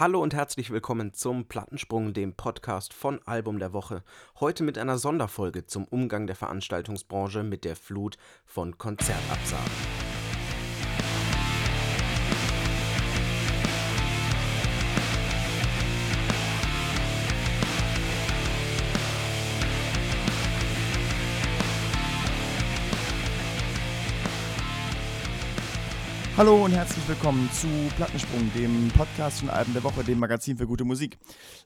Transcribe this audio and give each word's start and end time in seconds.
Hallo 0.00 0.22
und 0.22 0.32
herzlich 0.32 0.70
willkommen 0.70 1.12
zum 1.12 1.44
Plattensprung, 1.44 2.14
dem 2.14 2.32
Podcast 2.32 2.94
von 2.94 3.20
Album 3.26 3.58
der 3.58 3.74
Woche. 3.74 4.02
Heute 4.40 4.62
mit 4.62 4.78
einer 4.78 4.96
Sonderfolge 4.96 5.66
zum 5.66 5.84
Umgang 5.84 6.26
der 6.26 6.36
Veranstaltungsbranche 6.36 7.42
mit 7.42 7.66
der 7.66 7.76
Flut 7.76 8.16
von 8.46 8.78
Konzertabsagen. 8.78 9.99
Hallo 26.40 26.64
und 26.64 26.72
herzlich 26.72 27.06
willkommen 27.06 27.50
zu 27.52 27.68
Plattensprung, 27.96 28.50
dem 28.54 28.90
Podcast 28.96 29.40
von 29.40 29.50
Alben 29.50 29.74
der 29.74 29.84
Woche, 29.84 30.02
dem 30.02 30.18
Magazin 30.18 30.56
für 30.56 30.66
gute 30.66 30.86
Musik. 30.86 31.18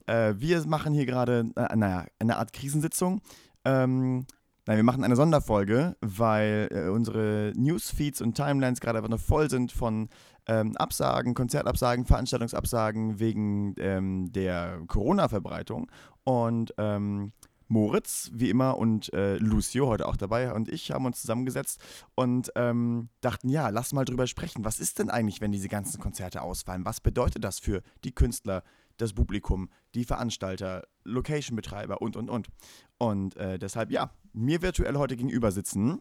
Äh, 0.06 0.34
wir 0.38 0.66
machen 0.66 0.92
hier 0.92 1.06
gerade, 1.06 1.48
äh, 1.54 1.76
naja, 1.76 2.06
eine 2.18 2.38
Art 2.38 2.52
Krisensitzung. 2.52 3.20
Ähm, 3.64 4.26
nein, 4.66 4.76
wir 4.76 4.82
machen 4.82 5.04
eine 5.04 5.14
Sonderfolge, 5.14 5.96
weil 6.00 6.66
äh, 6.72 6.88
unsere 6.88 7.52
Newsfeeds 7.54 8.20
und 8.20 8.34
Timelines 8.34 8.80
gerade 8.80 8.98
einfach 8.98 9.10
noch 9.10 9.20
voll 9.20 9.48
sind 9.48 9.70
von 9.70 10.08
ähm, 10.48 10.76
Absagen, 10.76 11.34
Konzertabsagen, 11.34 12.04
Veranstaltungsabsagen 12.04 13.20
wegen 13.20 13.76
ähm, 13.78 14.32
der 14.32 14.80
Corona-Verbreitung. 14.88 15.88
Und 16.24 16.74
ähm, 16.78 17.30
Moritz, 17.68 18.30
wie 18.32 18.50
immer, 18.50 18.76
und 18.76 19.12
äh, 19.12 19.36
Lucio, 19.36 19.86
heute 19.86 20.06
auch 20.06 20.16
dabei, 20.16 20.52
und 20.52 20.68
ich 20.68 20.90
haben 20.90 21.06
uns 21.06 21.20
zusammengesetzt 21.20 21.80
und 22.14 22.52
ähm, 22.56 23.08
dachten, 23.20 23.48
ja, 23.48 23.68
lass 23.68 23.92
mal 23.92 24.04
drüber 24.04 24.26
sprechen. 24.26 24.64
Was 24.64 24.80
ist 24.80 24.98
denn 24.98 25.10
eigentlich, 25.10 25.40
wenn 25.40 25.52
diese 25.52 25.68
ganzen 25.68 26.00
Konzerte 26.00 26.42
ausfallen? 26.42 26.84
Was 26.84 27.00
bedeutet 27.00 27.44
das 27.44 27.58
für 27.58 27.82
die 28.04 28.12
Künstler, 28.12 28.62
das 28.96 29.12
Publikum, 29.12 29.70
die 29.94 30.04
Veranstalter, 30.04 30.86
Location-Betreiber 31.04 32.00
und, 32.02 32.16
und, 32.16 32.30
und? 32.30 32.48
Und 32.98 33.36
äh, 33.36 33.58
deshalb, 33.58 33.90
ja, 33.90 34.12
mir 34.32 34.62
virtuell 34.62 34.96
heute 34.96 35.16
gegenüber 35.16 35.50
sitzen. 35.50 36.00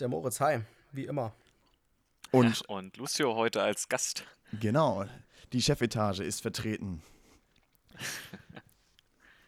Der 0.00 0.08
Moritz, 0.08 0.40
hi, 0.40 0.60
wie 0.92 1.04
immer. 1.04 1.34
Und, 2.30 2.60
ja, 2.60 2.74
und 2.74 2.96
Lucio 2.96 3.34
heute 3.36 3.62
als 3.62 3.88
Gast. 3.88 4.24
Genau, 4.60 5.04
die 5.52 5.62
Chefetage 5.62 6.20
ist 6.20 6.42
vertreten. 6.42 7.02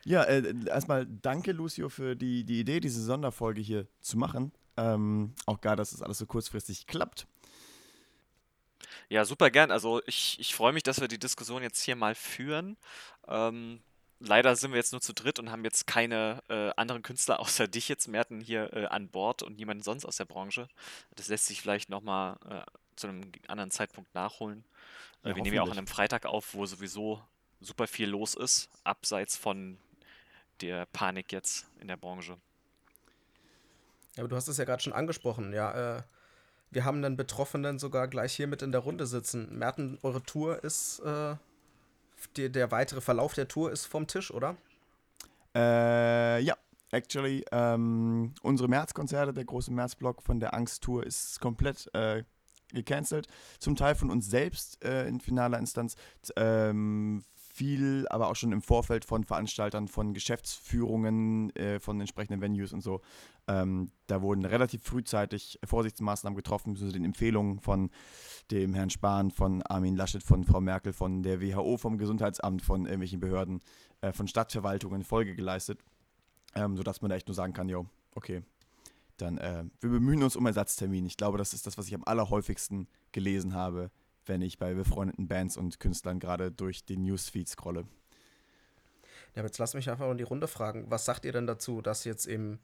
Ja, 0.07 0.23
äh, 0.23 0.55
erstmal 0.67 1.05
danke, 1.05 1.51
Lucio, 1.51 1.89
für 1.89 2.15
die, 2.15 2.45
die 2.45 2.61
Idee, 2.61 2.79
diese 2.79 3.03
Sonderfolge 3.03 3.61
hier 3.61 3.89
zu 4.01 4.17
machen. 4.17 4.53
Ähm, 4.77 5.35
auch 5.47 5.61
gar, 5.61 5.75
dass 5.75 5.91
es 5.91 5.99
das 5.99 6.03
alles 6.03 6.19
so 6.19 6.27
kurzfristig 6.27 6.87
klappt. 6.87 7.27
Ja, 9.09 9.25
super 9.25 9.51
gern. 9.51 9.73
Also 9.73 10.01
ich, 10.07 10.39
ich 10.39 10.55
freue 10.55 10.73
mich, 10.73 10.85
dass 10.85 11.01
wir 11.01 11.09
die 11.09 11.19
Diskussion 11.19 11.61
jetzt 11.61 11.83
hier 11.83 11.97
mal 11.97 12.15
führen. 12.15 12.77
Ähm, 13.27 13.81
leider 14.21 14.55
sind 14.55 14.71
wir 14.71 14.77
jetzt 14.77 14.93
nur 14.93 15.01
zu 15.01 15.13
dritt 15.13 15.41
und 15.41 15.51
haben 15.51 15.65
jetzt 15.65 15.89
keine 15.89 16.41
äh, 16.49 16.71
anderen 16.77 17.03
Künstler 17.03 17.41
außer 17.41 17.67
dich 17.67 17.89
jetzt, 17.89 18.07
Merten, 18.07 18.41
hier 18.41 18.73
äh, 18.75 18.87
an 18.87 19.09
Bord 19.09 19.43
und 19.43 19.57
niemanden 19.57 19.83
sonst 19.83 20.05
aus 20.05 20.19
der 20.19 20.25
Branche. 20.25 20.69
Das 21.17 21.27
lässt 21.27 21.47
sich 21.47 21.61
vielleicht 21.61 21.89
nochmal 21.89 22.37
äh, 22.49 22.63
zu 22.95 23.09
einem 23.09 23.33
anderen 23.49 23.73
Zeitpunkt 23.73 24.15
nachholen. 24.15 24.65
Äh, 25.25 25.31
ja, 25.31 25.37
wir 25.37 25.43
nehmen 25.43 25.57
ja 25.57 25.63
auch 25.63 25.71
an 25.73 25.79
einem 25.79 25.89
Freitag 25.89 26.27
auf, 26.27 26.55
wo 26.55 26.65
sowieso 26.65 27.21
super 27.61 27.89
viel 27.89 28.09
los 28.09 28.35
ist, 28.35 28.71
abseits 28.85 29.37
von 29.37 29.79
der 30.61 30.87
Panik 30.87 31.33
jetzt 31.33 31.67
in 31.81 31.89
der 31.89 31.97
Branche. 31.97 32.37
Ja, 34.17 34.23
aber 34.23 34.29
du 34.29 34.37
hast 34.37 34.49
es 34.49 34.57
ja 34.57 34.65
gerade 34.65 34.83
schon 34.83 34.93
angesprochen, 34.93 35.53
ja. 35.53 35.99
Äh, 35.99 36.03
wir 36.71 36.85
haben 36.85 37.05
einen 37.05 37.17
Betroffenen 37.17 37.79
sogar 37.79 38.09
gleich 38.09 38.35
hier 38.35 38.47
mit 38.47 38.63
in 38.63 38.73
der 38.73 38.81
Runde 38.81 39.07
sitzen. 39.07 39.59
Merten, 39.59 39.99
eure 40.03 40.23
Tour 40.23 40.63
ist, 40.65 40.99
äh, 41.01 41.37
die, 42.37 42.51
der 42.51 42.71
weitere 42.71 43.01
Verlauf 43.01 43.35
der 43.35 43.49
Tour 43.49 43.71
ist 43.71 43.87
vom 43.87 44.07
Tisch, 44.07 44.31
oder? 44.31 44.57
Äh, 45.55 46.41
ja, 46.43 46.57
actually. 46.91 47.45
Ähm, 47.53 48.35
unsere 48.43 48.69
Märzkonzerte, 48.69 49.33
der 49.33 49.45
große 49.45 49.73
Märzblock 49.73 50.23
von 50.23 50.41
der 50.41 50.55
Angst-Tour 50.55 51.07
ist 51.07 51.41
komplett 51.41 51.89
äh, 51.95 52.25
gecancelt. 52.73 53.29
Zum 53.59 53.77
Teil 53.77 53.95
von 53.95 54.11
uns 54.11 54.29
selbst 54.29 54.85
äh, 54.85 55.07
in 55.07 55.21
finaler 55.21 55.59
Instanz. 55.59 55.97
Ähm, 56.37 57.25
viel, 57.57 58.07
aber 58.11 58.29
auch 58.29 58.37
schon 58.37 58.53
im 58.53 58.61
Vorfeld 58.61 59.05
von 59.05 59.25
Veranstaltern, 59.25 59.89
von 59.89 60.13
Geschäftsführungen, 60.13 61.55
äh, 61.57 61.81
von 61.81 61.99
entsprechenden 61.99 62.43
Venues 62.43 62.73
und 62.73 62.83
so. 62.83 63.01
Ähm, 63.49 63.91
da 64.07 64.21
wurden 64.21 64.45
relativ 64.45 64.83
frühzeitig 64.83 65.59
Vorsichtsmaßnahmen 65.65 66.37
getroffen, 66.37 66.77
so 66.77 66.91
den 66.93 67.05
Empfehlungen 67.05 67.61
von 67.61 67.91
dem 68.51 68.75
Herrn 68.75 68.91
Spahn, 68.91 69.31
von 69.31 69.63
Armin 69.63 69.97
Laschet, 69.97 70.23
von 70.23 70.45
Frau 70.45 70.61
Merkel, 70.61 70.93
von 70.93 71.23
der 71.23 71.41
WHO, 71.41 71.79
vom 71.79 71.97
Gesundheitsamt, 71.97 72.61
von 72.61 72.83
irgendwelchen 72.83 73.21
Behörden, 73.21 73.61
äh, 74.03 74.13
von 74.13 74.29
Stadtverwaltungen 74.29 75.03
Folge 75.03 75.35
geleistet, 75.35 75.81
ähm, 76.55 76.77
sodass 76.77 77.01
man 77.01 77.09
da 77.09 77.17
echt 77.17 77.29
nur 77.29 77.35
sagen 77.35 77.55
kann, 77.55 77.71
jo, 77.71 77.87
okay, 78.15 78.43
dann 79.17 79.39
äh, 79.39 79.65
wir 79.81 79.91
bemühen 79.91 80.23
uns 80.23 80.37
um 80.37 80.45
Ersatztermin. 80.45 81.07
Ich 81.07 81.17
glaube, 81.17 81.39
das 81.39 81.55
ist 81.55 81.67
das, 81.67 81.79
was 81.79 81.87
ich 81.87 81.95
am 81.95 82.05
allerhäufigsten 82.05 82.87
gelesen 83.13 83.55
habe 83.55 83.91
wenn 84.27 84.43
ich 84.43 84.59
bei 84.59 84.75
befreundeten 84.75 85.29
Bands 85.29 85.57
und 85.57 85.81
Künstlern 85.81 86.19
gerade 86.19 86.51
durch 86.51 86.85
den 86.85 87.03
Newsfeed 87.03 87.49
scrolle. 87.49 87.87
Ja, 89.35 89.43
jetzt 89.43 89.59
lass 89.59 89.75
mich 89.75 89.91
einfach 89.91 90.11
in 90.11 90.19
die 90.19 90.25
Runde 90.25 90.49
fragen. 90.49 90.87
Was 90.89 91.05
sagt 91.05 91.25
ihr 91.25 91.33
denn 91.33 91.47
dazu, 91.47 91.83
dass 91.83 92.05
jetzt 92.05 92.27
eben 92.27 92.61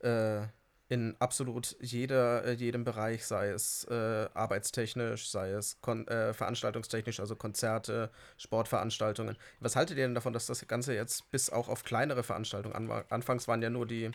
äh, 0.00 0.42
in 0.90 1.14
absolut 1.20 1.76
jeder, 1.80 2.44
äh, 2.44 2.52
jedem 2.52 2.82
Bereich, 2.84 3.24
sei 3.24 3.48
es 3.50 3.84
äh, 3.84 4.28
arbeitstechnisch, 4.34 5.30
sei 5.30 5.52
es 5.52 5.80
kon 5.80 6.06
äh, 6.08 6.34
veranstaltungstechnisch, 6.34 7.20
also 7.20 7.36
Konzerte, 7.36 8.10
Sportveranstaltungen. 8.36 9.38
Was 9.60 9.76
haltet 9.76 9.98
ihr 9.98 10.04
denn 10.04 10.16
davon, 10.16 10.32
dass 10.32 10.46
das 10.46 10.66
Ganze 10.66 10.94
jetzt 10.94 11.30
bis 11.30 11.48
auch 11.48 11.68
auf 11.68 11.84
kleinere 11.84 12.24
Veranstaltungen 12.24 12.74
an 12.74 13.04
Anfangs 13.08 13.46
waren 13.46 13.62
ja 13.62 13.70
nur 13.70 13.86
die 13.86 14.10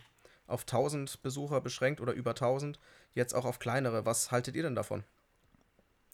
auf 0.48 0.62
1000 0.62 1.24
Besucher 1.24 1.62
beschränkt 1.62 2.02
oder 2.02 2.14
über 2.14 2.32
1000, 2.32 2.78
jetzt 3.14 3.34
auch 3.34 3.46
auf 3.46 3.58
kleinere. 3.58 4.06
Was 4.06 4.32
haltet 4.32 4.56
ihr 4.56 4.64
denn 4.64 4.76
davon? 4.76 5.04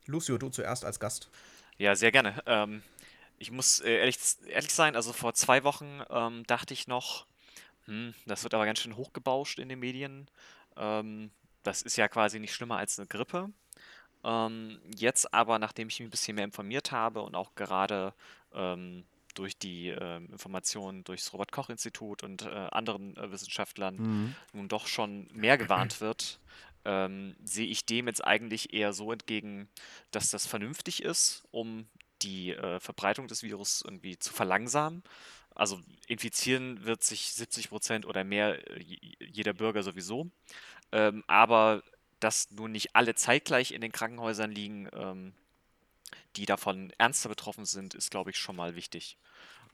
Lucio, 0.06 0.38
du 0.38 0.50
zuerst 0.50 0.86
als 0.86 1.00
Gast. 1.00 1.30
Ja, 1.78 1.96
sehr 1.96 2.12
gerne. 2.12 2.42
Ähm, 2.46 2.84
ich 3.38 3.52
muss 3.52 3.80
äh, 3.80 3.98
ehrlich, 3.98 4.18
ehrlich 4.48 4.74
sein, 4.74 4.96
also 4.96 5.14
vor 5.14 5.34
zwei 5.34 5.64
Wochen 5.64 6.02
ähm, 6.10 6.44
dachte 6.46 6.74
ich 6.74 6.88
noch, 6.88 7.26
hm, 7.86 8.14
das 8.26 8.44
wird 8.44 8.54
aber 8.54 8.66
ganz 8.66 8.80
schön 8.80 8.96
hochgebauscht 8.96 9.60
in 9.60 9.70
den 9.70 9.80
Medien. 9.80 10.28
Ähm, 10.78 11.32
das 11.64 11.82
ist 11.82 11.98
ja 11.98 12.08
quasi 12.08 12.40
nicht 12.40 12.54
schlimmer 12.54 12.78
als 12.78 13.00
eine 13.00 13.08
Grippe. 13.08 13.50
Ähm, 14.24 14.80
jetzt 14.96 15.34
aber, 15.34 15.58
nachdem 15.60 15.88
ich 15.88 16.00
mich 16.00 16.08
ein 16.08 16.12
bisschen 16.12 16.36
mehr 16.36 16.46
informiert 16.46 16.92
habe 16.92 17.22
und 17.22 17.36
auch 17.36 17.56
gerade 17.56 18.14
ähm, 18.54 19.06
durch 19.34 19.58
die 19.58 19.90
äh, 19.90 20.18
Informationen 20.18 21.04
durchs 21.04 21.34
Robert-Koch-Institut 21.34 22.24
und 22.24 22.44
äh, 22.44 22.50
anderen 22.50 23.16
äh, 23.18 23.32
Wissenschaftlern 23.32 23.96
mhm. 23.96 24.36
nun 24.54 24.68
doch 24.68 24.88
schon 24.88 25.28
mehr 25.34 25.58
gewarnt 25.58 26.02
wird, 26.02 26.40
ähm, 26.86 27.36
sehe 27.44 27.68
ich 27.68 27.86
dem 27.86 28.08
jetzt 28.08 28.25
eigentlich 28.25 28.74
eher 28.74 28.94
so 28.94 29.12
entgegen, 29.12 29.69
dass 30.12 30.30
das 30.30 30.47
vernünftig 30.47 31.03
ist, 31.03 31.44
um 31.52 31.88
die 32.22 32.52
äh, 32.52 32.80
Verbreitung 32.80 33.28
des 33.28 33.44
Virus 33.44 33.81
irgendwie 33.84 34.18
zu 34.18 34.34
verlangsamen. 34.34 35.03
Also 35.53 35.80
infizieren 36.08 36.86
wird 36.86 37.03
sich 37.03 37.34
70 37.34 37.70
Prozent 37.70 38.06
oder 38.06 38.24
mehr 38.24 38.68
äh, 38.78 38.97
jeder 39.20 39.53
Bürger 39.53 39.84
sowieso. 39.84 40.30
Ähm, 40.91 41.24
aber 41.28 41.84
dass 42.20 42.52
nun 42.52 42.72
nicht 42.72 42.96
alle 42.96 43.16
zeitgleich 43.16 43.72
in 43.72 43.81
den 43.81 43.91
Krankenhäusern 43.91 44.52
liegen, 44.52 44.88
ähm, 44.94 45.34
die 46.36 46.46
davon 46.46 46.94
ernster 46.97 47.30
betroffen 47.30 47.66
sind, 47.66 47.94
ist, 47.94 48.12
glaube 48.12 48.30
ich, 48.30 48.38
schon 48.38 48.56
mal 48.56 48.75
wichtig. 48.75 49.18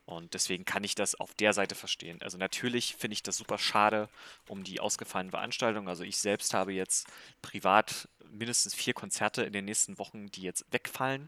Und 0.08 0.34
deswegen 0.34 0.64
kann 0.64 0.86
ich 0.86 0.96
das 0.96 1.16
auf 1.16 1.34
der 1.34 1.52
Seite 1.52 1.76
verstehen. 1.76 2.22
Also 2.22 2.38
natürlich 2.38 2.96
finde 2.96 3.14
ich 3.14 3.24
das 3.24 3.36
super 3.36 3.58
schade 3.58 4.08
um 4.48 4.64
die 4.64 4.80
ausgefallenen 4.80 5.32
Veranstaltungen. 5.32 5.90
Also 5.90 6.06
ich 6.06 6.18
selbst 6.18 6.54
habe 6.54 6.72
jetzt 6.72 7.08
privat 7.42 8.08
mindestens 8.32 8.74
vier 8.74 8.94
Konzerte 8.94 9.44
in 9.44 9.52
den 9.52 9.66
nächsten 9.66 9.98
Wochen, 10.00 10.28
die 10.28 10.44
jetzt 10.44 10.66
wegfallen, 10.72 11.28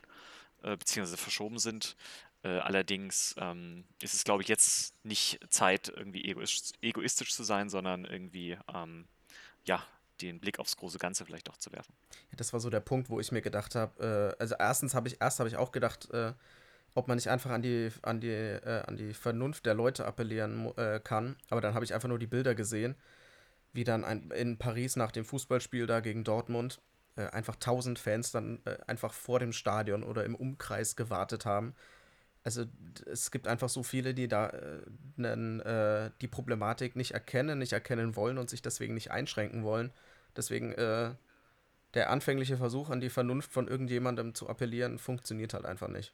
äh, 0.64 0.78
beziehungsweise 0.78 1.18
verschoben 1.18 1.60
sind. 1.60 1.98
Äh, 2.42 2.60
allerdings 2.60 3.36
ähm, 3.38 3.84
ist 4.02 4.14
es, 4.14 4.24
glaube 4.24 4.44
ich, 4.44 4.48
jetzt 4.48 4.96
nicht 5.04 5.40
Zeit, 5.50 5.90
irgendwie 5.90 6.24
egoistisch, 6.24 6.72
egoistisch 6.82 7.34
zu 7.34 7.44
sein, 7.44 7.70
sondern 7.70 8.06
irgendwie, 8.06 8.58
ähm, 8.74 9.10
ja, 9.66 9.86
den 10.22 10.40
Blick 10.40 10.58
aufs 10.58 10.78
große 10.78 11.00
Ganze 11.00 11.26
vielleicht 11.26 11.50
auch 11.50 11.58
zu 11.58 11.74
werfen. 11.74 11.94
Das 12.32 12.54
war 12.54 12.62
so 12.62 12.70
der 12.70 12.80
Punkt, 12.80 13.10
wo 13.10 13.20
ich 13.20 13.34
mir 13.34 13.42
gedacht 13.42 13.76
habe, 13.76 14.36
äh, 14.38 14.42
also 14.42 14.56
erstens 14.58 14.96
habe 14.96 15.10
ich, 15.10 15.18
erst 15.20 15.40
habe 15.40 15.50
ich 15.50 15.58
auch 15.58 15.74
gedacht, 15.74 16.10
äh, 16.12 16.32
ob 16.94 17.08
man 17.08 17.18
nicht 17.18 17.30
einfach 17.30 17.52
an 17.52 17.62
die, 17.62 17.90
an 18.02 18.20
die, 18.20 18.30
äh, 18.30 18.84
an 18.86 18.98
die 18.98 19.14
Vernunft 19.14 19.66
der 19.66 19.74
Leute 19.74 20.06
appellieren 20.06 20.72
äh, 20.78 21.00
kann. 21.04 21.36
Aber 21.50 21.62
dann 21.62 21.74
habe 21.74 21.86
ich 21.86 21.94
einfach 21.94 22.10
nur 22.10 22.20
die 22.20 22.28
Bilder 22.28 22.56
gesehen, 22.56 22.96
wie 23.74 23.84
dann 23.84 24.04
ein, 24.04 24.32
in 24.32 24.58
Paris 24.58 24.96
nach 24.96 25.12
dem 25.12 25.26
Fußballspiel 25.26 25.88
da 25.88 26.00
gegen 26.00 26.24
Dortmund 26.24 26.82
äh, 27.20 27.28
einfach 27.32 27.58
tausend 27.58 28.00
Fans 28.00 28.32
dann 28.32 28.60
äh, 28.66 28.78
einfach 28.88 29.14
vor 29.14 29.40
dem 29.40 29.52
Stadion 29.52 30.04
oder 30.04 30.24
im 30.24 30.36
Umkreis 30.36 30.96
gewartet 30.96 31.46
haben. 31.46 31.76
Also 32.44 32.66
es 33.06 33.32
gibt 33.32 33.48
einfach 33.48 33.68
so 33.68 33.84
viele, 33.84 34.14
die 34.14 34.30
da 34.30 34.54
nen, 35.18 35.60
äh, 35.60 36.06
äh, 36.06 36.12
die 36.22 36.30
Problematik 36.30 36.96
nicht 36.96 37.12
erkennen, 37.12 37.60
nicht 37.60 37.74
erkennen 37.74 38.16
wollen 38.16 38.38
und 38.38 38.50
sich 38.50 38.62
deswegen 38.62 38.94
nicht 38.94 39.12
einschränken 39.12 39.64
wollen. 39.64 39.92
Deswegen 40.38 40.74
der 41.94 42.10
anfängliche 42.12 42.56
Versuch 42.56 42.90
an 42.92 43.02
die 43.02 43.10
Vernunft 43.10 43.52
von 43.52 43.68
irgendjemandem 43.68 44.36
zu 44.36 44.48
appellieren, 44.48 45.00
funktioniert 45.00 45.54
halt 45.54 45.66
einfach 45.66 45.90
nicht. 45.90 46.14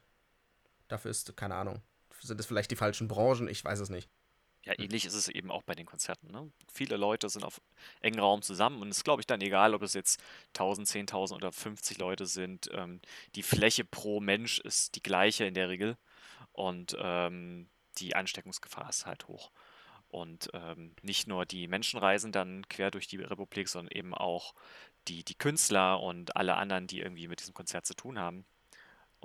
Dafür 0.88 1.10
ist, 1.10 1.36
keine 1.36 1.54
Ahnung, 1.54 1.82
sind 2.20 2.40
es 2.40 2.46
vielleicht 2.46 2.70
die 2.70 2.76
falschen 2.76 3.08
Branchen, 3.08 3.48
ich 3.48 3.64
weiß 3.64 3.80
es 3.80 3.90
nicht. 3.90 4.08
Ja, 4.66 4.76
ähnlich 4.80 5.04
ist 5.04 5.14
es 5.14 5.28
eben 5.28 5.52
auch 5.52 5.62
bei 5.62 5.76
den 5.76 5.86
Konzerten. 5.86 6.26
Ne? 6.32 6.50
Viele 6.72 6.96
Leute 6.96 7.28
sind 7.28 7.44
auf 7.44 7.60
engen 8.00 8.18
Raum 8.18 8.42
zusammen 8.42 8.82
und 8.82 8.88
es 8.88 8.98
ist, 8.98 9.04
glaube 9.04 9.22
ich, 9.22 9.26
dann 9.26 9.40
egal, 9.40 9.74
ob 9.74 9.82
es 9.82 9.94
jetzt 9.94 10.20
1000, 10.54 10.88
10.000 10.88 11.34
oder 11.34 11.52
50 11.52 11.98
Leute 11.98 12.26
sind. 12.26 12.68
Ähm, 12.72 13.00
die 13.36 13.44
Fläche 13.44 13.84
pro 13.84 14.18
Mensch 14.18 14.58
ist 14.58 14.96
die 14.96 15.02
gleiche 15.02 15.44
in 15.44 15.54
der 15.54 15.68
Regel 15.68 15.96
und 16.50 16.96
ähm, 16.98 17.68
die 17.98 18.16
Ansteckungsgefahr 18.16 18.88
ist 18.88 19.06
halt 19.06 19.28
hoch. 19.28 19.52
Und 20.08 20.50
ähm, 20.52 20.96
nicht 21.02 21.28
nur 21.28 21.46
die 21.46 21.68
Menschen 21.68 22.00
reisen 22.00 22.32
dann 22.32 22.68
quer 22.68 22.90
durch 22.90 23.06
die 23.06 23.18
Republik, 23.18 23.68
sondern 23.68 23.96
eben 23.96 24.14
auch 24.14 24.52
die, 25.06 25.22
die 25.22 25.34
Künstler 25.36 26.00
und 26.00 26.36
alle 26.36 26.56
anderen, 26.56 26.88
die 26.88 27.00
irgendwie 27.00 27.28
mit 27.28 27.38
diesem 27.38 27.54
Konzert 27.54 27.86
zu 27.86 27.94
tun 27.94 28.18
haben. 28.18 28.44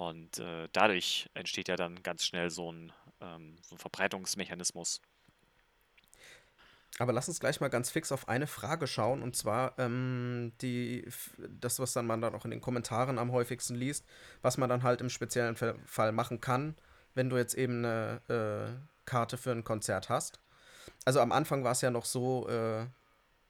Und 0.02 0.40
äh, 0.40 0.68
dadurch 0.74 1.30
entsteht 1.36 1.68
ja 1.68 1.76
dann 1.76 2.02
ganz 2.02 2.26
schnell 2.26 2.50
so 2.50 2.72
ein, 2.72 2.92
ähm, 3.22 3.56
so 3.62 3.76
ein 3.76 3.78
Verbreitungsmechanismus. 3.78 5.00
Aber 6.98 7.14
lass 7.14 7.28
uns 7.28 7.40
gleich 7.40 7.62
mal 7.62 7.70
ganz 7.70 7.92
fix 7.92 8.12
auf 8.12 8.28
eine 8.28 8.48
Frage 8.48 8.88
schauen, 8.88 9.22
und 9.22 9.36
zwar 9.36 9.78
ähm, 9.78 10.54
die, 10.60 11.08
das, 11.38 11.78
was 11.78 11.94
dann 11.94 12.08
man 12.08 12.20
dann 12.20 12.34
auch 12.34 12.46
in 12.46 12.52
den 12.52 12.62
Kommentaren 12.62 13.20
am 13.20 13.32
häufigsten 13.32 13.76
liest, 13.76 14.04
was 14.42 14.58
man 14.58 14.70
dann 14.70 14.82
halt 14.82 15.02
im 15.02 15.10
speziellen 15.12 15.56
Fall 15.56 16.12
machen 16.12 16.42
kann, 16.42 16.76
wenn 17.14 17.30
du 17.30 17.38
jetzt 17.38 17.54
eben 17.54 17.86
eine 17.86 18.22
äh, 18.28 19.06
Karte 19.06 19.38
für 19.38 19.52
ein 19.52 19.64
Konzert 19.64 20.10
hast. 20.10 20.40
Also 21.06 21.20
am 21.20 21.32
Anfang 21.32 21.64
war 21.64 21.74
es 21.74 21.82
ja 21.82 21.92
noch 21.92 22.06
so, 22.06 22.50
äh, 22.50 22.88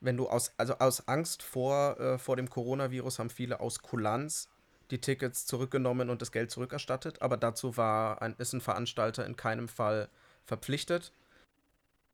wenn 0.02 0.18
du 0.18 0.28
aus, 0.28 0.52
also 0.58 0.78
aus 0.80 1.08
Angst 1.08 1.44
vor, 1.44 1.98
äh, 1.98 2.18
vor 2.18 2.36
dem 2.36 2.50
Coronavirus 2.50 3.20
haben 3.20 3.30
viele 3.30 3.62
aus 3.62 3.82
Kulanz 3.82 4.50
die 4.92 5.02
Tickets 5.02 5.46
zurückgenommen 5.46 6.10
und 6.10 6.22
das 6.22 6.32
Geld 6.32 6.52
zurückerstattet, 6.52 7.22
aber 7.22 7.38
dazu 7.38 7.78
war 7.78 8.22
ein, 8.22 8.36
ist 8.38 8.54
ein 8.54 8.62
Veranstalter 8.62 9.26
in 9.26 9.36
keinem 9.36 9.68
Fall 9.68 10.10
verpflichtet. 10.44 11.14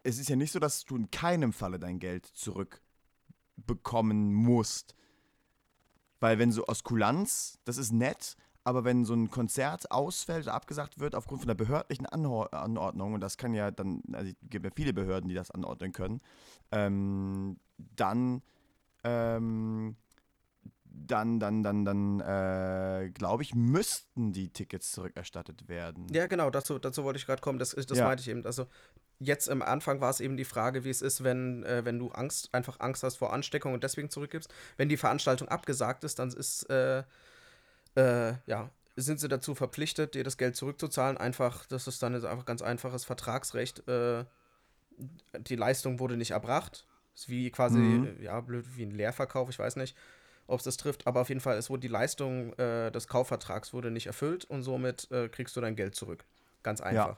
Es 0.04 0.20
ist 0.20 0.30
ja 0.30 0.36
nicht 0.36 0.52
so, 0.52 0.60
dass 0.60 0.86
du 0.86 0.96
in 0.96 1.12
keinem 1.12 1.54
Falle 1.54 1.80
dein 1.80 2.00
Geld 2.00 2.26
zurückbekommen 2.26 4.34
musst. 4.34 4.96
Weil 6.20 6.40
wenn 6.40 6.52
so 6.52 6.66
aus 6.66 6.84
Kulanz, 6.84 7.60
das 7.66 7.78
ist 7.78 7.92
nett, 7.92 8.38
aber 8.64 8.84
wenn 8.84 9.06
so 9.06 9.14
ein 9.14 9.30
Konzert 9.30 9.92
ausfällt 9.92 10.46
oder 10.46 10.54
abgesagt 10.54 11.00
wird 11.00 11.16
aufgrund 11.16 11.42
von 11.42 11.48
der 11.48 11.56
behördlichen 11.56 12.06
Anordnung, 12.06 13.14
und 13.14 13.22
das 13.22 13.38
kann 13.38 13.54
ja 13.54 13.72
dann, 13.72 14.02
also 14.12 14.30
es 14.30 14.36
gibt 14.50 14.66
ja 14.66 14.72
viele 14.76 14.94
Behörden, 14.94 15.30
die 15.30 15.36
das 15.36 15.52
anordnen 15.52 15.94
können, 15.94 16.22
ähm, 16.72 17.60
dann 17.78 18.42
ähm, 19.04 19.96
dann, 21.06 21.40
dann, 21.40 21.64
dann, 21.64 21.86
dann, 21.86 22.20
äh, 22.22 23.10
glaube 23.10 23.44
ich, 23.44 23.54
müssten 23.54 24.34
die 24.34 24.50
Tickets 24.50 24.92
zurückerstattet 24.92 25.68
werden. 25.68 26.08
Ja, 26.12 26.28
genau, 26.28 26.50
dazu, 26.50 26.80
dazu 26.80 27.04
wollte 27.04 27.20
ich 27.20 27.26
gerade 27.26 27.42
kommen. 27.42 27.60
Das, 27.60 27.72
das 27.72 27.98
ja. 27.98 28.06
meinte 28.06 28.22
ich 28.22 28.30
eben. 28.30 28.46
Also 28.46 28.68
jetzt 29.20 29.50
am 29.50 29.62
Anfang 29.62 30.02
war 30.02 30.10
es 30.10 30.20
eben 30.20 30.38
die 30.38 30.46
Frage, 30.46 30.84
wie 30.84 30.90
es 30.90 31.02
ist, 31.02 31.24
wenn, 31.24 31.64
äh, 31.64 31.86
wenn 31.86 32.00
du 32.00 32.10
Angst, 32.10 32.54
einfach 32.54 32.80
Angst 32.80 33.04
hast 33.04 33.18
vor 33.18 33.34
Ansteckung 33.34 33.74
und 33.74 33.84
deswegen 33.84 34.10
zurückgibst. 34.10 34.52
Wenn 34.78 34.90
die 34.90 34.98
Veranstaltung 34.98 35.48
abgesagt 35.50 36.04
ist, 36.04 36.20
dann 36.20 36.30
ist, 36.30 36.70
äh, 36.70 37.04
äh, 37.96 38.34
ja, 38.46 38.70
sind 38.96 39.20
sie 39.20 39.28
dazu 39.28 39.54
verpflichtet, 39.54 40.16
dir 40.16 40.24
das 40.24 40.38
Geld 40.38 40.56
zurückzuzahlen. 40.56 41.18
Einfach, 41.18 41.68
das 41.68 41.88
ist 41.88 42.02
dann 42.02 42.16
einfach 42.16 42.46
ganz 42.46 42.62
einfaches 42.62 43.06
Vertragsrecht. 43.06 43.88
Äh, 43.88 44.26
die 45.40 45.56
Leistung 45.56 46.00
wurde 46.00 46.18
nicht 46.18 46.32
erbracht. 46.32 46.88
Ist 47.14 47.30
wie 47.30 47.52
quasi, 47.52 47.78
mhm. 47.78 48.22
ja, 48.22 48.40
blöd, 48.42 48.66
wie 48.76 48.84
ein 48.84 48.92
Leerverkauf, 48.92 49.50
ich 49.50 49.60
weiß 49.60 49.76
nicht 49.76 49.96
ob 50.48 50.60
es 50.60 50.64
das 50.64 50.78
trifft, 50.78 51.08
aber 51.08 51.22
auf 51.22 51.30
jeden 51.30 51.42
Fall, 51.42 51.58
es 51.58 51.70
wurde 51.70 51.82
die 51.82 51.88
Leistung 51.88 52.54
äh, 52.54 52.92
des 52.92 53.08
Kaufvertrags 53.08 53.74
wurde 53.74 53.92
nicht 53.92 54.08
erfüllt 54.08 54.46
und 54.46 54.64
somit 54.64 55.12
äh, 55.12 55.30
kriegst 55.30 55.56
du 55.56 55.62
dein 55.62 55.76
Geld 55.76 55.96
zurück. 55.96 56.24
Ganz 56.64 56.82
einfach. 56.82 57.18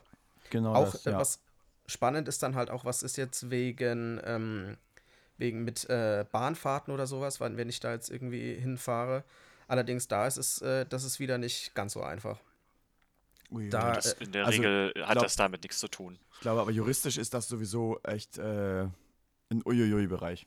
genau. 0.50 0.74
Auch 0.74 0.92
das, 0.92 1.04
ja. 1.04 1.18
was 1.18 1.40
spannend 1.86 2.28
ist 2.28 2.42
dann 2.42 2.54
halt 2.54 2.70
auch, 2.70 2.84
was 2.84 3.02
ist 3.02 3.16
jetzt 3.16 3.50
wegen, 3.50 4.20
ähm, 4.24 4.76
wegen 5.38 5.64
mit 5.64 5.88
äh, 5.88 6.24
Bahnfahrten 6.30 6.92
oder 6.92 7.06
sowas, 7.06 7.40
wenn 7.40 7.68
ich 7.68 7.80
da 7.80 7.92
jetzt 7.92 8.10
irgendwie 8.10 8.54
hinfahre. 8.54 9.24
Allerdings 9.68 10.08
da 10.08 10.26
ist 10.26 10.36
es, 10.36 10.60
äh, 10.62 10.84
das 10.86 11.04
ist 11.04 11.20
wieder 11.20 11.38
nicht 11.38 11.74
ganz 11.74 11.92
so 11.92 12.02
einfach. 12.02 12.38
Ui, 13.50 13.68
da, 13.68 13.92
das, 13.92 14.12
in 14.14 14.32
der 14.32 14.46
also, 14.46 14.62
Regel 14.62 14.92
hat 15.04 15.12
glaub, 15.12 15.24
das 15.24 15.36
damit 15.36 15.62
nichts 15.62 15.78
zu 15.78 15.88
tun. 15.88 16.18
Ich 16.34 16.40
glaube 16.40 16.60
aber 16.60 16.70
juristisch 16.70 17.18
ist 17.18 17.34
das 17.34 17.48
sowieso 17.48 18.00
echt 18.02 18.38
äh, 18.38 18.82
ein 19.50 19.62
Uiuiui-Bereich. 19.64 20.46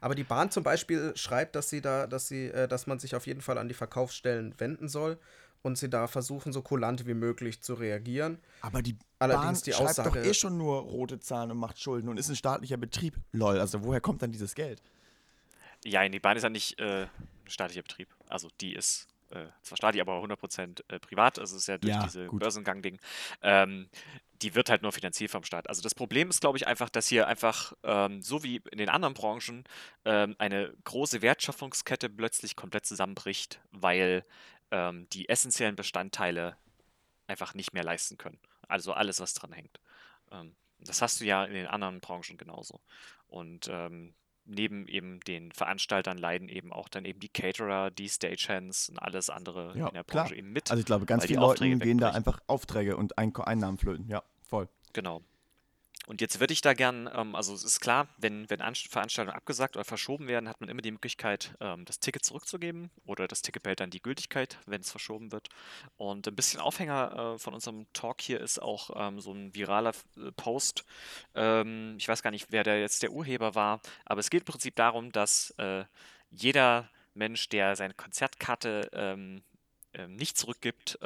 Aber 0.00 0.14
die 0.14 0.24
Bahn 0.24 0.50
zum 0.50 0.62
Beispiel 0.62 1.12
schreibt, 1.16 1.56
dass 1.56 1.70
sie 1.70 1.80
da, 1.80 2.06
dass 2.06 2.28
sie, 2.28 2.46
äh, 2.46 2.68
dass 2.68 2.86
man 2.86 2.98
sich 2.98 3.14
auf 3.14 3.26
jeden 3.26 3.40
Fall 3.40 3.58
an 3.58 3.68
die 3.68 3.74
Verkaufsstellen 3.74 4.54
wenden 4.58 4.88
soll 4.88 5.18
und 5.62 5.78
sie 5.78 5.88
da 5.88 6.06
versuchen, 6.06 6.52
so 6.52 6.62
kulant 6.62 7.06
wie 7.06 7.14
möglich 7.14 7.62
zu 7.62 7.74
reagieren. 7.74 8.38
Aber 8.60 8.82
die 8.82 8.96
Allerdings 9.18 9.60
Bahn 9.60 9.64
die 9.64 9.72
schreibt 9.72 9.90
Aussage, 9.90 10.20
doch 10.20 10.26
eh 10.26 10.34
schon 10.34 10.58
nur 10.58 10.80
rote 10.80 11.20
Zahlen 11.20 11.50
und 11.52 11.58
macht 11.58 11.80
Schulden 11.80 12.08
und 12.08 12.18
ist 12.18 12.28
ein 12.28 12.36
staatlicher 12.36 12.76
Betrieb. 12.76 13.16
Lol, 13.32 13.58
also 13.58 13.84
woher 13.84 14.00
kommt 14.00 14.22
dann 14.22 14.32
dieses 14.32 14.54
Geld? 14.54 14.82
Ja, 15.84 16.08
die 16.08 16.20
Bahn 16.20 16.36
ist 16.36 16.42
ja 16.42 16.48
nicht 16.48 16.78
äh, 16.80 17.06
staatlicher 17.46 17.82
Betrieb. 17.82 18.08
Also 18.28 18.48
die 18.60 18.74
ist 18.74 19.08
äh, 19.30 19.46
zwar 19.62 19.76
staatlich, 19.76 20.02
aber 20.02 20.22
100% 20.22 20.82
äh, 20.88 20.98
privat. 20.98 21.38
Also 21.38 21.56
es 21.56 21.62
ist 21.62 21.68
ja 21.68 21.78
durch 21.78 21.94
ja, 21.94 22.02
diese 22.02 22.26
Börsengang-Ding. 22.26 22.98
Ähm, 23.42 23.88
die 24.42 24.54
wird 24.54 24.70
halt 24.70 24.82
nur 24.82 24.92
finanziert 24.92 25.30
vom 25.30 25.44
Staat. 25.44 25.68
Also 25.68 25.82
das 25.82 25.94
Problem 25.94 26.30
ist, 26.30 26.40
glaube 26.40 26.58
ich, 26.58 26.66
einfach, 26.66 26.88
dass 26.88 27.08
hier 27.08 27.26
einfach, 27.26 27.72
ähm, 27.84 28.22
so 28.22 28.42
wie 28.42 28.56
in 28.70 28.78
den 28.78 28.88
anderen 28.88 29.14
Branchen, 29.14 29.64
ähm, 30.04 30.34
eine 30.38 30.74
große 30.84 31.22
Wertschöpfungskette 31.22 32.08
plötzlich 32.08 32.56
komplett 32.56 32.86
zusammenbricht, 32.86 33.60
weil 33.70 34.24
ähm, 34.70 35.06
die 35.12 35.28
essentiellen 35.28 35.76
Bestandteile 35.76 36.56
einfach 37.26 37.54
nicht 37.54 37.72
mehr 37.72 37.84
leisten 37.84 38.18
können. 38.18 38.38
Also 38.68 38.92
alles, 38.92 39.20
was 39.20 39.34
dran 39.34 39.52
hängt. 39.52 39.80
Ähm, 40.30 40.54
das 40.80 41.02
hast 41.02 41.20
du 41.20 41.24
ja 41.24 41.44
in 41.44 41.54
den 41.54 41.66
anderen 41.66 42.00
Branchen 42.00 42.36
genauso. 42.36 42.80
Und 43.28 43.68
ähm, 43.70 44.14
neben 44.44 44.88
eben 44.88 45.20
den 45.20 45.52
Veranstaltern 45.52 46.18
leiden 46.18 46.48
eben 46.48 46.72
auch 46.72 46.88
dann 46.88 47.04
eben 47.04 47.20
die 47.20 47.28
Caterer, 47.28 47.90
die 47.90 48.08
Stagehands 48.08 48.88
und 48.88 48.98
alles 48.98 49.30
andere 49.30 49.76
ja, 49.76 49.88
in 49.88 49.94
der 49.94 50.02
Branche 50.02 50.28
klar. 50.28 50.38
eben 50.38 50.52
mit. 50.52 50.70
Also 50.70 50.80
ich 50.80 50.86
glaube, 50.86 51.06
ganz 51.06 51.26
viele 51.26 51.40
Leute 51.40 51.68
gehen 51.78 51.98
da 51.98 52.10
einfach 52.10 52.40
Aufträge 52.46 52.96
und 52.96 53.16
Einnahmen 53.18 53.78
flöten. 53.78 54.08
Ja, 54.08 54.22
voll. 54.52 54.68
Genau. 54.92 55.22
Und 56.06 56.20
jetzt 56.20 56.40
würde 56.40 56.52
ich 56.52 56.60
da 56.60 56.74
gern, 56.74 57.08
ähm, 57.14 57.34
also 57.34 57.54
es 57.54 57.64
ist 57.64 57.80
klar, 57.80 58.08
wenn, 58.18 58.50
wenn 58.50 58.58
Veranstaltungen 58.58 59.34
abgesagt 59.34 59.76
oder 59.76 59.84
verschoben 59.84 60.26
werden, 60.26 60.46
hat 60.46 60.60
man 60.60 60.68
immer 60.68 60.82
die 60.82 60.90
Möglichkeit, 60.90 61.54
ähm, 61.60 61.86
das 61.86 62.00
Ticket 62.00 62.22
zurückzugeben 62.22 62.90
oder 63.06 63.26
das 63.28 63.40
Ticket 63.40 63.62
behält 63.62 63.80
dann 63.80 63.88
die 63.88 64.02
Gültigkeit, 64.02 64.58
wenn 64.66 64.82
es 64.82 64.90
verschoben 64.90 65.32
wird. 65.32 65.48
Und 65.96 66.28
ein 66.28 66.36
bisschen 66.36 66.60
Aufhänger 66.60 67.34
äh, 67.34 67.38
von 67.38 67.54
unserem 67.54 67.86
Talk 67.94 68.20
hier 68.20 68.40
ist 68.40 68.60
auch 68.60 68.90
ähm, 68.94 69.20
so 69.20 69.32
ein 69.32 69.54
viraler 69.54 69.92
äh, 70.18 70.32
Post. 70.32 70.84
Ähm, 71.34 71.94
ich 71.96 72.08
weiß 72.08 72.22
gar 72.22 72.30
nicht, 72.30 72.48
wer 72.50 72.62
der 72.64 72.78
jetzt 72.78 73.02
der 73.02 73.12
Urheber 73.12 73.54
war, 73.54 73.80
aber 74.04 74.20
es 74.20 74.28
geht 74.28 74.42
im 74.42 74.52
Prinzip 74.52 74.76
darum, 74.76 75.12
dass 75.12 75.54
äh, 75.56 75.84
jeder 76.30 76.90
Mensch, 77.14 77.48
der 77.48 77.74
seine 77.74 77.94
Konzertkarte 77.94 78.90
ähm, 78.92 79.42
ähm, 79.94 80.16
nicht 80.16 80.36
zurückgibt, 80.36 80.98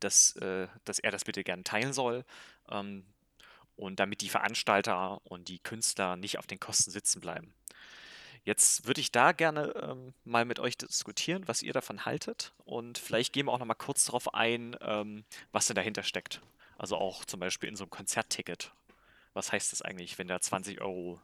dass, 0.00 0.36
äh, 0.36 0.68
dass 0.84 0.98
er 0.98 1.10
das 1.10 1.24
bitte 1.24 1.44
gerne 1.44 1.64
teilen 1.64 1.92
soll. 1.92 2.24
Ähm, 2.70 3.04
und 3.76 3.98
damit 3.98 4.20
die 4.20 4.28
Veranstalter 4.28 5.24
und 5.24 5.48
die 5.48 5.58
Künstler 5.58 6.16
nicht 6.16 6.38
auf 6.38 6.46
den 6.46 6.60
Kosten 6.60 6.90
sitzen 6.90 7.20
bleiben. 7.20 7.54
Jetzt 8.44 8.86
würde 8.86 9.00
ich 9.00 9.10
da 9.12 9.32
gerne 9.32 9.74
ähm, 9.76 10.14
mal 10.24 10.44
mit 10.44 10.58
euch 10.58 10.76
diskutieren, 10.76 11.46
was 11.46 11.62
ihr 11.62 11.72
davon 11.72 12.04
haltet 12.04 12.52
und 12.64 12.98
vielleicht 12.98 13.32
gehen 13.32 13.46
wir 13.46 13.52
auch 13.52 13.58
noch 13.58 13.66
mal 13.66 13.74
kurz 13.74 14.04
darauf 14.04 14.34
ein, 14.34 14.76
ähm, 14.80 15.24
was 15.52 15.66
denn 15.66 15.76
dahinter 15.76 16.02
steckt. 16.02 16.40
Also 16.78 16.96
auch 16.96 17.24
zum 17.24 17.40
Beispiel 17.40 17.68
in 17.68 17.76
so 17.76 17.84
einem 17.84 17.90
Konzertticket. 17.90 18.72
Was 19.34 19.52
heißt 19.52 19.72
das 19.72 19.82
eigentlich, 19.82 20.18
wenn 20.18 20.28
da 20.28 20.40
20 20.40 20.80
Euro 20.80 21.20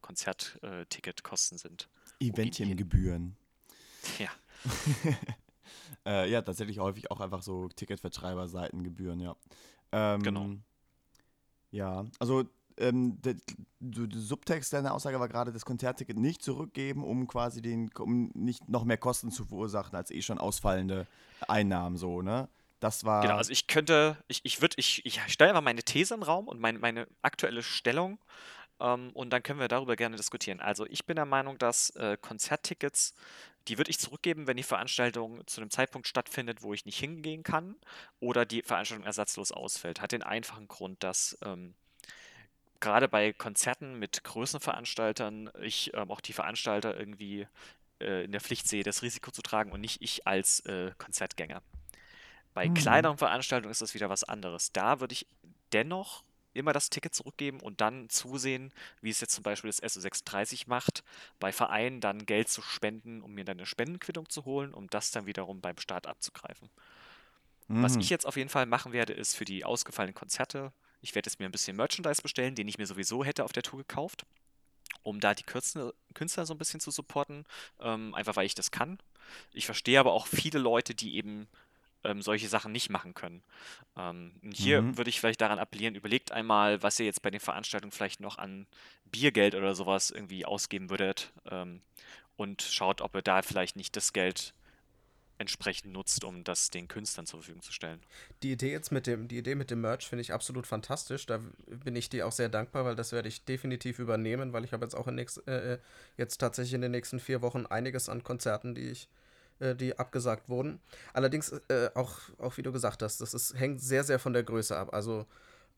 Konzertticketkosten 0.00 1.58
sind? 1.58 1.88
Eventchengebühren. 2.20 3.36
Ja. 4.18 4.30
äh, 6.06 6.30
ja, 6.30 6.42
tatsächlich 6.42 6.78
häufig 6.78 7.10
auch 7.10 7.20
einfach 7.20 7.42
so 7.42 7.68
Ticketvertreiber-Seitengebühren, 7.68 9.20
ja. 9.20 9.36
Ähm, 9.92 10.22
genau. 10.22 10.50
Ja, 11.70 12.04
also 12.18 12.44
ähm, 12.76 13.20
der, 13.22 13.34
der, 13.80 14.18
Subtext 14.18 14.72
deiner 14.72 14.94
Aussage 14.94 15.20
war 15.20 15.28
gerade, 15.28 15.52
das 15.52 15.64
Konzertticket 15.64 16.16
nicht 16.16 16.42
zurückgeben, 16.42 17.04
um 17.04 17.26
quasi 17.26 17.62
den, 17.62 17.90
um 17.98 18.30
nicht 18.34 18.68
noch 18.68 18.84
mehr 18.84 18.96
Kosten 18.96 19.30
zu 19.30 19.44
verursachen 19.44 19.94
als 19.94 20.10
eh 20.10 20.22
schon 20.22 20.38
ausfallende 20.38 21.06
Einnahmen, 21.46 21.96
so, 21.96 22.22
ne? 22.22 22.48
Das 22.80 23.04
war. 23.04 23.20
Genau, 23.20 23.36
also 23.36 23.52
ich 23.52 23.66
könnte, 23.66 24.16
ich, 24.26 24.40
ich 24.42 24.62
würde, 24.62 24.74
ich, 24.78 25.04
ich 25.04 25.20
stelle 25.28 25.50
einfach 25.50 25.62
meine 25.62 25.82
These 25.82 26.14
in 26.14 26.20
den 26.20 26.24
Raum 26.24 26.48
und 26.48 26.60
mein, 26.60 26.80
meine 26.80 27.06
aktuelle 27.20 27.62
Stellung 27.62 28.18
ähm, 28.80 29.10
und 29.12 29.30
dann 29.30 29.42
können 29.42 29.60
wir 29.60 29.68
darüber 29.68 29.96
gerne 29.96 30.16
diskutieren. 30.16 30.60
Also 30.60 30.86
ich 30.86 31.04
bin 31.04 31.16
der 31.16 31.26
Meinung, 31.26 31.58
dass 31.58 31.90
äh, 31.90 32.16
Konzerttickets 32.20 33.14
die 33.68 33.78
würde 33.78 33.90
ich 33.90 33.98
zurückgeben, 33.98 34.46
wenn 34.46 34.56
die 34.56 34.62
Veranstaltung 34.62 35.46
zu 35.46 35.60
einem 35.60 35.70
Zeitpunkt 35.70 36.08
stattfindet, 36.08 36.62
wo 36.62 36.72
ich 36.74 36.86
nicht 36.86 36.98
hingehen 36.98 37.42
kann 37.42 37.76
oder 38.18 38.44
die 38.44 38.62
Veranstaltung 38.62 39.06
ersatzlos 39.06 39.52
ausfällt. 39.52 40.00
Hat 40.00 40.12
den 40.12 40.22
einfachen 40.22 40.68
Grund, 40.68 41.02
dass 41.04 41.38
ähm, 41.44 41.74
gerade 42.80 43.08
bei 43.08 43.32
Konzerten 43.32 43.98
mit 43.98 44.24
größeren 44.24 44.60
Veranstaltern 44.60 45.50
ich 45.62 45.92
ähm, 45.94 46.10
auch 46.10 46.20
die 46.20 46.32
Veranstalter 46.32 46.98
irgendwie 46.98 47.46
äh, 48.00 48.24
in 48.24 48.32
der 48.32 48.40
Pflicht 48.40 48.66
sehe, 48.66 48.82
das 48.82 49.02
Risiko 49.02 49.30
zu 49.30 49.42
tragen 49.42 49.72
und 49.72 49.80
nicht 49.80 50.02
ich 50.02 50.26
als 50.26 50.60
äh, 50.60 50.92
Konzertgänger. 50.98 51.62
Bei 52.54 52.68
Mhm. 52.68 52.74
kleineren 52.74 53.18
Veranstaltungen 53.18 53.70
ist 53.70 53.82
das 53.82 53.94
wieder 53.94 54.08
was 54.08 54.24
anderes. 54.24 54.72
Da 54.72 55.00
würde 55.00 55.12
ich 55.12 55.26
dennoch 55.72 56.24
immer 56.54 56.72
das 56.72 56.90
Ticket 56.90 57.14
zurückgeben 57.14 57.60
und 57.60 57.80
dann 57.80 58.08
zusehen, 58.08 58.72
wie 59.00 59.10
es 59.10 59.20
jetzt 59.20 59.34
zum 59.34 59.42
Beispiel 59.42 59.68
das 59.70 59.80
SO36 59.82 60.64
macht, 60.66 61.04
bei 61.38 61.52
Vereinen 61.52 62.00
dann 62.00 62.26
Geld 62.26 62.48
zu 62.48 62.62
spenden, 62.62 63.22
um 63.22 63.32
mir 63.32 63.44
dann 63.44 63.58
eine 63.58 63.66
Spendenquittung 63.66 64.28
zu 64.28 64.44
holen, 64.44 64.74
um 64.74 64.88
das 64.90 65.10
dann 65.10 65.26
wiederum 65.26 65.60
beim 65.60 65.78
Staat 65.78 66.06
abzugreifen. 66.06 66.70
Was 67.68 67.96
Mhm. 67.96 68.00
ich 68.00 68.10
jetzt 68.10 68.26
auf 68.26 68.36
jeden 68.36 68.48
Fall 68.48 68.66
machen 68.66 68.92
werde, 68.92 69.12
ist 69.12 69.36
für 69.36 69.44
die 69.44 69.64
ausgefallenen 69.64 70.14
Konzerte, 70.14 70.72
ich 71.00 71.14
werde 71.14 71.28
jetzt 71.30 71.38
mir 71.38 71.46
ein 71.46 71.52
bisschen 71.52 71.76
Merchandise 71.76 72.20
bestellen, 72.22 72.54
den 72.54 72.68
ich 72.68 72.78
mir 72.78 72.86
sowieso 72.86 73.24
hätte 73.24 73.44
auf 73.44 73.52
der 73.52 73.62
Tour 73.62 73.78
gekauft, 73.78 74.26
um 75.02 75.20
da 75.20 75.34
die 75.34 75.44
Künstler, 75.44 75.94
Künstler 76.14 76.46
so 76.46 76.54
ein 76.54 76.58
bisschen 76.58 76.80
zu 76.80 76.90
supporten, 76.90 77.46
ähm, 77.80 78.14
einfach 78.14 78.36
weil 78.36 78.46
ich 78.46 78.54
das 78.56 78.70
kann. 78.70 78.98
Ich 79.52 79.66
verstehe 79.66 80.00
aber 80.00 80.12
auch 80.12 80.26
viele 80.26 80.58
Leute, 80.58 80.94
die 80.94 81.16
eben 81.16 81.48
ähm, 82.04 82.22
solche 82.22 82.48
Sachen 82.48 82.72
nicht 82.72 82.90
machen 82.90 83.14
können. 83.14 83.42
Ähm, 83.96 84.32
hier 84.52 84.82
Mhm. 84.82 84.96
würde 84.96 85.10
ich 85.10 85.20
vielleicht 85.20 85.40
daran 85.40 85.58
appellieren, 85.58 85.94
überlegt 85.94 86.32
einmal, 86.32 86.82
was 86.82 86.98
ihr 87.00 87.06
jetzt 87.06 87.22
bei 87.22 87.30
den 87.30 87.40
Veranstaltungen 87.40 87.92
vielleicht 87.92 88.20
noch 88.20 88.38
an 88.38 88.66
Biergeld 89.04 89.54
oder 89.54 89.74
sowas 89.74 90.10
irgendwie 90.10 90.44
ausgeben 90.46 90.90
würdet 90.90 91.32
ähm, 91.50 91.80
und 92.36 92.62
schaut, 92.62 93.00
ob 93.00 93.14
ihr 93.14 93.22
da 93.22 93.42
vielleicht 93.42 93.76
nicht 93.76 93.96
das 93.96 94.12
Geld 94.12 94.54
entsprechend 95.38 95.92
nutzt, 95.92 96.22
um 96.24 96.44
das 96.44 96.70
den 96.70 96.86
Künstlern 96.86 97.26
zur 97.26 97.40
Verfügung 97.40 97.62
zu 97.62 97.72
stellen. 97.72 98.00
Die 98.42 98.52
Idee 98.52 98.70
jetzt 98.72 98.90
mit 98.92 99.06
dem, 99.06 99.28
die 99.28 99.38
Idee 99.38 99.54
mit 99.54 99.70
dem 99.70 99.80
Merch 99.80 100.06
finde 100.08 100.22
ich 100.22 100.32
absolut 100.32 100.66
fantastisch. 100.66 101.26
Da 101.26 101.40
bin 101.66 101.96
ich 101.96 102.08
dir 102.10 102.26
auch 102.26 102.32
sehr 102.32 102.48
dankbar, 102.48 102.84
weil 102.84 102.96
das 102.96 103.12
werde 103.12 103.28
ich 103.28 103.44
definitiv 103.44 103.98
übernehmen, 103.98 104.52
weil 104.52 104.64
ich 104.64 104.72
habe 104.72 104.84
jetzt 104.84 104.94
auch 104.94 105.08
in 105.08 105.14
nächst, 105.16 105.46
äh, 105.48 105.78
jetzt 106.16 106.38
tatsächlich 106.38 106.74
in 106.74 106.82
den 106.82 106.90
nächsten 106.90 107.20
vier 107.20 107.42
Wochen 107.42 107.66
einiges 107.66 108.08
an 108.08 108.22
Konzerten, 108.22 108.74
die 108.74 108.90
ich, 108.90 109.08
äh, 109.60 109.74
die 109.74 109.98
abgesagt 109.98 110.48
wurden. 110.48 110.80
Allerdings 111.12 111.52
äh, 111.68 111.90
auch, 111.94 112.18
auch 112.38 112.56
wie 112.56 112.62
du 112.62 112.72
gesagt 112.72 113.02
hast, 113.02 113.20
das 113.20 113.34
ist, 113.34 113.54
hängt 113.58 113.80
sehr, 113.80 114.04
sehr 114.04 114.18
von 114.18 114.32
der 114.32 114.42
Größe 114.42 114.76
ab. 114.76 114.92
Also 114.92 115.26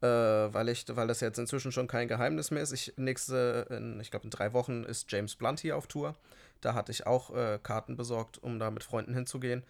äh, 0.03 0.07
weil 0.07 0.69
ich, 0.69 0.85
weil 0.89 1.07
das 1.07 1.21
jetzt 1.21 1.39
inzwischen 1.39 1.71
schon 1.71 1.87
kein 1.87 2.09
Geheimnis 2.09 2.51
mehr 2.51 2.63
ist. 2.63 2.73
Ich 2.73 2.93
nächste, 2.97 3.67
in, 3.71 4.01
ich 4.01 4.11
glaube 4.11 4.25
in 4.25 4.31
drei 4.31 4.53
Wochen 4.53 4.85
ist 4.85 5.11
James 5.13 5.37
Blunt 5.37 5.61
hier 5.61 5.77
auf 5.77 5.87
Tour. 5.87 6.17
Da 6.61 6.75
hatte 6.75 6.93
ich 6.93 7.07
auch 7.07 7.35
äh, 7.35 7.59
Karten 7.63 7.97
besorgt, 7.97 8.43
um 8.43 8.59
da 8.59 8.71
mit 8.71 8.83
Freunden 8.83 9.15
hinzugehen. 9.15 9.63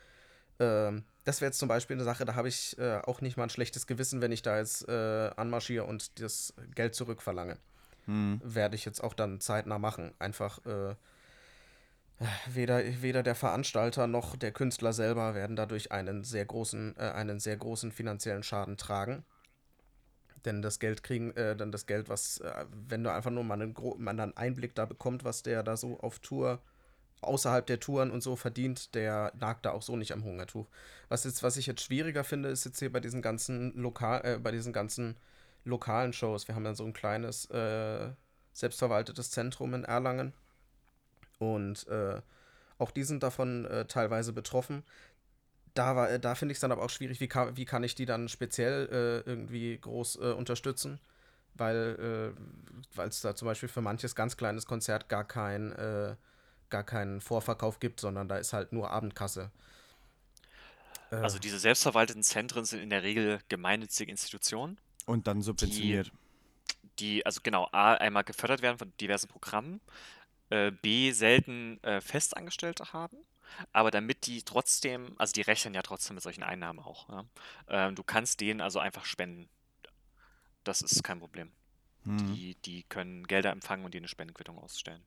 Ähm, 0.59 1.05
das 1.25 1.41
wäre 1.41 1.49
jetzt 1.49 1.59
zum 1.59 1.69
Beispiel 1.69 1.97
eine 1.97 2.05
Sache, 2.05 2.25
da 2.25 2.35
habe 2.35 2.49
ich 2.49 2.79
äh, 2.79 2.99
auch 3.05 3.21
nicht 3.21 3.37
mal 3.37 3.45
ein 3.45 3.51
schlechtes 3.51 3.87
Gewissen, 3.87 4.21
wenn 4.21 4.33
ich 4.33 4.43
da 4.43 4.59
jetzt 4.59 4.89
anmarschiere 4.89 5.85
und 5.85 6.21
das 6.21 6.55
Geld 6.75 6.95
zurückverlange. 6.95 7.59
Mhm. 8.07 8.41
Werde 8.43 8.75
ich 8.75 8.85
jetzt 8.85 9.03
auch 9.03 9.15
dann 9.15 9.41
zeitnah 9.41 9.79
machen. 9.79 10.13
Einfach 10.19 10.65
äh, 10.67 10.95
weder, 12.47 12.83
weder 13.03 13.23
der 13.23 13.35
Veranstalter 13.35 14.07
noch 14.07 14.37
der 14.37 14.53
Künstler 14.53 14.93
selber 14.93 15.35
werden 15.35 15.57
dadurch 15.57 15.93
einen 15.93 16.25
sehr 16.25 16.45
großen, 16.45 16.97
äh, 16.97 17.11
einen 17.11 17.41
sehr 17.41 17.57
großen 17.57 17.93
finanziellen 17.93 18.43
Schaden 18.43 18.77
tragen. 18.77 19.25
Denn 20.45 20.63
das 20.63 20.79
Geld 20.79 21.03
kriegen, 21.03 21.31
äh, 21.37 21.57
dann 21.57 21.71
das 21.71 21.87
Geld, 21.87 22.09
was, 22.09 22.39
äh, 22.39 22.67
wenn 22.89 23.05
du 23.05 23.13
einfach 23.13 23.31
nur 23.31 23.45
mal 23.45 23.61
einen, 23.61 23.75
mal 23.99 24.19
einen 24.19 24.37
Einblick 24.37 24.75
da 24.75 24.87
bekommt, 24.87 25.25
was 25.25 25.43
der 25.43 25.63
da 25.63 25.77
so 25.77 26.01
auf 26.01 26.19
Tour 26.19 26.61
außerhalb 27.21 27.65
der 27.67 27.79
Touren 27.79 28.11
und 28.11 28.23
so 28.23 28.35
verdient, 28.35 28.95
der 28.95 29.33
nagt 29.39 29.65
da 29.65 29.71
auch 29.71 29.83
so 29.83 29.97
nicht 29.97 30.13
am 30.13 30.25
Hungertuch. 30.25 30.67
Was 31.09 31.25
jetzt, 31.25 31.43
was 31.43 31.57
ich 31.57 31.67
jetzt 31.67 31.83
schwieriger 31.83 32.25
finde, 32.25 32.49
ist 32.49 32.65
jetzt 32.65 32.81
hier 32.81 32.93
bei 32.93 33.01
diesen 33.01 33.23
ganzen 33.23 33.73
lokal, 33.75 34.25
äh, 34.25 34.39
bei 34.39 34.51
diesen 34.51 34.73
ganzen 34.73 35.17
lokalen 35.65 36.13
Shows. 36.13 36.49
Wir 36.49 36.57
haben 36.57 36.65
ja 36.65 36.75
so 36.75 36.85
ein 36.85 36.93
kleines 36.93 37.47
äh, 37.51 38.11
selbstverwaltetes 38.53 39.31
Zentrum 39.31 39.75
in 39.75 39.85
Erlangen 39.85 40.35
und 41.43 41.87
äh, 41.89 42.21
auch 42.79 42.91
die 42.91 43.05
sind 43.05 43.23
davon 43.23 43.65
äh, 43.67 43.85
teilweise 43.87 44.33
betroffen. 44.33 44.83
Da, 45.75 45.97
war- 45.97 46.11
äh, 46.11 46.21
da 46.21 46.35
finde 46.35 46.53
ich 46.53 46.57
es 46.57 46.61
dann 46.61 46.73
aber 46.73 46.83
auch 46.83 46.91
schwierig, 46.91 47.21
wie 47.21 47.29
kann, 47.29 47.57
wie 47.57 47.65
kann 47.65 47.83
ich 47.85 47.95
die 47.95 48.07
dann 48.07 48.29
speziell 48.29 48.89
äh, 49.27 49.29
irgendwie 49.31 49.79
groß 49.79 50.17
äh, 50.17 50.33
unterstützen, 50.33 51.01
weil 51.55 52.35
äh, 52.99 53.03
es 53.03 53.21
da 53.23 53.35
zum 53.35 53.47
Beispiel 53.47 53.69
für 53.69 53.81
manches 53.81 54.15
ganz 54.15 54.37
kleines 54.37 54.67
Konzert 54.67 55.09
gar 55.09 55.25
kein 55.25 55.73
äh, 55.73 56.15
gar 56.71 56.85
keinen 56.85 57.21
Vorverkauf 57.21 57.81
gibt, 57.81 58.01
sondern 58.01 58.29
da 58.29 58.37
ist 58.39 58.53
halt 58.55 58.73
nur 58.73 58.91
Abendkasse. 58.91 59.51
Also 61.11 61.39
diese 61.39 61.59
selbstverwalteten 61.59 62.23
Zentren 62.23 62.65
sind 62.65 62.81
in 62.81 62.89
der 62.89 63.03
Regel 63.03 63.41
gemeinnützige 63.51 64.11
Institutionen, 64.11 64.79
Und 65.05 65.27
dann 65.27 65.43
subventioniert. 65.43 66.11
die 66.99 67.27
also 67.27 67.41
genau 67.43 67.69
A, 67.73 67.93
einmal 67.95 68.25
gefördert 68.25 68.63
werden 68.63 68.79
von 68.79 68.93
diversen 68.99 69.29
Programmen, 69.29 69.83
äh, 70.53 70.71
B, 70.71 71.13
selten 71.13 71.83
äh, 71.83 72.01
Festangestellte 72.03 72.93
haben, 72.93 73.17
aber 73.73 73.91
damit 73.91 74.27
die 74.27 74.43
trotzdem, 74.43 75.15
also 75.19 75.33
die 75.33 75.41
rechnen 75.41 75.75
ja 75.75 75.83
trotzdem 75.83 76.15
mit 76.17 76.23
solchen 76.23 76.43
Einnahmen 76.43 76.79
auch. 76.79 77.09
Ja? 77.09 77.25
Ähm, 77.69 77.95
du 77.95 78.03
kannst 78.03 78.41
denen 78.41 78.61
also 78.61 78.79
einfach 78.79 79.07
spenden. 79.07 79.49
Das 80.63 80.83
ist 80.83 81.03
kein 81.03 81.21
Problem. 81.21 81.51
Mhm. 82.05 82.35
Die, 82.35 82.55
die 82.65 82.83
können 82.85 83.27
Gelder 83.27 83.51
empfangen 83.51 83.85
und 83.85 83.95
dir 83.95 83.99
eine 83.99 84.09
Spendenquittung 84.09 84.59
ausstellen. 84.59 85.03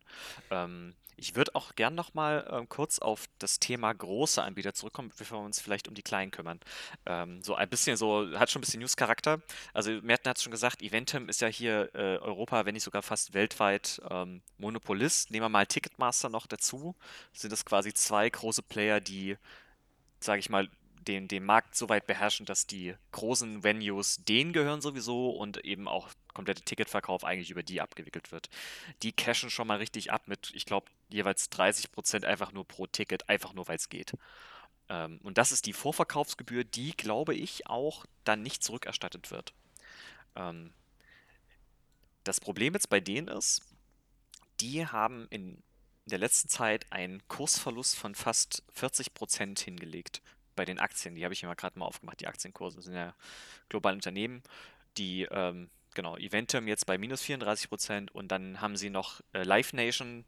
Ähm, 0.50 0.96
ich 1.18 1.36
würde 1.36 1.56
auch 1.56 1.75
gern 1.75 1.96
nochmal 1.96 2.48
ähm, 2.52 2.68
kurz 2.68 3.00
auf 3.00 3.28
das 3.40 3.60
Thema 3.60 3.94
große 3.94 4.42
Anbieter 4.42 4.74
zurückkommen, 4.74 5.12
bevor 5.18 5.40
wir 5.40 5.46
uns 5.46 5.62
vielleicht 5.62 5.88
um 5.88 5.94
die 5.94 6.02
kleinen 6.02 6.32
kümmern. 6.32 6.60
Ähm, 7.06 7.42
so 7.42 7.56
ein 7.56 7.70
bisschen 7.70 7.96
so, 7.96 8.28
hat 8.38 8.52
schon 8.52 8.60
ein 8.60 8.66
bisschen 8.66 8.82
News-Charakter. 8.82 9.42
Also 9.74 9.92
Merten 10.02 10.30
hat 10.30 10.42
schon 10.42 10.52
gesagt, 10.52 10.82
Eventim 10.82 11.30
ist 11.30 11.42
ja 11.42 11.48
hier 11.48 11.90
äh, 11.94 12.18
Europa, 12.18 12.66
wenn 12.66 12.74
nicht 12.74 12.84
sogar 12.84 13.02
fast 13.02 13.34
weltweit 13.34 14.02
ähm, 14.10 14.42
Monopolist. 14.58 15.32
Nehmen 15.32 15.46
wir 15.46 15.50
mal 15.50 15.66
Ticketmaster 15.66 16.30
noch 16.30 16.48
dazu. 16.48 16.96
Sind 17.34 17.52
das 17.52 17.66
quasi 17.66 17.94
zwei 17.94 18.30
große 18.30 18.64
Player, 18.64 19.00
die, 19.00 19.38
sage 20.20 20.40
ich 20.40 20.50
mal, 20.50 20.70
den, 21.07 21.27
den 21.27 21.45
Markt 21.45 21.75
so 21.75 21.89
weit 21.89 22.07
beherrschen, 22.07 22.45
dass 22.45 22.67
die 22.67 22.95
großen 23.12 23.63
Venues 23.63 24.24
denen 24.25 24.53
gehören 24.53 24.81
sowieso 24.81 25.29
und 25.29 25.63
eben 25.65 25.88
auch 25.88 26.09
komplette 26.33 26.63
Ticketverkauf 26.63 27.24
eigentlich 27.24 27.51
über 27.51 27.63
die 27.63 27.81
abgewickelt 27.81 28.31
wird. 28.31 28.50
Die 29.03 29.12
cashen 29.12 29.50
schon 29.50 29.67
mal 29.67 29.77
richtig 29.77 30.12
ab 30.12 30.27
mit, 30.27 30.51
ich 30.53 30.65
glaube, 30.65 30.88
jeweils 31.09 31.51
30% 31.51 32.25
einfach 32.25 32.51
nur 32.51 32.67
pro 32.67 32.88
Ticket, 32.88 33.29
einfach 33.29 33.53
nur 33.53 33.67
weil 33.67 33.77
es 33.77 33.89
geht. 33.89 34.13
Ähm, 34.89 35.19
und 35.24 35.38
das 35.38 35.51
ist 35.51 35.65
die 35.65 35.74
Vorverkaufsgebühr, 35.74 36.63
die, 36.63 36.91
glaube 36.91 37.33
ich, 37.35 37.67
auch 37.67 38.05
dann 38.24 38.41
nicht 38.41 38.63
zurückerstattet 38.63 39.31
wird. 39.31 39.53
Ähm, 40.35 40.74
das 42.24 42.39
Problem 42.39 42.74
jetzt 42.74 42.89
bei 42.89 43.00
denen 43.00 43.27
ist, 43.27 43.62
die 44.59 44.85
haben 44.85 45.27
in 45.29 45.62
der 46.05 46.19
letzten 46.19 46.50
Zeit 46.50 46.91
einen 46.91 47.27
Kursverlust 47.27 47.95
von 47.95 48.15
fast 48.15 48.63
40% 48.75 49.63
hingelegt 49.63 50.21
bei 50.55 50.65
den 50.65 50.79
Aktien. 50.79 51.15
Die 51.15 51.24
habe 51.24 51.33
ich 51.33 51.43
mal 51.43 51.55
gerade 51.55 51.77
mal 51.77 51.85
aufgemacht. 51.85 52.19
Die 52.19 52.27
Aktienkurse 52.27 52.81
sind 52.81 52.95
ja 52.95 53.13
globale 53.69 53.95
Unternehmen, 53.95 54.43
die, 54.97 55.24
ähm, 55.24 55.69
genau, 55.93 56.17
Eventum 56.17 56.67
jetzt 56.67 56.85
bei 56.85 56.97
minus 56.97 57.24
34% 57.24 58.12
und 58.12 58.29
dann 58.29 58.62
haben 58.62 58.77
sie 58.77 58.89
noch 58.89 59.21
äh, 59.33 59.43
Live 59.43 59.74
Nation, 59.74 60.25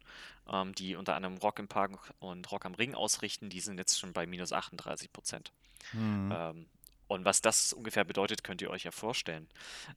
ähm, 0.52 0.74
die 0.76 0.96
unter 0.96 1.16
anderem 1.16 1.38
Rock 1.38 1.60
im 1.60 1.68
Park 1.68 2.14
und 2.20 2.52
Rock 2.52 2.66
am 2.66 2.74
Ring 2.74 2.96
ausrichten, 2.96 3.50
die 3.50 3.60
sind 3.60 3.78
jetzt 3.78 4.00
schon 4.00 4.14
bei 4.14 4.26
minus 4.26 4.52
38%. 4.52 5.52
Mhm. 5.94 6.34
Ähm, 6.36 6.66
und 7.08 7.24
was 7.24 7.42
das 7.42 7.74
ungefähr 7.74 8.04
bedeutet, 8.04 8.44
könnt 8.44 8.62
ihr 8.62 8.70
euch 8.70 8.84
ja 8.84 8.92
vorstellen. 8.92 9.48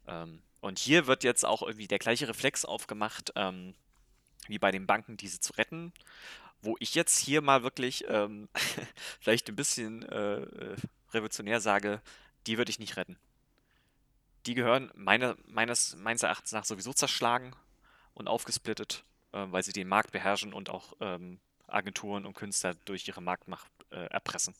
Ähm, 0.07 0.43
und 0.61 0.79
hier 0.79 1.07
wird 1.07 1.25
jetzt 1.25 1.45
auch 1.45 1.63
irgendwie 1.63 1.89
der 1.89 1.99
gleiche 1.99 2.29
Reflex 2.29 2.65
aufgemacht, 2.65 3.33
ähm, 3.35 3.75
wie 4.47 4.59
bei 4.59 4.71
den 4.71 4.87
Banken, 4.87 5.17
diese 5.17 5.41
zu 5.41 5.53
retten. 5.55 5.93
Wo 6.63 6.77
ich 6.79 6.95
jetzt 6.95 7.19
hier 7.19 7.43
mal 7.43 7.63
wirklich 7.63 8.05
ähm, 8.09 8.49
vielleicht 9.21 9.49
ein 9.49 9.57
bisschen 9.57 10.03
äh, 10.03 10.41
äh, 10.41 10.77
revolutionär 11.13 11.61
sage, 11.61 12.01
die 12.47 12.59
würde 12.59 12.71
ich 12.71 12.79
nicht 12.79 12.97
retten. 12.97 13.17
Die 14.47 14.55
gehören 14.55 14.91
meine, 14.95 15.37
meines, 15.47 15.97
meines 15.97 16.23
Erachtens 16.23 16.53
nach 16.53 16.65
sowieso 16.65 16.93
zerschlagen 16.93 17.55
und 18.15 18.29
aufgesplittet, 18.29 19.05
äh, 19.33 19.47
weil 19.49 19.63
sie 19.63 19.73
den 19.73 19.89
Markt 19.89 20.13
beherrschen 20.13 20.53
und 20.53 20.71
auch 20.71 20.95
ähm, 21.01 21.41
Agenturen 21.67 22.27
und 22.27 22.35
Künstler 22.35 22.75
durch 22.85 23.07
ihre 23.07 23.23
Marktmacht 23.23 23.71
äh, 23.91 24.07
erpressen. 24.07 24.55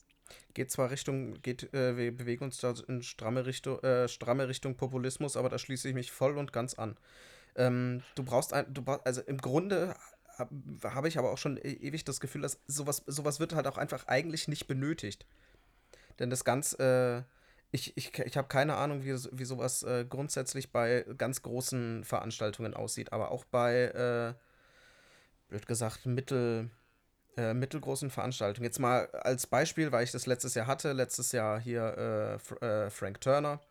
geht 0.53 0.71
zwar 0.71 0.91
Richtung, 0.91 1.41
geht, 1.41 1.73
äh, 1.73 1.97
wir 1.97 2.15
bewegen 2.15 2.45
uns 2.45 2.57
da 2.57 2.73
in 2.87 3.03
stramme 3.03 3.45
Richtung, 3.45 3.79
äh, 3.83 4.07
stramme 4.07 4.47
Richtung 4.47 4.75
Populismus, 4.75 5.35
aber 5.35 5.49
da 5.49 5.57
schließe 5.57 5.89
ich 5.89 5.95
mich 5.95 6.11
voll 6.11 6.37
und 6.37 6.53
ganz 6.53 6.75
an. 6.75 6.97
Ähm, 7.55 8.01
du 8.15 8.23
brauchst 8.23 8.53
ein, 8.53 8.73
du 8.73 8.81
brauchst, 8.81 9.05
also 9.05 9.21
im 9.21 9.37
Grunde 9.37 9.95
habe 10.41 10.95
hab 10.95 11.05
ich 11.05 11.17
aber 11.17 11.31
auch 11.31 11.37
schon 11.37 11.57
e 11.57 11.61
ewig 11.61 12.03
das 12.03 12.19
Gefühl, 12.19 12.41
dass 12.41 12.59
sowas, 12.67 13.03
sowas 13.07 13.39
wird 13.39 13.53
halt 13.53 13.67
auch 13.67 13.77
einfach 13.77 14.07
eigentlich 14.07 14.47
nicht 14.47 14.67
benötigt. 14.67 15.25
Denn 16.19 16.29
das 16.29 16.43
ganz, 16.43 16.73
äh, 16.73 17.23
ich, 17.71 17.95
ich, 17.95 18.17
ich 18.19 18.37
habe 18.37 18.47
keine 18.47 18.75
Ahnung, 18.75 19.03
wie, 19.03 19.13
wie 19.31 19.45
sowas 19.45 19.83
äh, 19.83 20.05
grundsätzlich 20.07 20.71
bei 20.71 21.05
ganz 21.17 21.41
großen 21.41 22.03
Veranstaltungen 22.03 22.73
aussieht, 22.73 23.13
aber 23.13 23.31
auch 23.31 23.45
bei, 23.45 23.85
äh, 23.85 24.33
blöd 25.49 25.67
gesagt, 25.67 26.05
mittel, 26.05 26.69
äh, 27.37 27.53
mittelgroßen 27.53 28.09
Veranstaltungen. 28.09 28.65
Jetzt 28.65 28.79
mal 28.79 29.07
als 29.11 29.47
Beispiel, 29.47 29.91
weil 29.91 30.03
ich 30.03 30.11
das 30.11 30.25
letztes 30.25 30.53
Jahr 30.55 30.67
hatte, 30.67 30.91
letztes 30.93 31.31
Jahr 31.31 31.59
hier 31.59 31.97
äh, 31.97 32.39
Fr 32.39 32.61
äh, 32.61 32.89
Frank 32.89 33.21
Turner. 33.21 33.61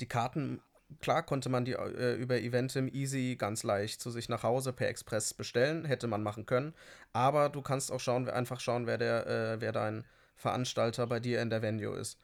Die 0.00 0.06
Karten, 0.06 0.60
klar 1.00 1.22
konnte 1.22 1.48
man 1.48 1.64
die 1.64 1.72
äh, 1.72 2.14
über 2.14 2.38
Eventim 2.40 2.88
easy 2.88 3.36
ganz 3.36 3.62
leicht 3.62 4.00
zu 4.00 4.10
sich 4.10 4.28
nach 4.28 4.42
Hause 4.42 4.72
per 4.72 4.88
Express 4.88 5.34
bestellen, 5.34 5.84
hätte 5.84 6.06
man 6.06 6.22
machen 6.22 6.46
können. 6.46 6.74
Aber 7.12 7.48
du 7.48 7.62
kannst 7.62 7.92
auch 7.92 8.00
schauen, 8.00 8.28
einfach 8.28 8.60
schauen, 8.60 8.86
wer 8.86 8.98
der, 8.98 9.26
äh, 9.26 9.60
wer 9.60 9.72
dein 9.72 10.04
Veranstalter 10.36 11.06
bei 11.06 11.20
dir 11.20 11.40
in 11.42 11.50
der 11.50 11.62
Venue 11.62 11.96
ist. 11.96 12.18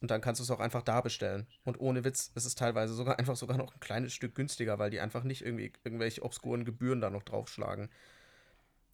Und 0.00 0.10
dann 0.10 0.20
kannst 0.20 0.40
du 0.40 0.44
es 0.44 0.50
auch 0.50 0.60
einfach 0.60 0.82
da 0.82 1.00
bestellen. 1.00 1.46
Und 1.64 1.78
ohne 1.78 2.04
Witz, 2.04 2.32
ist 2.34 2.46
es 2.46 2.54
teilweise 2.54 2.94
sogar 2.94 3.18
einfach 3.18 3.36
sogar 3.36 3.56
noch 3.56 3.74
ein 3.74 3.80
kleines 3.80 4.12
Stück 4.12 4.34
günstiger, 4.34 4.78
weil 4.78 4.90
die 4.90 5.00
einfach 5.00 5.24
nicht 5.24 5.44
irgendwie 5.44 5.72
irgendwelche 5.84 6.22
obskuren 6.22 6.64
Gebühren 6.64 7.00
da 7.00 7.10
noch 7.10 7.22
draufschlagen. 7.22 7.90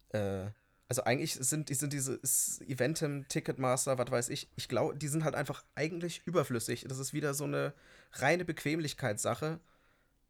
Äh, 0.09 0.47
also 0.89 1.03
eigentlich 1.03 1.33
sind, 1.35 1.69
sind 1.69 1.93
diese 1.93 2.19
Eventim, 2.65 3.27
Ticketmaster, 3.27 3.97
was 3.97 4.09
weiß 4.09 4.29
ich, 4.29 4.49
ich 4.55 4.69
glaube, 4.69 4.95
die 4.95 5.09
sind 5.09 5.23
halt 5.23 5.35
einfach 5.35 5.63
eigentlich 5.75 6.21
überflüssig. 6.25 6.85
Das 6.87 6.99
ist 6.99 7.13
wieder 7.13 7.33
so 7.33 7.43
eine 7.43 7.73
reine 8.13 8.45
Bequemlichkeitssache, 8.45 9.59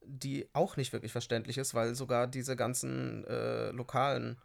die 0.02 0.50
auch 0.54 0.78
nicht 0.78 0.94
wirklich 0.94 1.12
verständlich 1.12 1.58
ist, 1.58 1.76
weil 1.76 1.94
sogar 1.94 2.28
diese 2.28 2.56
ganzen 2.56 3.24
äh, 3.26 3.70
lokalen 3.70 4.42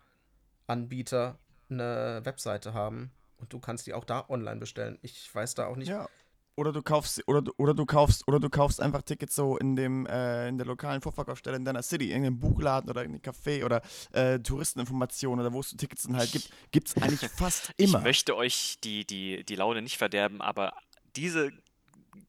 Anbieter 0.66 1.38
eine 1.70 2.20
Webseite 2.24 2.74
haben 2.74 3.10
und 3.38 3.52
du 3.52 3.58
kannst 3.58 3.86
die 3.86 3.94
auch 3.94 4.04
da 4.04 4.26
online 4.28 4.60
bestellen. 4.60 4.98
Ich 5.02 5.34
weiß 5.34 5.54
da 5.54 5.66
auch 5.66 5.76
nicht, 5.76 5.88
ja. 5.88 6.08
Oder 6.54 6.72
du 6.72 6.82
kaufst, 6.82 7.26
oder, 7.26 7.42
oder 7.56 7.72
du 7.72 7.86
kaufst, 7.86 8.28
oder 8.28 8.38
du 8.38 8.50
kaufst 8.50 8.80
einfach 8.80 9.02
Tickets 9.02 9.34
so 9.34 9.56
in 9.56 9.74
dem, 9.74 10.06
äh, 10.06 10.48
in 10.48 10.58
der 10.58 10.66
lokalen 10.66 11.00
Vorverkaufsstelle 11.00 11.56
in 11.56 11.64
deiner 11.64 11.82
City, 11.82 12.06
in 12.06 12.10
irgendeinem 12.10 12.40
Buchladen 12.40 12.90
oder 12.90 13.04
in 13.04 13.12
einem 13.12 13.20
Café 13.20 13.64
oder 13.64 13.80
äh, 14.12 14.38
Touristeninformationen 14.38 15.44
oder 15.44 15.54
wo 15.54 15.60
es 15.60 15.74
Tickets 15.76 16.02
dann 16.02 16.16
halt 16.16 16.30
gibt, 16.30 16.50
gibt 16.70 16.88
es 16.88 16.96
eigentlich 16.96 17.30
fast 17.36 17.72
immer. 17.78 17.98
Ich 17.98 18.04
möchte 18.04 18.36
euch 18.36 18.78
die, 18.84 19.06
die, 19.06 19.44
die 19.44 19.54
Laune 19.54 19.80
nicht 19.80 19.96
verderben, 19.96 20.42
aber 20.42 20.74
diese 21.16 21.52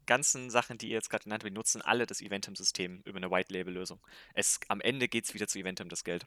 ganzen 0.06 0.50
Sachen, 0.50 0.77
die 0.77 0.88
ihr 0.88 0.96
jetzt 0.96 1.10
gerade 1.10 1.24
genannt 1.24 1.44
habt, 1.44 1.53
nutzen 1.53 1.82
alle 1.82 2.06
das 2.06 2.22
Eventim-System 2.22 3.01
über 3.06 3.18
eine 3.18 3.32
White-Label-Lösung. 3.32 4.00
am 4.68 4.82
Ende 4.82 5.08
geht 5.08 5.25
es 5.25 5.34
wieder 5.34 5.48
zu 5.48 5.60
Eventim, 5.60 5.89
das 5.89 6.03
Geld. 6.03 6.25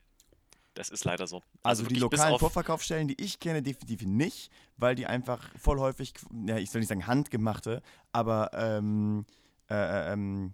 Das 0.76 0.90
ist 0.90 1.04
leider 1.04 1.26
so. 1.26 1.42
Also, 1.62 1.84
also 1.84 1.86
die 1.86 1.98
lokalen 1.98 2.38
Vorverkaufsstellen, 2.38 3.08
die 3.08 3.18
ich 3.18 3.40
kenne, 3.40 3.62
definitiv 3.62 4.02
nicht, 4.02 4.52
weil 4.76 4.94
die 4.94 5.06
einfach 5.06 5.50
voll 5.58 5.80
häufig, 5.80 6.12
ja, 6.46 6.58
ich 6.58 6.70
soll 6.70 6.80
nicht 6.80 6.88
sagen 6.88 7.06
handgemachte, 7.06 7.82
aber 8.12 8.50
ähm, 8.52 9.24
äh, 9.70 9.74
äh, 9.74 10.12
ähm, 10.12 10.52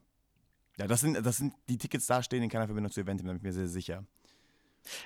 ja, 0.79 0.87
das 0.87 1.00
sind, 1.00 1.26
das 1.26 1.38
sind 1.38 1.55
die 1.69 1.76
Tickets 1.76 2.07
da 2.07 2.23
stehen 2.23 2.43
in 2.43 2.49
keiner 2.49 2.67
Verbindung 2.67 2.93
zu 2.93 3.00
Eventim, 3.00 3.26
da 3.26 3.33
bin 3.33 3.38
ich 3.38 3.43
mir 3.43 3.52
sehr 3.52 3.67
sicher. 3.67 4.05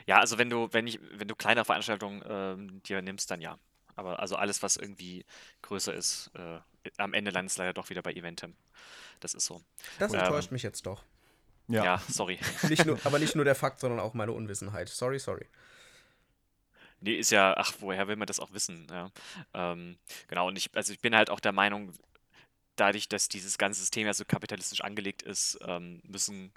Ja, 0.07 0.21
also 0.21 0.37
wenn 0.37 0.51
du, 0.51 0.69
wenn 0.73 0.87
ich, 0.87 1.01
wenn 1.15 1.29
du 1.29 1.35
kleine 1.35 1.65
Veranstaltungen 1.65 2.23
ähm, 2.29 2.83
dir 2.83 3.01
nimmst, 3.01 3.31
dann 3.31 3.41
ja. 3.41 3.59
Aber 3.95 4.21
also 4.21 4.37
alles, 4.37 4.63
was 4.63 4.77
irgendwie 4.77 5.25
größer 5.63 5.95
ist, 5.95 6.31
äh, 6.35 6.59
am 6.99 7.15
Ende 7.15 7.31
landet 7.31 7.53
es 7.53 7.57
leider 7.57 7.73
doch 7.73 7.89
wieder 7.89 8.03
bei 8.03 8.13
Eventim. 8.13 8.55
Das 9.21 9.33
ist 9.33 9.47
so. 9.47 9.63
Das 9.99 10.13
enttäuscht 10.13 10.51
ähm, 10.51 10.55
mich 10.55 10.63
jetzt 10.63 10.85
doch. 10.85 11.03
Ja, 11.69 11.85
ja 11.85 12.03
sorry. 12.09 12.39
Nicht 12.69 12.85
nur, 12.87 12.99
aber 13.05 13.19
nicht 13.19 13.35
nur 13.35 13.45
der 13.45 13.55
Fakt, 13.57 13.81
sondern 13.81 14.01
auch 14.01 14.15
meine 14.15 14.33
Unwissenheit. 14.33 14.89
Sorry, 14.89 15.19
sorry. 15.19 15.47
Nee, 17.01 17.15
ist 17.15 17.31
ja, 17.31 17.55
ach, 17.57 17.75
woher 17.81 18.09
will 18.09 18.17
man 18.17 18.27
das 18.27 18.41
auch 18.41 18.53
wissen? 18.53 18.87
Ja. 18.91 19.11
Ähm, 19.53 19.99
genau, 20.29 20.49
und 20.49 20.57
ich, 20.57 20.71
also 20.75 20.93
ich 20.93 21.01
bin 21.01 21.15
halt 21.15 21.29
auch 21.29 21.41
der 21.41 21.53
Meinung, 21.53 21.93
dadurch, 22.77 23.09
dass 23.09 23.29
dieses 23.29 23.59
ganze 23.59 23.81
System 23.81 24.07
ja 24.07 24.15
so 24.15 24.25
kapitalistisch 24.25 24.81
angelegt 24.81 25.23
ist, 25.23 25.59
ähm, 25.67 26.01
müssen 26.05 26.53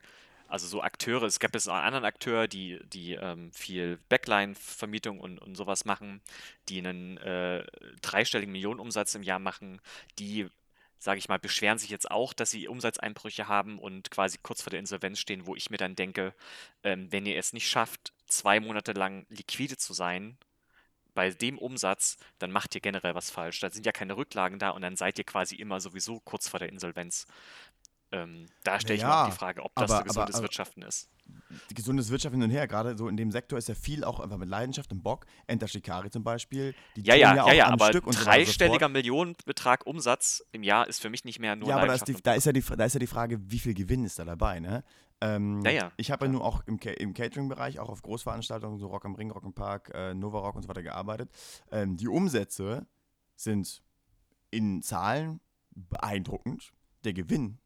also 0.49 0.65
so 0.67 0.81
Akteure, 0.81 1.23
es 1.23 1.39
gab 1.39 1.53
jetzt 1.53 1.69
auch 1.69 1.75
einen 1.75 1.85
anderen 1.85 2.05
Akteur, 2.05 2.47
die, 2.47 2.79
die 2.91 3.13
ähm, 3.13 3.51
viel 3.53 3.99
Backline-Vermietung 4.09 5.19
und, 5.19 5.37
und 5.37 5.55
sowas 5.55 5.85
machen, 5.85 6.21
die 6.69 6.79
einen 6.79 7.17
äh, 7.17 7.63
dreistelligen 8.01 8.51
Millionenumsatz 8.51 9.13
im 9.13 9.21
Jahr 9.21 9.39
machen, 9.39 9.79
die 10.17 10.49
sage 10.99 11.19
ich 11.19 11.29
mal, 11.29 11.39
beschweren 11.39 11.77
sich 11.77 11.89
jetzt 11.89 12.11
auch, 12.11 12.33
dass 12.33 12.51
sie 12.51 12.67
Umsatzeinbrüche 12.67 13.47
haben 13.47 13.79
und 13.79 14.11
quasi 14.11 14.37
kurz 14.41 14.61
vor 14.61 14.71
der 14.71 14.79
Insolvenz 14.79 15.19
stehen, 15.19 15.47
wo 15.47 15.55
ich 15.55 15.69
mir 15.69 15.77
dann 15.77 15.95
denke, 15.95 16.33
ähm, 16.83 17.11
wenn 17.11 17.25
ihr 17.25 17.37
es 17.37 17.53
nicht 17.53 17.67
schafft, 17.67 18.13
zwei 18.27 18.59
Monate 18.59 18.91
lang 18.93 19.25
liquide 19.29 19.77
zu 19.77 19.93
sein, 19.93 20.37
bei 21.13 21.31
dem 21.31 21.57
Umsatz, 21.57 22.17
dann 22.37 22.51
macht 22.51 22.75
ihr 22.75 22.81
generell 22.81 23.15
was 23.15 23.29
falsch. 23.31 23.59
Da 23.59 23.69
sind 23.69 23.85
ja 23.85 23.91
keine 23.91 24.15
Rücklagen 24.15 24.59
da 24.59 24.69
und 24.69 24.81
dann 24.81 24.95
seid 24.95 25.17
ihr 25.17 25.25
quasi 25.25 25.55
immer 25.55 25.81
sowieso 25.81 26.19
kurz 26.21 26.47
vor 26.47 26.59
der 26.59 26.69
Insolvenz. 26.69 27.27
Ähm, 28.11 28.47
da 28.63 28.79
stelle 28.79 28.95
ich 28.95 29.01
ja, 29.01 29.07
mir 29.07 29.21
auch 29.21 29.25
die 29.29 29.37
Frage, 29.37 29.63
ob 29.63 29.71
das 29.75 29.91
aber, 29.91 29.99
so 29.99 30.07
gesundes 30.07 30.35
aber, 30.35 30.43
Wirtschaften 30.43 30.81
ist. 30.81 31.09
Gesundes 31.75 32.09
Wirtschaften 32.09 32.41
hin 32.41 32.49
und 32.49 32.55
her, 32.55 32.67
gerade 32.67 32.97
so 32.97 33.07
in 33.07 33.17
dem 33.17 33.29
Sektor 33.29 33.59
ist 33.59 33.69
ja 33.69 33.75
viel 33.75 34.03
auch 34.03 34.19
einfach 34.19 34.37
mit 34.37 34.49
Leidenschaft 34.49 34.91
und 34.91 35.03
Bock. 35.03 35.27
Enter 35.45 35.67
Shikari 35.67 36.09
zum 36.09 36.23
Beispiel. 36.23 36.73
Die 36.95 37.01
ja, 37.01 37.13
ja, 37.13 37.35
ja, 37.35 37.47
ja, 37.47 37.53
ja 37.53 37.67
aber 37.67 37.89
Stück 37.89 38.05
dreistelliger 38.05 38.87
so 38.87 38.93
Millionenbetrag 38.93 39.85
Umsatz 39.85 40.43
im 40.51 40.63
Jahr 40.63 40.87
ist 40.87 41.01
für 41.01 41.11
mich 41.11 41.23
nicht 41.23 41.39
mehr 41.39 41.55
nur 41.55 41.69
Ja, 41.69 41.77
aber 41.77 41.87
da 41.87 41.93
ist, 41.93 42.07
die, 42.07 42.13
da, 42.13 42.33
ist 42.33 42.45
ja 42.45 42.51
die, 42.51 42.61
da 42.61 42.83
ist 42.83 42.93
ja 42.93 42.99
die 42.99 43.07
Frage, 43.07 43.39
wie 43.51 43.59
viel 43.59 43.75
Gewinn 43.75 44.03
ist 44.03 44.17
da 44.17 44.25
dabei, 44.25 44.59
ne? 44.59 44.83
Ähm, 45.21 45.61
ja, 45.63 45.71
ja. 45.71 45.91
Ich 45.97 46.11
habe 46.11 46.25
ja, 46.25 46.31
nur 46.31 46.43
auch 46.43 46.63
im, 46.65 46.79
im 46.79 47.13
Catering-Bereich, 47.13 47.79
auch 47.79 47.89
auf 47.89 48.01
Großveranstaltungen, 48.01 48.79
so 48.79 48.87
Rock 48.87 49.05
am 49.05 49.15
Ring, 49.15 49.29
Rock 49.31 49.43
im 49.43 49.53
Park, 49.53 49.91
äh, 49.93 50.13
Nova 50.13 50.39
Rock 50.39 50.55
und 50.55 50.63
so 50.63 50.69
weiter 50.69 50.81
gearbeitet. 50.81 51.29
Ähm, 51.71 51.97
die 51.97 52.07
Umsätze 52.07 52.87
sind 53.35 53.83
in 54.49 54.81
Zahlen 54.81 55.41
beeindruckend. 55.71 56.71
Der 57.03 57.13
Gewinn 57.13 57.59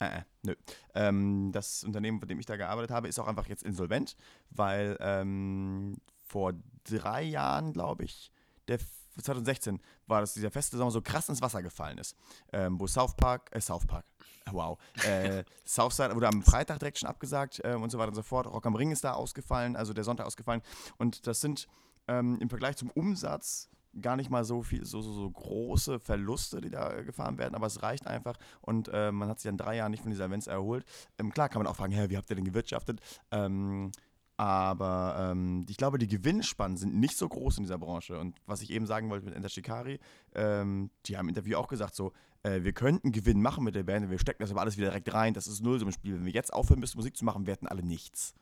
äh, 0.00 0.18
äh, 0.18 0.22
nö. 0.42 0.54
Ähm, 0.94 1.50
das 1.52 1.84
Unternehmen, 1.84 2.20
bei 2.20 2.26
dem 2.26 2.38
ich 2.38 2.46
da 2.46 2.56
gearbeitet 2.56 2.90
habe, 2.90 3.08
ist 3.08 3.18
auch 3.18 3.26
einfach 3.26 3.46
jetzt 3.48 3.62
insolvent, 3.62 4.16
weil 4.50 4.96
ähm, 5.00 5.96
vor 6.26 6.52
drei 6.84 7.22
Jahren, 7.22 7.72
glaube 7.72 8.04
ich, 8.04 8.30
der 8.68 8.78
2016 9.22 9.80
war 10.06 10.20
das 10.20 10.34
dieser 10.34 10.50
feste 10.50 10.76
Sommer 10.76 10.92
so 10.92 11.02
krass 11.02 11.28
ins 11.28 11.42
Wasser 11.42 11.62
gefallen 11.62 11.98
ist, 11.98 12.16
ähm, 12.52 12.78
wo 12.78 12.86
South 12.86 13.16
Park, 13.16 13.50
äh, 13.52 13.60
South 13.60 13.86
Park, 13.86 14.04
wow, 14.52 14.78
äh, 15.04 15.42
Southside 15.64 16.14
wurde 16.14 16.28
am 16.28 16.42
Freitag 16.42 16.78
direkt 16.78 16.98
schon 16.98 17.08
abgesagt 17.08 17.60
äh, 17.64 17.74
und 17.74 17.90
so 17.90 17.98
weiter 17.98 18.08
und 18.08 18.14
so 18.14 18.22
fort. 18.22 18.46
Rock 18.46 18.66
am 18.66 18.76
Ring 18.76 18.92
ist 18.92 19.02
da 19.02 19.14
ausgefallen, 19.14 19.74
also 19.74 19.92
der 19.92 20.04
Sonntag 20.04 20.26
ausgefallen 20.26 20.62
und 20.98 21.26
das 21.26 21.40
sind 21.40 21.66
ähm, 22.06 22.38
im 22.40 22.48
Vergleich 22.48 22.76
zum 22.76 22.90
Umsatz 22.90 23.68
gar 24.00 24.16
nicht 24.16 24.30
mal 24.30 24.44
so 24.44 24.62
viel, 24.62 24.84
so, 24.84 25.00
so, 25.00 25.12
so 25.12 25.30
große 25.30 25.98
Verluste, 25.98 26.60
die 26.60 26.70
da 26.70 27.02
gefahren 27.02 27.38
werden, 27.38 27.54
aber 27.54 27.66
es 27.66 27.82
reicht 27.82 28.06
einfach 28.06 28.36
und 28.60 28.88
äh, 28.92 29.10
man 29.12 29.28
hat 29.28 29.40
sich 29.40 29.48
in 29.48 29.56
drei 29.56 29.76
Jahren 29.76 29.90
nicht 29.90 30.02
von 30.02 30.10
dieser 30.10 30.26
Events 30.26 30.46
erholt. 30.46 30.84
Ähm, 31.18 31.32
klar 31.32 31.48
kann 31.48 31.62
man 31.62 31.70
auch 31.70 31.76
fragen, 31.76 31.92
hä, 31.92 32.06
wie 32.08 32.16
habt 32.16 32.30
ihr 32.30 32.36
denn 32.36 32.44
gewirtschaftet? 32.44 33.00
Ähm, 33.30 33.90
aber 34.38 35.32
ähm, 35.32 35.66
ich 35.68 35.76
glaube, 35.76 35.98
die 35.98 36.06
Gewinnspannen 36.06 36.76
sind 36.76 36.94
nicht 36.94 37.16
so 37.16 37.28
groß 37.28 37.58
in 37.58 37.64
dieser 37.64 37.78
Branche. 37.78 38.20
Und 38.20 38.36
was 38.46 38.62
ich 38.62 38.70
eben 38.70 38.86
sagen 38.86 39.10
wollte 39.10 39.24
mit 39.24 39.34
Enter 39.34 39.48
Shikari, 39.48 39.98
ähm, 40.32 40.90
die 41.06 41.16
haben 41.16 41.26
im 41.26 41.30
Interview 41.30 41.56
auch 41.56 41.66
gesagt, 41.66 41.96
so, 41.96 42.12
äh, 42.44 42.62
wir 42.62 42.72
könnten 42.72 43.10
Gewinn 43.10 43.42
machen 43.42 43.64
mit 43.64 43.74
der 43.74 43.82
Band, 43.82 44.10
wir 44.10 44.18
stecken 44.20 44.40
das 44.40 44.52
aber 44.52 44.60
alles 44.60 44.76
wieder 44.76 44.90
direkt 44.90 45.12
rein, 45.12 45.34
das 45.34 45.48
ist 45.48 45.60
null 45.60 45.80
so 45.80 45.86
ein 45.86 45.92
Spiel. 45.92 46.14
Wenn 46.14 46.24
wir 46.24 46.32
jetzt 46.32 46.52
aufhören 46.52 46.78
müssen, 46.78 46.98
Musik 46.98 47.16
zu 47.16 47.24
machen, 47.24 47.46
wir 47.46 47.52
hätten 47.52 47.66
alle 47.66 47.82
nichts. 47.82 48.32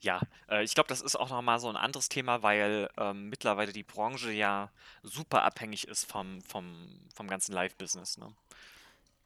Ja, 0.00 0.20
äh, 0.48 0.64
ich 0.64 0.74
glaube, 0.74 0.88
das 0.88 1.00
ist 1.00 1.16
auch 1.16 1.30
nochmal 1.30 1.60
so 1.60 1.68
ein 1.68 1.76
anderes 1.76 2.08
Thema, 2.08 2.42
weil 2.42 2.88
ähm, 2.96 3.28
mittlerweile 3.28 3.72
die 3.72 3.82
Branche 3.82 4.30
ja 4.32 4.70
super 5.02 5.42
abhängig 5.42 5.88
ist 5.88 6.10
vom, 6.10 6.40
vom, 6.42 6.88
vom 7.14 7.28
ganzen 7.28 7.52
Live-Business. 7.52 8.18
Ne? 8.18 8.28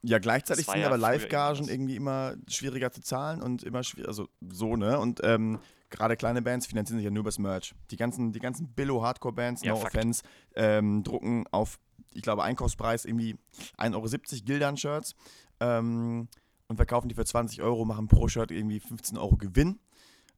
Ja, 0.02 0.18
gleichzeitig 0.18 0.66
sind 0.66 0.80
ja 0.80 0.86
aber 0.86 0.98
Live-Gagen 0.98 1.68
irgendwie 1.68 1.96
immer 1.96 2.34
schwieriger 2.46 2.92
zu 2.92 3.00
zahlen 3.00 3.40
und 3.40 3.62
immer 3.62 3.82
schwieriger, 3.82 4.08
also 4.08 4.28
so, 4.50 4.76
ne? 4.76 4.98
Und 4.98 5.20
ähm, 5.24 5.60
gerade 5.88 6.16
kleine 6.16 6.42
Bands 6.42 6.66
finanzieren 6.66 6.98
sich 6.98 7.04
ja 7.04 7.10
nur 7.10 7.22
übers 7.22 7.38
Merch. 7.38 7.74
Die 7.90 7.96
ganzen, 7.96 8.32
die 8.32 8.40
ganzen 8.40 8.68
Billo-Hardcore-Bands, 8.68 9.62
ja, 9.62 9.72
no 9.72 9.78
Fakt. 9.78 9.94
offense, 9.94 10.22
ähm, 10.56 11.02
drucken 11.04 11.46
auf, 11.52 11.78
ich 12.12 12.22
glaube, 12.22 12.42
Einkaufspreis 12.42 13.06
irgendwie 13.06 13.38
1,70 13.78 13.94
Euro 13.94 14.44
Gildan-Shirts 14.44 15.14
ähm, 15.60 16.28
und 16.68 16.76
verkaufen 16.76 17.08
die 17.08 17.14
für 17.14 17.24
20 17.24 17.62
Euro, 17.62 17.86
machen 17.86 18.06
pro 18.06 18.28
Shirt 18.28 18.50
irgendwie 18.50 18.80
15 18.80 19.16
Euro 19.16 19.36
Gewinn. 19.36 19.78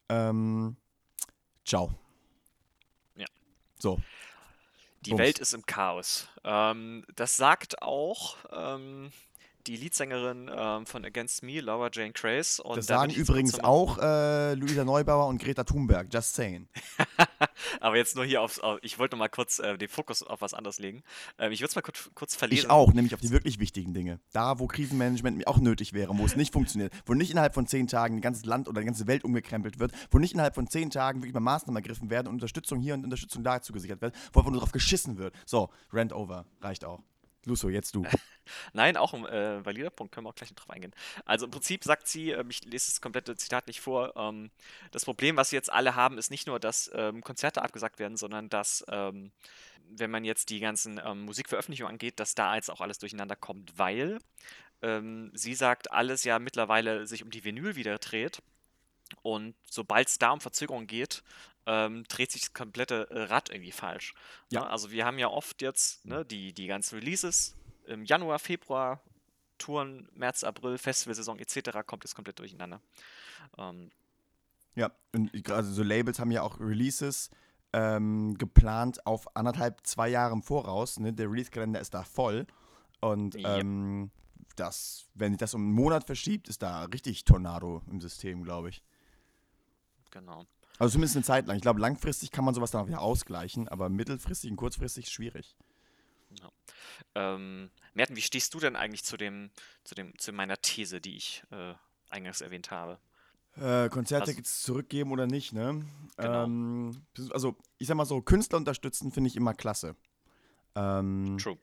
Ähm, 0.08 0.76
ciao. 1.64 1.92
Ja. 3.16 3.26
So. 3.78 4.00
Die 5.00 5.10
Bums. 5.10 5.20
Welt 5.20 5.38
ist 5.38 5.54
im 5.54 5.64
Chaos. 5.66 6.28
Ähm, 6.44 7.04
das 7.14 7.36
sagt 7.36 7.82
auch 7.82 8.36
ähm, 8.52 9.12
die 9.66 9.76
Leadsängerin 9.76 10.50
ähm, 10.54 10.86
von 10.86 11.04
Against 11.04 11.42
Me, 11.42 11.60
Laura 11.60 11.90
Jane 11.92 12.12
Craze. 12.12 12.62
Und 12.62 12.78
das 12.78 12.86
sagen 12.86 13.12
übrigens 13.12 13.58
auch 13.60 13.98
äh, 13.98 14.54
Luisa 14.54 14.84
Neubauer 14.84 15.26
und 15.26 15.38
Greta 15.40 15.64
Thunberg, 15.64 16.12
just 16.12 16.34
saying. 16.34 16.68
Aber 17.80 17.96
jetzt 17.96 18.16
nur 18.16 18.24
hier 18.24 18.42
aufs, 18.42 18.58
auf, 18.58 18.78
ich 18.82 18.98
wollte 18.98 19.14
noch 19.14 19.20
mal 19.20 19.28
kurz 19.28 19.58
äh, 19.58 19.76
den 19.76 19.88
Fokus 19.88 20.22
auf 20.22 20.40
was 20.40 20.54
anderes 20.54 20.78
legen. 20.78 21.02
Ähm, 21.38 21.52
ich 21.52 21.60
würde 21.60 21.68
es 21.68 21.76
mal 21.76 21.82
kurz, 21.82 22.10
kurz 22.14 22.36
verlesen. 22.36 22.64
Ich 22.64 22.70
auch, 22.70 22.92
nämlich 22.92 23.14
auf 23.14 23.20
die 23.20 23.30
wirklich 23.30 23.58
wichtigen 23.58 23.94
Dinge. 23.94 24.20
Da, 24.32 24.58
wo 24.58 24.66
Krisenmanagement 24.66 25.46
auch 25.46 25.58
nötig 25.58 25.92
wäre, 25.92 26.16
wo 26.16 26.24
es 26.24 26.36
nicht 26.36 26.52
funktioniert, 26.52 26.92
wo 27.04 27.14
nicht 27.14 27.30
innerhalb 27.30 27.54
von 27.54 27.66
zehn 27.66 27.86
Tagen 27.86 28.16
ein 28.16 28.20
ganzes 28.20 28.44
Land 28.44 28.68
oder 28.68 28.80
die 28.80 28.86
ganze 28.86 29.06
Welt 29.06 29.24
umgekrempelt 29.24 29.78
wird, 29.78 29.92
wo 30.10 30.18
nicht 30.18 30.34
innerhalb 30.34 30.54
von 30.54 30.68
zehn 30.68 30.90
Tagen 30.90 31.20
wirklich 31.20 31.34
mal 31.34 31.40
Maßnahmen 31.40 31.76
ergriffen 31.76 32.10
werden 32.10 32.28
und 32.28 32.34
Unterstützung 32.34 32.80
hier 32.80 32.94
und 32.94 33.04
Unterstützung 33.04 33.44
da 33.44 33.60
zugesichert 33.60 34.00
wird, 34.00 34.14
wo 34.32 34.40
einfach 34.40 34.50
nur 34.52 34.60
drauf 34.60 34.72
geschissen 34.72 35.18
wird. 35.18 35.34
So, 35.44 35.70
Rent 35.92 36.12
over, 36.12 36.46
reicht 36.60 36.84
auch. 36.84 37.02
Lusso, 37.46 37.68
jetzt 37.68 37.94
du. 37.94 38.04
Nein, 38.72 38.96
auch 38.96 39.14
ein 39.14 39.24
äh, 39.24 39.64
valider 39.64 39.90
Punkt, 39.90 40.12
können 40.12 40.26
wir 40.26 40.30
auch 40.30 40.34
gleich 40.34 40.52
drauf 40.52 40.68
eingehen. 40.68 40.92
Also 41.24 41.46
im 41.46 41.52
Prinzip 41.52 41.84
sagt 41.84 42.08
sie, 42.08 42.30
ähm, 42.32 42.50
ich 42.50 42.64
lese 42.64 42.90
das 42.90 43.00
komplette 43.00 43.36
Zitat 43.36 43.68
nicht 43.68 43.80
vor, 43.80 44.16
ähm, 44.16 44.50
das 44.90 45.04
Problem, 45.04 45.36
was 45.36 45.50
sie 45.50 45.56
jetzt 45.56 45.72
alle 45.72 45.94
haben, 45.94 46.18
ist 46.18 46.30
nicht 46.30 46.48
nur, 46.48 46.58
dass 46.58 46.90
ähm, 46.92 47.22
Konzerte 47.22 47.62
abgesagt 47.62 48.00
werden, 48.00 48.16
sondern 48.16 48.48
dass, 48.48 48.84
ähm, 48.90 49.30
wenn 49.88 50.10
man 50.10 50.24
jetzt 50.24 50.50
die 50.50 50.58
ganzen 50.58 51.00
ähm, 51.04 51.22
Musikveröffentlichungen 51.24 51.92
angeht, 51.92 52.18
dass 52.18 52.34
da 52.34 52.56
jetzt 52.56 52.70
auch 52.70 52.80
alles 52.80 52.98
durcheinander 52.98 53.36
kommt, 53.36 53.78
weil 53.78 54.18
ähm, 54.82 55.30
sie 55.32 55.54
sagt, 55.54 55.92
alles 55.92 56.24
ja 56.24 56.40
mittlerweile 56.40 57.06
sich 57.06 57.22
um 57.22 57.30
die 57.30 57.44
Vinyl 57.44 57.76
wieder 57.76 57.98
dreht. 57.98 58.42
Und 59.22 59.54
sobald 59.70 60.08
es 60.08 60.18
da 60.18 60.30
um 60.30 60.40
Verzögerungen 60.40 60.86
geht, 60.86 61.22
ähm, 61.66 62.04
dreht 62.08 62.30
sich 62.30 62.42
das 62.42 62.52
komplette 62.52 63.10
äh, 63.10 63.22
Rad 63.24 63.50
irgendwie 63.50 63.72
falsch. 63.72 64.14
Ja. 64.50 64.60
Ne? 64.60 64.70
Also 64.70 64.90
wir 64.90 65.04
haben 65.04 65.18
ja 65.18 65.28
oft 65.28 65.62
jetzt 65.62 66.04
ne, 66.04 66.24
die, 66.24 66.52
die 66.52 66.66
ganzen 66.66 66.98
Releases 66.98 67.56
im 67.86 68.04
Januar, 68.04 68.38
Februar, 68.38 69.00
Touren, 69.58 70.08
März, 70.12 70.44
April, 70.44 70.78
Festivalsaison 70.78 71.38
etc. 71.38 71.78
kommt 71.86 72.04
es 72.04 72.14
komplett 72.14 72.38
durcheinander. 72.38 72.80
Ähm, 73.58 73.90
Ja, 74.74 74.92
und 75.12 75.50
also 75.50 75.72
so 75.72 75.82
Labels 75.82 76.18
haben 76.18 76.30
ja 76.30 76.42
auch 76.42 76.60
Releases 76.60 77.30
ähm, 77.72 78.34
geplant 78.38 79.04
auf 79.06 79.34
anderthalb, 79.36 79.86
zwei 79.86 80.08
Jahre 80.08 80.32
im 80.34 80.42
Voraus. 80.42 80.98
Ne? 81.00 81.12
Der 81.12 81.30
Release-Kalender 81.30 81.80
ist 81.80 81.94
da 81.94 82.04
voll. 82.04 82.46
Und 83.00 83.34
Yep. 83.34 83.44
ähm, 83.46 84.10
das, 84.56 85.06
wenn 85.14 85.32
sich 85.32 85.38
das 85.38 85.54
um 85.54 85.62
einen 85.62 85.72
Monat 85.72 86.04
verschiebt, 86.04 86.48
ist 86.48 86.62
da 86.62 86.84
richtig 86.84 87.24
Tornado 87.24 87.82
im 87.90 88.00
System, 88.00 88.42
glaube 88.42 88.70
ich. 88.70 88.82
Genau. 90.10 90.46
Also 90.78 90.92
zumindest 90.92 91.16
eine 91.16 91.24
Zeit 91.24 91.46
lang. 91.46 91.56
Ich 91.56 91.62
glaube, 91.62 91.80
langfristig 91.80 92.30
kann 92.30 92.44
man 92.44 92.54
sowas 92.54 92.70
dann 92.70 92.82
auch 92.82 92.88
wieder 92.88 93.00
ausgleichen, 93.00 93.68
aber 93.68 93.88
mittelfristig 93.88 94.50
und 94.50 94.56
kurzfristig 94.56 95.08
schwierig. 95.08 95.56
Ähm, 97.14 97.70
Merten, 97.94 98.16
wie 98.16 98.22
stehst 98.22 98.52
du 98.54 98.60
denn 98.60 98.76
eigentlich 98.76 99.04
zu 99.04 99.16
dem, 99.16 99.50
zu 99.84 99.94
dem, 99.94 100.16
zu 100.18 100.32
meiner 100.32 100.56
These, 100.58 101.00
die 101.00 101.16
ich 101.16 101.42
äh, 101.50 101.74
eingangs 102.10 102.40
erwähnt 102.40 102.70
habe? 102.70 102.98
Äh, 103.56 103.88
Konzerttickets 103.88 104.62
zurückgeben 104.62 105.12
oder 105.12 105.26
nicht, 105.26 105.52
ne? 105.52 105.86
Genau. 106.16 106.44
Ähm, 106.44 107.02
also, 107.30 107.56
ich 107.78 107.86
sag 107.88 107.96
mal 107.96 108.04
so, 108.04 108.20
Künstler 108.20 108.58
unterstützen 108.58 109.12
finde 109.12 109.28
ich 109.28 109.36
immer 109.36 109.54
klasse. 109.54 109.96
Ähm, 110.74 111.38
True. 111.38 111.56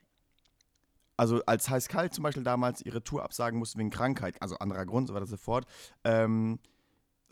also 1.18 1.44
als 1.46 1.70
Heiß 1.70 1.88
Kalt 1.88 2.16
zum 2.16 2.24
Beispiel 2.24 2.44
damals 2.44 2.82
ihre 2.82 3.04
Tour 3.04 3.24
absagen 3.24 3.60
musste 3.60 3.78
wegen 3.78 3.92
Krankheit, 3.92 4.42
also 4.42 4.58
anderer 4.58 4.88
Grund, 4.88 5.08
so 5.08 5.14
weiter 5.14 5.24
und 5.24 5.30
so 5.30 5.38
fort. 5.38 5.68
Ähm, 6.04 6.60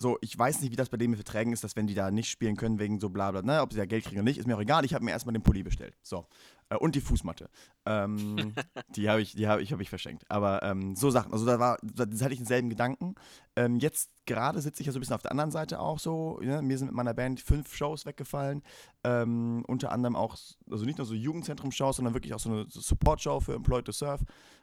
so, 0.01 0.17
ich 0.21 0.37
weiß 0.37 0.61
nicht, 0.61 0.71
wie 0.71 0.75
das 0.75 0.89
bei 0.89 0.97
denen 0.97 1.11
mit 1.11 1.19
Verträgen 1.19 1.53
ist, 1.53 1.63
dass 1.63 1.75
wenn 1.75 1.87
die 1.87 1.93
da 1.93 2.11
nicht 2.11 2.29
spielen 2.29 2.57
können 2.57 2.79
wegen 2.79 2.99
so 2.99 3.09
bla 3.09 3.31
bla, 3.31 3.41
ne, 3.43 3.61
ob 3.61 3.71
sie 3.71 3.77
da 3.77 3.85
Geld 3.85 4.03
kriegen 4.03 4.17
oder 4.17 4.23
nicht, 4.23 4.39
ist 4.39 4.47
mir 4.47 4.57
auch 4.57 4.61
egal. 4.61 4.83
Ich 4.83 4.93
habe 4.93 5.05
mir 5.05 5.11
erstmal 5.11 5.33
den 5.33 5.43
Pulli 5.43 5.63
bestellt. 5.63 5.95
So. 6.01 6.25
Äh, 6.69 6.77
und 6.77 6.95
die 6.95 7.01
Fußmatte. 7.01 7.49
Ähm, 7.85 8.53
die 8.95 9.09
habe 9.09 9.21
ich, 9.21 9.33
die 9.33 9.47
habe 9.47 9.61
ich, 9.61 9.71
hab 9.71 9.79
ich 9.79 9.89
verschenkt. 9.89 10.25
Aber 10.29 10.63
ähm, 10.63 10.95
so 10.95 11.11
Sachen, 11.11 11.31
also 11.31 11.45
da 11.45 11.59
war, 11.59 11.77
da 11.83 12.03
hatte 12.03 12.33
ich 12.33 12.39
denselben 12.39 12.69
Gedanken. 12.69 13.15
Ähm, 13.55 13.77
jetzt 13.77 14.09
gerade 14.25 14.59
sitze 14.61 14.81
ich 14.81 14.87
ja 14.87 14.93
so 14.93 14.97
ein 14.97 15.01
bisschen 15.01 15.15
auf 15.15 15.21
der 15.21 15.31
anderen 15.31 15.51
Seite 15.51 15.79
auch 15.79 15.99
so. 15.99 16.39
Ne? 16.41 16.61
Mir 16.61 16.77
sind 16.77 16.87
mit 16.87 16.95
meiner 16.95 17.13
Band 17.13 17.39
fünf 17.39 17.75
Shows 17.75 18.05
weggefallen. 18.05 18.63
Ähm, 19.03 19.63
unter 19.67 19.91
anderem 19.91 20.15
auch, 20.15 20.35
also 20.69 20.85
nicht 20.85 20.97
nur 20.97 21.05
so 21.05 21.13
Jugendzentrum-Shows, 21.13 21.97
sondern 21.97 22.13
wirklich 22.13 22.33
auch 22.33 22.39
so 22.39 22.51
eine 22.51 22.65
Support-Show 22.67 23.39
für 23.41 23.53
Employed 23.53 23.85
to 23.85 23.91
Surf. 23.91 24.21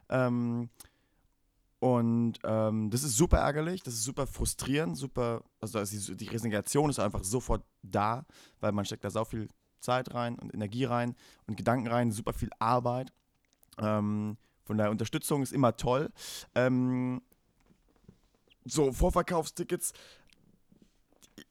Ähm, 0.08 0.70
und 1.80 2.34
ähm, 2.44 2.90
das 2.90 3.04
ist 3.04 3.16
super 3.16 3.38
ärgerlich, 3.38 3.82
das 3.82 3.94
ist 3.94 4.04
super 4.04 4.26
frustrierend, 4.26 4.96
super, 4.96 5.44
also 5.60 5.82
die, 5.84 6.16
die 6.16 6.28
Resignation 6.28 6.90
ist 6.90 6.98
einfach 6.98 7.22
sofort 7.22 7.62
da, 7.82 8.24
weil 8.60 8.72
man 8.72 8.84
steckt 8.84 9.04
da 9.04 9.10
so 9.10 9.24
viel 9.24 9.48
Zeit 9.80 10.12
rein 10.12 10.36
und 10.38 10.52
Energie 10.52 10.84
rein 10.84 11.14
und 11.46 11.56
Gedanken 11.56 11.86
rein, 11.86 12.10
super 12.10 12.32
viel 12.32 12.50
Arbeit. 12.58 13.12
Ähm, 13.78 14.36
von 14.64 14.76
daher 14.76 14.90
Unterstützung 14.90 15.42
ist 15.42 15.52
immer 15.52 15.76
toll. 15.76 16.10
Ähm, 16.54 17.22
so, 18.64 18.92
Vorverkaufstickets, 18.92 19.92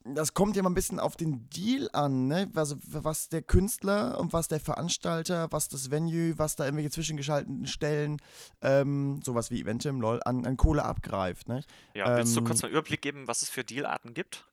das 0.03 0.33
kommt 0.33 0.55
ja 0.55 0.63
mal 0.63 0.69
ein 0.69 0.75
bisschen 0.75 0.99
auf 0.99 1.15
den 1.15 1.49
Deal 1.49 1.89
an, 1.93 2.27
ne? 2.27 2.49
Also, 2.55 2.75
was 2.83 3.29
der 3.29 3.41
Künstler 3.41 4.19
und 4.19 4.33
was 4.33 4.47
der 4.47 4.59
Veranstalter, 4.59 5.47
was 5.51 5.69
das 5.69 5.91
Venue, 5.91 6.37
was 6.37 6.55
da 6.55 6.65
irgendwelche 6.65 6.91
zwischengeschalteten 6.91 7.67
Stellen, 7.67 8.17
ähm, 8.61 9.21
sowas 9.23 9.51
wie 9.51 9.61
Eventim, 9.61 10.01
lol, 10.01 10.21
an, 10.25 10.45
an 10.45 10.57
Kohle 10.57 10.83
abgreift, 10.83 11.47
ne? 11.47 11.63
Ja, 11.93 12.17
willst 12.17 12.35
du 12.35 12.39
Ähm, 12.39 12.45
kurz 12.45 12.61
mal 12.61 12.67
einen 12.67 12.73
Überblick 12.73 13.01
geben, 13.01 13.27
was 13.27 13.41
es 13.41 13.49
für 13.49 13.63
Dealarten 13.63 14.13
gibt? 14.13 14.45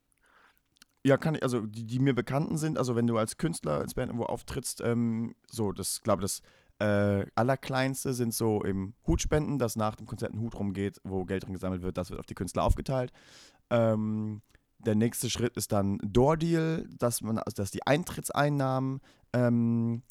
Ja, 1.07 1.19
kann 1.19 1.35
ich, 1.35 1.43
also 1.43 1.61
die, 1.61 1.85
die 1.85 1.99
mir 1.99 2.15
bekannten 2.15 2.57
sind, 2.57 2.79
also 2.79 2.97
wenn 2.97 3.07
du 3.07 3.19
als 3.19 3.37
Künstler 3.37 3.79
als 3.79 3.95
Band 3.95 4.09
irgendwo 4.09 4.25
auftrittst, 4.25 4.81
ähm, 4.81 5.35
so, 5.51 5.73
das 5.73 6.01
glaube 6.01 6.23
das 6.23 6.41
äh, 6.79 7.27
allerkleinste 7.35 8.15
sind 8.15 8.35
so 8.35 8.63
im 8.63 8.95
Hutspenden, 9.07 9.59
dass 9.59 9.77
nach 9.77 9.97
dem 9.97 10.07
Konzert 10.07 10.33
ein 10.33 10.41
Hut 10.41 10.55
rumgeht, 10.59 11.01
wo 11.05 11.25
Geld 11.25 11.45
drin 11.45 11.53
gesammelt 11.53 11.83
wird, 11.83 11.99
das 11.99 12.11
wird 12.11 12.21
auf 12.21 12.27
die 12.27 12.35
Künstler 12.35 12.65
aufgeteilt. 12.65 13.13
Ähm, 13.71 14.43
der 14.85 14.95
nächste 14.95 15.31
Schritt 15.31 15.57
ist 15.57 15.73
dann 15.73 15.99
Door 16.03 16.37
Deal, 16.37 16.89
dass 16.99 17.21
man, 17.23 17.39
also 17.39 17.55
dass 17.57 17.71
die 17.71 17.87
Eintrittseinnahmen 17.87 19.01
ähm, 19.33 20.03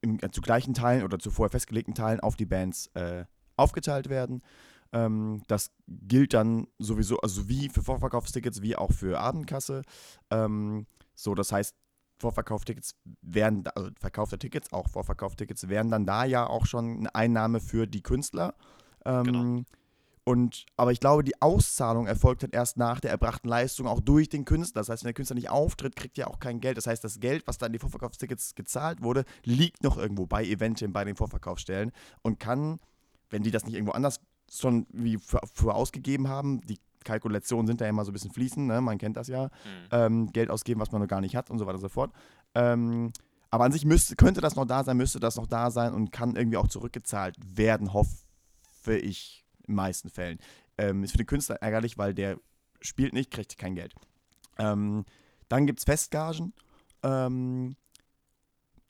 im, 0.00 0.18
äh, 0.20 0.30
zu 0.30 0.40
gleichen 0.40 0.74
Teilen 0.74 1.04
oder 1.04 1.18
zu 1.18 1.30
vorher 1.30 1.50
festgelegten 1.50 1.94
Teilen 1.94 2.20
auf 2.20 2.36
die 2.36 2.46
Bands 2.46 2.88
äh, 2.94 3.24
aufgeteilt 3.56 4.08
werden. 4.08 4.42
Ähm, 4.92 5.42
das 5.46 5.70
gilt 5.88 6.34
dann 6.34 6.66
sowieso, 6.78 7.18
also 7.20 7.48
wie 7.48 7.68
für 7.68 7.82
Vorverkaufstickets, 7.82 8.62
wie 8.62 8.76
auch 8.76 8.92
für 8.92 9.18
Abendkasse. 9.18 9.82
Ähm, 10.30 10.86
so, 11.14 11.34
das 11.34 11.52
heißt, 11.52 11.74
Vorverkauftickets 12.18 12.94
werden, 13.20 13.64
also 13.74 13.90
verkaufte 13.98 14.38
Tickets, 14.38 14.72
auch 14.72 14.88
Vorverkauftickets, 14.88 15.68
wären 15.68 15.90
dann 15.90 16.06
da 16.06 16.24
ja 16.24 16.46
auch 16.46 16.66
schon 16.66 16.98
eine 16.98 17.14
Einnahme 17.14 17.60
für 17.60 17.86
die 17.86 18.02
Künstler. 18.02 18.54
Ähm, 19.04 19.24
Genau. 19.24 19.62
Und, 20.24 20.66
aber 20.76 20.92
ich 20.92 21.00
glaube, 21.00 21.24
die 21.24 21.40
Auszahlung 21.42 22.06
erfolgt 22.06 22.44
dann 22.44 22.50
erst 22.50 22.76
nach 22.76 23.00
der 23.00 23.10
erbrachten 23.10 23.48
Leistung 23.48 23.88
auch 23.88 24.00
durch 24.00 24.28
den 24.28 24.44
Künstler. 24.44 24.80
Das 24.80 24.88
heißt, 24.88 25.02
wenn 25.02 25.08
der 25.08 25.14
Künstler 25.14 25.34
nicht 25.34 25.50
auftritt, 25.50 25.96
kriegt 25.96 26.16
er 26.16 26.28
auch 26.28 26.38
kein 26.38 26.60
Geld. 26.60 26.76
Das 26.76 26.86
heißt, 26.86 27.02
das 27.02 27.18
Geld, 27.18 27.46
was 27.46 27.58
da 27.58 27.66
an 27.66 27.72
die 27.72 27.80
Vorverkaufstickets 27.80 28.54
gezahlt 28.54 29.02
wurde, 29.02 29.24
liegt 29.44 29.82
noch 29.82 29.98
irgendwo 29.98 30.26
bei 30.26 30.44
Eventim, 30.44 30.92
bei 30.92 31.04
den 31.04 31.16
Vorverkaufsstellen 31.16 31.90
und 32.22 32.38
kann, 32.38 32.78
wenn 33.30 33.42
die 33.42 33.50
das 33.50 33.64
nicht 33.64 33.74
irgendwo 33.74 33.92
anders 33.92 34.20
schon 34.50 34.86
wie 34.92 35.18
für, 35.18 35.40
für 35.52 35.74
ausgegeben 35.74 36.28
haben, 36.28 36.60
die 36.60 36.78
Kalkulationen 37.04 37.66
sind 37.66 37.80
da 37.80 37.88
immer 37.88 38.04
so 38.04 38.10
ein 38.10 38.12
bisschen 38.12 38.30
fließend, 38.30 38.68
ne? 38.68 38.80
man 38.80 38.98
kennt 38.98 39.16
das 39.16 39.26
ja, 39.26 39.44
Hm. 39.44 39.50
ähm, 39.90 40.32
Geld 40.32 40.50
ausgeben, 40.50 40.80
was 40.80 40.92
man 40.92 41.00
noch 41.00 41.08
gar 41.08 41.20
nicht 41.20 41.34
hat 41.34 41.50
und 41.50 41.58
so 41.58 41.66
weiter 41.66 41.76
und 41.76 41.80
so 41.80 41.88
fort. 41.88 42.12
Ähm, 42.54 43.12
aber 43.50 43.64
an 43.64 43.72
sich 43.72 43.84
müsste, 43.84 44.14
könnte 44.14 44.40
das 44.40 44.54
noch 44.54 44.66
da 44.66 44.84
sein, 44.84 44.96
müsste 44.96 45.18
das 45.18 45.34
noch 45.36 45.46
da 45.46 45.70
sein 45.72 45.94
und 45.94 46.12
kann 46.12 46.36
irgendwie 46.36 46.58
auch 46.58 46.68
zurückgezahlt 46.68 47.36
werden, 47.44 47.92
hoffe 47.92 48.96
ich 48.96 49.41
in 49.66 49.74
meisten 49.74 50.10
Fällen. 50.10 50.38
Ähm, 50.78 51.04
ist 51.04 51.12
für 51.12 51.18
den 51.18 51.26
Künstler 51.26 51.56
ärgerlich, 51.56 51.98
weil 51.98 52.14
der 52.14 52.38
spielt 52.80 53.12
nicht, 53.12 53.30
kriegt 53.30 53.56
kein 53.58 53.74
Geld. 53.74 53.94
Ähm, 54.58 55.04
dann 55.48 55.66
gibt 55.66 55.80
es 55.80 55.84
Festgagen. 55.84 56.52
Ähm, 57.02 57.76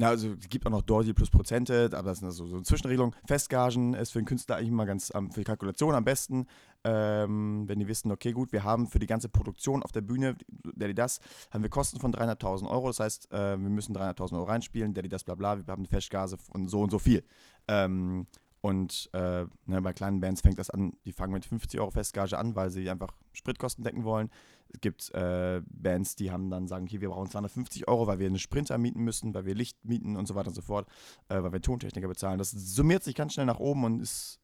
ja, 0.02 0.08
also 0.08 0.32
es 0.32 0.48
gibt 0.48 0.66
auch 0.66 0.70
noch 0.70 0.82
Dorsey 0.82 1.14
plus 1.14 1.30
Prozente, 1.30 1.88
aber 1.92 2.10
das 2.10 2.18
sind 2.18 2.26
also 2.26 2.44
so 2.46 2.56
eine 2.56 2.64
Zwischenregelung. 2.64 3.14
Festgagen 3.24 3.94
ist 3.94 4.10
für 4.10 4.18
den 4.18 4.24
Künstler 4.24 4.56
eigentlich 4.56 4.70
immer 4.70 4.84
ganz, 4.84 5.12
ähm, 5.14 5.30
für 5.30 5.40
die 5.40 5.44
Kalkulation 5.44 5.94
am 5.94 6.04
besten, 6.04 6.46
ähm, 6.82 7.68
wenn 7.68 7.78
die 7.78 7.86
wissen, 7.86 8.10
okay, 8.10 8.32
gut, 8.32 8.50
wir 8.50 8.64
haben 8.64 8.88
für 8.88 8.98
die 8.98 9.06
ganze 9.06 9.28
Produktion 9.28 9.80
auf 9.84 9.92
der 9.92 10.00
Bühne, 10.00 10.36
der 10.48 10.88
die 10.88 10.94
das, 10.94 11.20
haben 11.52 11.62
wir 11.62 11.70
Kosten 11.70 12.00
von 12.00 12.12
300.000 12.12 12.68
Euro, 12.68 12.88
das 12.88 12.98
heißt, 12.98 13.32
äh, 13.32 13.50
wir 13.50 13.70
müssen 13.70 13.94
300.000 13.94 14.32
Euro 14.34 14.44
reinspielen, 14.44 14.92
der 14.92 15.04
die 15.04 15.08
das, 15.08 15.22
bla 15.22 15.36
bla, 15.36 15.56
wir 15.56 15.70
haben 15.70 15.82
eine 15.82 15.88
Festgase 15.88 16.36
von 16.36 16.66
so 16.66 16.80
und 16.80 16.90
so 16.90 16.98
viel. 16.98 17.22
Ähm, 17.68 18.26
und 18.62 19.10
äh, 19.12 19.44
ne, 19.66 19.82
bei 19.82 19.92
kleinen 19.92 20.20
Bands 20.20 20.40
fängt 20.40 20.56
das 20.56 20.70
an, 20.70 20.92
die 21.04 21.12
fangen 21.12 21.32
mit 21.32 21.44
50 21.44 21.80
Euro 21.80 21.90
Festgage 21.90 22.38
an, 22.38 22.54
weil 22.54 22.70
sie 22.70 22.88
einfach 22.88 23.12
Spritkosten 23.32 23.82
decken 23.82 24.04
wollen. 24.04 24.30
Es 24.68 24.80
gibt 24.80 25.12
äh, 25.14 25.60
Bands, 25.66 26.14
die 26.14 26.30
haben 26.30 26.48
dann 26.48 26.68
sagen, 26.68 26.86
hier, 26.86 27.00
wir 27.00 27.08
brauchen 27.08 27.28
250 27.28 27.88
Euro, 27.88 28.06
weil 28.06 28.20
wir 28.20 28.28
eine 28.28 28.38
Sprinter 28.38 28.78
mieten 28.78 29.00
müssen, 29.00 29.34
weil 29.34 29.46
wir 29.46 29.56
Licht 29.56 29.84
mieten 29.84 30.16
und 30.16 30.26
so 30.26 30.36
weiter 30.36 30.48
und 30.48 30.54
so 30.54 30.62
fort, 30.62 30.86
äh, 31.28 31.42
weil 31.42 31.52
wir 31.52 31.60
Tontechniker 31.60 32.06
bezahlen. 32.06 32.38
Das 32.38 32.52
summiert 32.52 33.02
sich 33.02 33.16
ganz 33.16 33.34
schnell 33.34 33.46
nach 33.46 33.58
oben 33.58 33.82
und 33.82 34.00
ist 34.00 34.38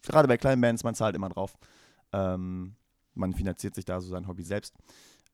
gerade 0.00 0.28
bei 0.28 0.38
kleinen 0.38 0.62
Bands, 0.62 0.82
man 0.82 0.94
zahlt 0.94 1.14
immer 1.14 1.28
drauf. 1.28 1.58
Ähm, 2.14 2.74
man 3.12 3.34
finanziert 3.34 3.74
sich 3.74 3.84
da 3.84 4.00
so 4.00 4.08
sein 4.08 4.28
Hobby 4.28 4.44
selbst. 4.44 4.74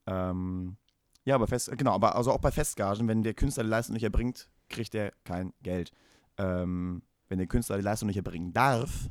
Ähm, 0.08 0.76
ja, 1.24 1.36
aber 1.36 1.46
fest, 1.46 1.70
genau, 1.78 1.92
aber 1.92 2.16
also 2.16 2.32
auch 2.32 2.40
bei 2.40 2.50
Festgagen, 2.50 3.06
wenn 3.06 3.22
der 3.22 3.34
Künstler 3.34 3.62
die 3.62 3.70
Leistung 3.70 3.94
nicht 3.94 4.02
erbringt, 4.02 4.50
kriegt 4.68 4.96
er 4.96 5.12
kein 5.22 5.52
Geld. 5.62 5.92
Ähm, 6.36 7.02
wenn 7.34 7.38
der 7.38 7.48
Künstler 7.48 7.78
die 7.78 7.82
Leistung 7.82 8.06
nicht 8.06 8.16
erbringen 8.16 8.52
darf, 8.52 9.10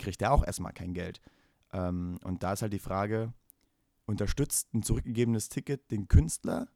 kriegt 0.00 0.20
er 0.20 0.32
auch 0.32 0.44
erstmal 0.44 0.72
kein 0.72 0.92
Geld. 0.92 1.20
Ähm, 1.72 2.18
und 2.24 2.42
da 2.42 2.54
ist 2.54 2.62
halt 2.62 2.72
die 2.72 2.80
Frage, 2.80 3.32
unterstützt 4.06 4.74
ein 4.74 4.82
zurückgegebenes 4.82 5.50
Ticket 5.50 5.88
den 5.92 6.08
Künstler 6.08 6.66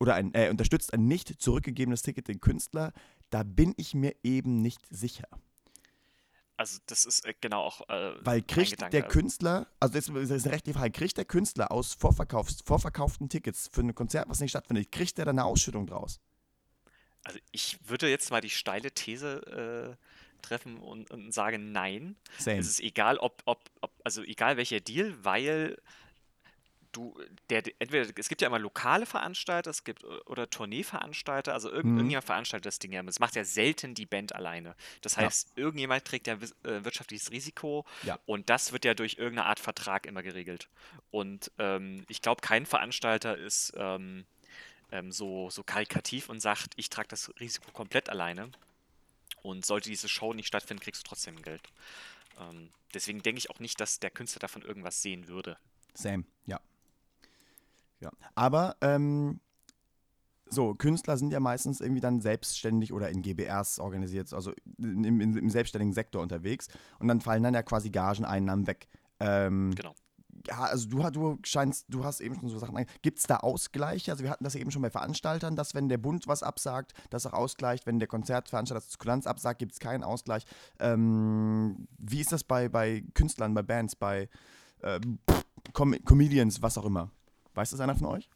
oder 0.00 0.16
ein, 0.16 0.34
äh, 0.34 0.50
unterstützt 0.50 0.92
ein 0.92 1.06
nicht 1.06 1.40
zurückgegebenes 1.40 2.02
Ticket 2.02 2.26
den 2.26 2.40
Künstler? 2.40 2.92
Da 3.30 3.44
bin 3.44 3.74
ich 3.76 3.94
mir 3.94 4.16
eben 4.24 4.60
nicht 4.60 4.80
sicher. 4.90 5.28
Also 6.56 6.80
das 6.86 7.04
ist 7.04 7.24
äh, 7.24 7.34
genau 7.40 7.62
auch 7.62 7.88
äh, 7.88 8.14
Weil 8.24 8.42
kriegt 8.42 8.92
der 8.92 9.02
Künstler, 9.02 9.68
also 9.78 9.94
das 9.94 10.08
ist 10.08 10.46
eine 10.46 10.52
rechte 10.52 10.74
Frage, 10.74 10.90
kriegt 10.90 11.16
der 11.16 11.26
Künstler 11.26 11.70
aus 11.70 11.94
Vorverkaufs, 11.94 12.60
vorverkauften 12.62 13.28
Tickets 13.28 13.70
für 13.72 13.82
ein 13.82 13.94
Konzert, 13.94 14.28
was 14.28 14.40
nicht 14.40 14.50
stattfindet, 14.50 14.90
kriegt 14.90 15.16
der 15.16 15.26
da 15.26 15.30
eine 15.30 15.44
Ausschüttung 15.44 15.86
draus? 15.86 16.18
Also 17.26 17.40
ich 17.50 17.78
würde 17.88 18.08
jetzt 18.08 18.30
mal 18.30 18.40
die 18.40 18.50
steile 18.50 18.92
These 18.92 19.96
äh, 19.98 20.42
treffen 20.46 20.78
und, 20.78 21.10
und 21.10 21.32
sage 21.32 21.58
nein. 21.58 22.14
Same. 22.38 22.58
Es 22.60 22.68
ist 22.68 22.80
egal, 22.80 23.18
ob, 23.18 23.42
ob, 23.46 23.64
ob, 23.80 23.90
also 24.04 24.22
egal 24.22 24.56
welcher 24.56 24.78
Deal, 24.78 25.12
weil 25.24 25.76
du, 26.92 27.18
der, 27.50 27.64
entweder, 27.80 28.08
es 28.16 28.28
gibt 28.28 28.42
ja 28.42 28.46
immer 28.46 28.60
lokale 28.60 29.06
Veranstalter, 29.06 29.70
es 29.70 29.82
gibt 29.82 30.04
oder 30.04 30.48
Tourneeveranstalter, 30.48 31.52
also 31.52 31.68
irgend, 31.68 31.92
Mhm. 31.92 31.98
irgendjemand 31.98 32.26
veranstaltet 32.26 32.66
das 32.66 32.78
Ding 32.78 32.92
ja. 32.92 33.02
Das 33.02 33.18
macht 33.18 33.34
ja 33.34 33.44
selten 33.44 33.94
die 33.94 34.06
Band 34.06 34.32
alleine. 34.34 34.76
Das 35.02 35.16
Ja. 35.16 35.22
heißt, 35.22 35.52
irgendjemand 35.56 36.04
trägt 36.04 36.28
ja 36.28 36.34
äh, 36.34 36.84
wirtschaftliches 36.84 37.32
Risiko 37.32 37.84
Ja. 38.04 38.20
und 38.24 38.50
das 38.50 38.72
wird 38.72 38.84
ja 38.84 38.94
durch 38.94 39.14
irgendeine 39.18 39.46
Art 39.48 39.58
Vertrag 39.58 40.06
immer 40.06 40.22
geregelt. 40.22 40.68
Und 41.10 41.50
ähm, 41.58 42.04
ich 42.08 42.22
glaube, 42.22 42.40
kein 42.40 42.66
Veranstalter 42.66 43.36
ist 43.36 43.72
ähm, 43.76 44.26
ähm, 44.90 45.12
so, 45.12 45.50
so 45.50 45.62
karikativ 45.62 46.28
und 46.28 46.40
sagt, 46.40 46.74
ich 46.76 46.90
trage 46.90 47.08
das 47.08 47.32
Risiko 47.40 47.70
komplett 47.72 48.08
alleine. 48.08 48.50
Und 49.42 49.64
sollte 49.64 49.88
diese 49.88 50.08
Show 50.08 50.32
nicht 50.32 50.48
stattfinden, 50.48 50.82
kriegst 50.82 51.02
du 51.02 51.08
trotzdem 51.08 51.40
Geld. 51.42 51.62
Ähm, 52.40 52.70
deswegen 52.94 53.22
denke 53.22 53.38
ich 53.38 53.50
auch 53.50 53.60
nicht, 53.60 53.80
dass 53.80 54.00
der 54.00 54.10
Künstler 54.10 54.40
davon 54.40 54.62
irgendwas 54.62 55.02
sehen 55.02 55.28
würde. 55.28 55.56
Same, 55.94 56.24
ja. 56.46 56.60
ja. 58.00 58.10
Aber 58.34 58.76
ähm, 58.80 59.40
so, 60.48 60.74
Künstler 60.74 61.16
sind 61.16 61.32
ja 61.32 61.40
meistens 61.40 61.80
irgendwie 61.80 62.00
dann 62.00 62.20
selbstständig 62.20 62.92
oder 62.92 63.08
in 63.10 63.22
GBRs 63.22 63.78
organisiert, 63.78 64.32
also 64.32 64.52
im, 64.78 65.04
im, 65.04 65.36
im 65.36 65.50
selbstständigen 65.50 65.92
Sektor 65.92 66.22
unterwegs 66.22 66.68
und 66.98 67.08
dann 67.08 67.20
fallen 67.20 67.42
dann 67.42 67.54
ja 67.54 67.62
quasi 67.62 67.90
Gageneinnahmen 67.90 68.66
weg. 68.66 68.88
Ähm, 69.18 69.74
Genau. 69.74 69.94
Ja, 70.46 70.60
also 70.60 70.88
du, 70.88 71.02
du 71.10 71.38
scheinst, 71.42 71.86
du 71.88 72.04
hast 72.04 72.20
eben 72.20 72.36
schon 72.38 72.48
so 72.48 72.58
Sachen. 72.58 72.86
Gibt 73.02 73.18
es 73.18 73.24
da 73.24 73.38
Ausgleiche? 73.38 74.12
Also 74.12 74.22
wir 74.22 74.30
hatten 74.30 74.44
das 74.44 74.54
ja 74.54 74.60
eben 74.60 74.70
schon 74.70 74.82
bei 74.82 74.90
Veranstaltern, 74.90 75.56
dass 75.56 75.74
wenn 75.74 75.88
der 75.88 75.98
Bund 75.98 76.28
was 76.28 76.42
absagt, 76.42 76.94
das 77.10 77.26
auch 77.26 77.32
ausgleicht. 77.32 77.86
Wenn 77.86 77.98
der 77.98 78.08
Konzertveranstalter 78.08 78.84
das 78.86 78.98
Kulanz 78.98 79.26
absagt, 79.26 79.58
gibt 79.58 79.72
es 79.72 79.80
keinen 79.80 80.04
Ausgleich. 80.04 80.44
Ähm, 80.78 81.88
wie 81.98 82.20
ist 82.20 82.32
das 82.32 82.44
bei, 82.44 82.68
bei 82.68 83.02
Künstlern, 83.14 83.54
bei 83.54 83.62
Bands, 83.62 83.96
bei 83.96 84.28
äh, 84.82 85.00
Com 85.72 85.96
Comedians, 86.04 86.62
was 86.62 86.78
auch 86.78 86.84
immer? 86.84 87.10
Weiß 87.54 87.70
das 87.70 87.80
einer 87.80 87.96
von 87.96 88.06
euch? 88.06 88.28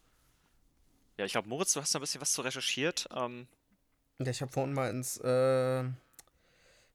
Ja, 1.17 1.25
ich 1.25 1.31
glaube, 1.31 1.47
Moritz, 1.47 1.73
du 1.73 1.81
hast 1.81 1.93
da 1.93 1.99
ein 1.99 2.01
bisschen 2.01 2.19
was 2.19 2.31
zu 2.31 2.41
recherchiert. 2.41 3.07
Ähm, 3.15 3.47
Ja, 4.19 4.31
ich 4.31 4.41
habe 4.41 4.51
vorhin 4.51 4.73
mal 4.73 4.89
ins, 4.89 5.17
äh, 5.17 5.83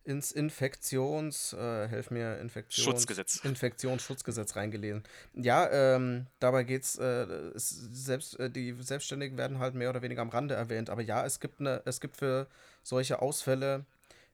ins 0.07 0.31
Infektions, 0.31 1.53
äh, 1.53 1.89
helf 1.89 2.11
mir, 2.11 2.39
Infektions... 2.39 2.85
Schutzgesetz. 2.85 3.45
Infektionsschutzgesetz 3.45 4.55
reingelesen. 4.55 5.03
Ja, 5.35 5.69
ähm, 5.71 6.27
dabei 6.39 6.63
geht's, 6.63 6.97
äh, 6.97 7.25
es, 7.55 7.71
selbst, 7.71 8.39
äh, 8.39 8.49
die 8.49 8.73
Selbstständigen 8.81 9.37
werden 9.37 9.59
halt 9.59 9.75
mehr 9.75 9.91
oder 9.91 10.03
weniger 10.03 10.23
am 10.23 10.29
Rande 10.29 10.55
erwähnt, 10.55 10.91
aber 10.91 11.03
ja, 11.03 11.27
es 11.27 11.41
gibt 11.41 11.61
eine, 11.61 11.83
es 11.85 12.01
gibt 12.01 12.17
für 12.17 12.47
solche 12.83 13.21
Ausfälle, 13.21 13.85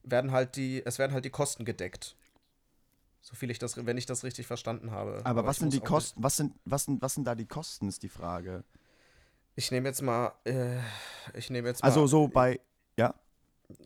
werden 0.02 0.32
halt 0.32 0.56
die, 0.56 0.84
es 0.84 0.98
werden 0.98 1.12
halt 1.12 1.24
die 1.24 1.30
Kosten 1.30 1.64
gedeckt. 1.64 2.16
So 3.22 3.34
viel 3.34 3.50
ich 3.50 3.58
das, 3.58 3.86
wenn 3.86 3.96
ich 3.96 4.06
das 4.06 4.24
richtig 4.24 4.46
verstanden 4.46 4.90
habe. 4.90 5.22
Aber, 5.24 5.46
was 5.46 5.56
ich 5.56 5.60
sind 5.60 5.72
die 5.72 5.80
Kosten? 5.80 6.22
Was 6.22 6.36
sind, 6.36 6.54
was, 6.64 6.84
sind, 6.84 7.00
was 7.00 7.14
sind 7.14 7.24
da 7.24 7.34
die 7.34 7.46
Kosten, 7.46 7.88
ist 7.88 8.02
die 8.02 8.08
Frage. 8.08 8.64
Ich 9.54 9.70
nehme 9.70 9.88
jetzt 9.88 10.02
mal, 10.02 10.32
äh, 10.44 10.78
ich 11.34 11.48
nehme 11.48 11.68
jetzt 11.68 11.82
mal. 11.82 11.88
Also 11.88 12.06
so 12.06 12.28
bei, 12.28 12.60
ja, 12.96 13.14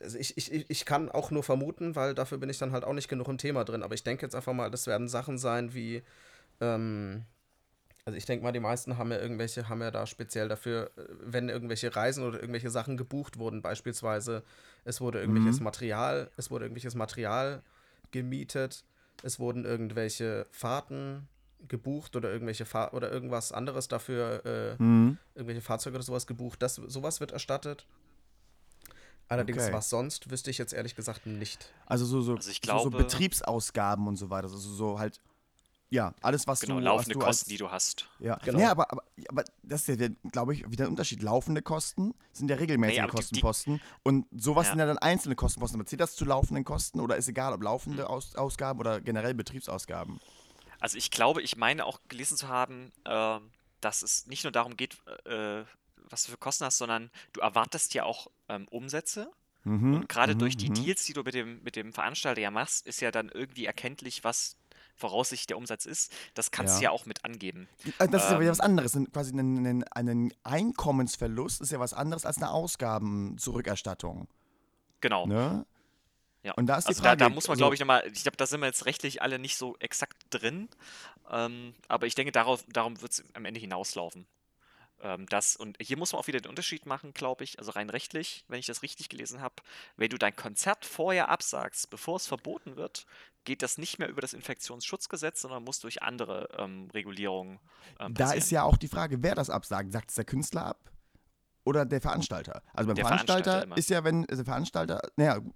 also 0.01 0.19
ich, 0.19 0.37
ich, 0.37 0.71
ich 0.71 0.85
kann 0.85 1.11
auch 1.11 1.31
nur 1.31 1.43
vermuten, 1.43 1.97
weil 1.97 2.15
dafür 2.15 2.39
bin 2.39 2.51
ich 2.51 2.59
dann 2.59 2.73
halt 2.73 2.85
auch 2.85 2.93
nicht 2.93 3.09
genug 3.09 3.29
im 3.29 3.39
Thema 3.39 3.65
drin. 3.65 3.83
Aber 3.83 3.95
ich 3.95 4.05
denke 4.05 4.25
jetzt 4.25 4.35
einfach 4.35 4.53
mal, 4.53 4.71
das 4.71 4.87
werden 4.87 5.09
Sachen 5.09 5.39
sein 5.39 5.75
wie, 5.75 6.03
ähm, 6.61 7.25
also 8.05 8.17
ich 8.17 8.25
denke 8.25 8.45
mal, 8.45 8.53
die 8.53 8.61
meisten 8.61 8.99
haben 8.99 9.11
ja 9.11 9.19
irgendwelche, 9.19 9.69
haben 9.69 9.83
ja 9.83 9.91
da 9.91 10.07
speziell 10.07 10.49
dafür, 10.49 10.91
äh, 10.97 11.03
wenn 11.21 11.49
irgendwelche 11.49 11.95
Reisen 11.95 12.25
oder 12.25 12.41
irgendwelche 12.41 12.71
Sachen 12.71 12.97
gebucht 12.97 13.39
wurden, 13.39 13.63
beispielsweise, 13.63 14.43
es 14.85 15.01
wurde 15.01 15.21
irgendwelches 15.21 15.59
Mhm. 15.61 15.65
Material, 15.65 16.31
es 16.37 16.51
wurde 16.51 16.67
irgendwelches 16.67 16.95
Material 16.95 17.63
gemietet, 18.13 18.85
es 19.23 19.39
wurden 19.41 19.65
irgendwelche 19.65 20.47
Fahrten 20.51 21.29
gebucht 21.69 22.17
oder 22.17 22.31
irgendwelche 22.31 22.65
Fahr 22.65 22.95
oder 22.95 23.11
irgendwas 23.11 23.53
anderes 23.53 23.89
dafür, 23.89 24.45
äh, 24.45 24.79
hm. 24.79 25.19
irgendwelche 25.35 25.63
Fahrzeuge 25.63 25.97
oder 25.97 26.05
sowas 26.05 26.27
gebucht. 26.27 26.63
Das, 26.63 26.77
sowas 26.77 27.21
wird 27.21 27.33
erstattet. 27.33 27.87
Allerdings, 29.29 29.63
Okay. 29.65 29.73
was 29.73 29.91
sonst, 29.91 30.31
wüsste 30.31 30.51
ich 30.51 30.59
jetzt 30.59 30.73
ehrlich 30.73 30.95
gesagt 30.95 31.27
nicht. 31.27 31.73
also 31.87 32.05
so, 32.07 32.21
so, 32.23 32.37
Also 32.37 32.51
ich 32.51 32.61
so, 32.65 32.79
so 32.79 32.91
glaube- 32.91 32.99
Betriebsausgaben 33.05 34.07
und 34.07 34.17
so 34.17 34.31
weiter. 34.31 34.45
Also 34.49 34.59
so 34.59 34.99
halt, 34.99 35.21
ja, 35.91 36.15
alles, 36.21 36.47
was 36.47 36.61
genau, 36.61 36.75
du, 36.77 36.81
laufende 36.81 37.15
was 37.17 37.21
du 37.21 37.27
Kosten, 37.27 37.43
als, 37.45 37.49
die 37.49 37.57
du 37.59 37.71
hast. 37.71 38.09
Ja, 38.19 38.37
Genau. 38.45 38.59
nee, 38.59 38.65
aber, 38.65 38.91
aber, 38.93 39.03
aber 39.29 39.45
das 39.63 39.89
ist 39.89 40.01
ja, 40.01 40.09
glaube 40.33 40.55
ich, 40.55 40.69
wieder 40.71 40.85
ein 40.85 40.91
Unterschied. 40.91 41.23
Laufende 41.23 41.63
Kosten 41.63 42.15
sind 42.33 42.49
ja 42.51 42.57
regelmäßige 42.57 42.97
Nee, 42.97 43.01
aber 43.03 43.11
die- 43.13 43.17
die- 43.17 43.41
Kostenposten 43.41 43.81
und 44.03 44.27
sowas 44.33 44.67
Ja. 44.67 44.73
sind 44.73 44.79
ja 44.81 44.87
dann 44.87 44.99
einzelne 44.99 45.35
Kostenposten. 45.37 45.81
Aber 45.81 45.87
zählt 45.89 46.01
das 46.01 46.15
zu 46.17 46.25
laufenden 46.25 46.65
Kosten 46.65 47.01
oder 47.01 47.17
ist 47.17 47.29
egal, 47.29 47.53
ob 47.53 47.63
laufende 47.63 48.09
Aus 48.11 48.35
Ausgaben 48.37 48.79
oder 48.81 49.01
generell 49.01 49.35
Betriebsausgaben? 49.35 50.21
Also 50.81 50.99
ich 50.99 51.11
glaube, 51.11 51.41
ich 51.43 51.57
meine 51.57 51.85
auch 51.87 52.01
gelesen 52.09 52.37
zu 52.37 52.49
haben, 52.49 52.93
ähm, 53.07 53.51
dass 53.81 54.03
es 54.03 54.27
nicht 54.27 54.45
nur 54.45 54.53
darum 54.53 54.77
geht, 54.77 54.97
äh, 55.25 55.65
was 56.11 56.25
du 56.25 56.31
für 56.33 56.37
Kosten 56.39 56.65
hast, 56.65 56.79
sondern 56.79 57.11
du 57.33 57.41
erwartest 57.41 57.95
ja 57.95 58.05
auch 58.05 58.29
ähm, 58.49 58.67
Umsätze. 58.69 59.31
Mhm, 59.65 59.95
Und 59.95 60.09
gerade 60.09 60.35
mhm, 60.35 60.39
durch 60.39 60.57
die 60.57 60.71
mhm. 60.71 60.75
Deals, 60.75 61.05
die 61.05 61.13
du 61.13 61.23
mit 61.23 61.35
dem, 61.35 61.63
mit 61.65 61.75
dem 61.77 61.93
Veranstalter 61.93 62.41
ja 62.41 62.51
machst, 62.51 62.87
ist 62.87 63.01
ja 63.01 63.11
dann 63.11 63.29
irgendwie 63.31 63.67
erkenntlich, 63.67 64.23
was 64.23 64.57
voraussichtlich 64.95 65.49
der 65.49 65.59
Umsatz 65.59 65.85
ist. 65.85 66.11
Das 66.35 66.51
kannst 66.51 66.75
Ja. 66.75 66.79
du 66.79 66.85
ja 66.85 66.91
auch 66.93 67.05
mit 67.05 67.25
angeben. 67.25 67.69
Äh, 67.99 68.09
Das 68.09 68.25
ist 68.25 68.31
ja 68.31 68.37
wieder 68.41 68.45
Ähm, 68.47 68.51
was 68.53 68.61
anderes. 68.61 68.95
Ein- 68.97 69.13
Quasi 69.13 69.33
ein, 69.37 69.67
ein, 69.67 69.85
ein 69.93 70.33
Einkommensverlust 70.45 71.61
ist 71.61 71.73
ja 71.73 71.81
was 71.81 71.93
anderes 71.93 72.25
als 72.25 72.37
eine 72.39 72.51
Ausgabenzurückerstattung. 72.51 74.29
Genau. 75.01 75.27
Ne? 75.27 75.67
Ja. 76.43 76.53
Und 76.55 76.67
da 76.67 76.77
ist 76.79 76.85
die 76.85 76.89
also 76.91 77.03
Frage, 77.03 77.17
da, 77.19 77.29
da 77.29 77.35
muss 77.35 77.49
man, 77.49 77.55
also- 77.55 77.59
glaube 77.61 77.75
ich, 77.75 77.81
nochmal, 77.81 78.05
ich 78.13 78.23
glaube, 78.23 78.37
da 78.37 78.47
sind 78.47 78.61
wir 78.61 78.67
jetzt 78.67 78.87
rechtlich 78.87 79.21
alle 79.21 79.39
nicht 79.39 79.57
so 79.57 79.77
exakt 79.81 80.17
drin. 80.31 80.69
Ähm, 81.31 81.75
aber 81.89 82.07
ich 82.07 82.15
denke, 82.15 82.31
darauf, 82.33 82.65
darum 82.73 83.01
wird 83.03 83.13
es 83.13 83.25
am 83.35 83.45
Ende 83.45 83.59
hinauslaufen. 83.61 84.27
Ähm, 85.01 85.27
das, 85.27 85.57
und 85.57 85.77
hier 85.81 85.97
muss 85.97 86.13
man 86.13 86.21
auch 86.21 86.27
wieder 86.27 86.41
den 86.41 86.49
Unterschied 86.49 86.87
machen, 86.87 87.13
glaube 87.13 87.45
ich, 87.45 87.59
also 87.59 87.73
rein 87.73 87.91
rechtlich, 87.91 88.45
wenn 88.49 88.59
ich 88.59 88.67
das 88.67 88.83
richtig 88.83 89.09
gelesen 89.09 89.41
habe. 89.41 89.57
Wenn 89.97 90.11
du 90.11 90.19
dein 90.19 90.35
Konzert 90.35 90.85
vorher 90.85 91.29
absagst, 91.29 91.91
bevor 91.91 92.17
es 92.17 92.27
verboten 92.27 92.77
wird, 92.77 93.07
geht 93.45 93.63
das 93.63 93.79
nicht 93.79 93.99
mehr 93.99 94.09
über 94.09 94.21
das 94.21 94.33
Infektionsschutzgesetz, 94.33 95.41
sondern 95.41 95.65
muss 95.65 95.81
durch 95.81 96.03
andere 96.03 96.49
ähm, 96.59 96.89
Regulierungen 96.93 97.59
ähm, 98.01 98.15
Da 98.15 98.33
ist 98.33 98.51
ja 98.51 98.63
auch 98.63 98.77
die 98.77 98.89
Frage, 98.89 99.23
wer 99.23 99.35
das 99.35 99.51
absagt. 99.51 99.93
Sagt 99.93 100.11
es 100.11 100.17
der 100.17 100.25
Künstler 100.25 100.67
ab 100.67 100.91
oder 101.65 101.85
der 101.85 102.01
Veranstalter? 102.01 102.63
Also 102.75 102.89
beim 102.89 102.97
Veranstalter, 102.97 103.51
Veranstalter 103.51 103.77
ist 103.79 103.91
ja, 103.91 104.05
wenn 104.05 104.29
also 104.29 104.43
der 104.43 104.45
Veranstalter, 104.45 105.01
naja, 105.17 105.39
gut, 105.39 105.55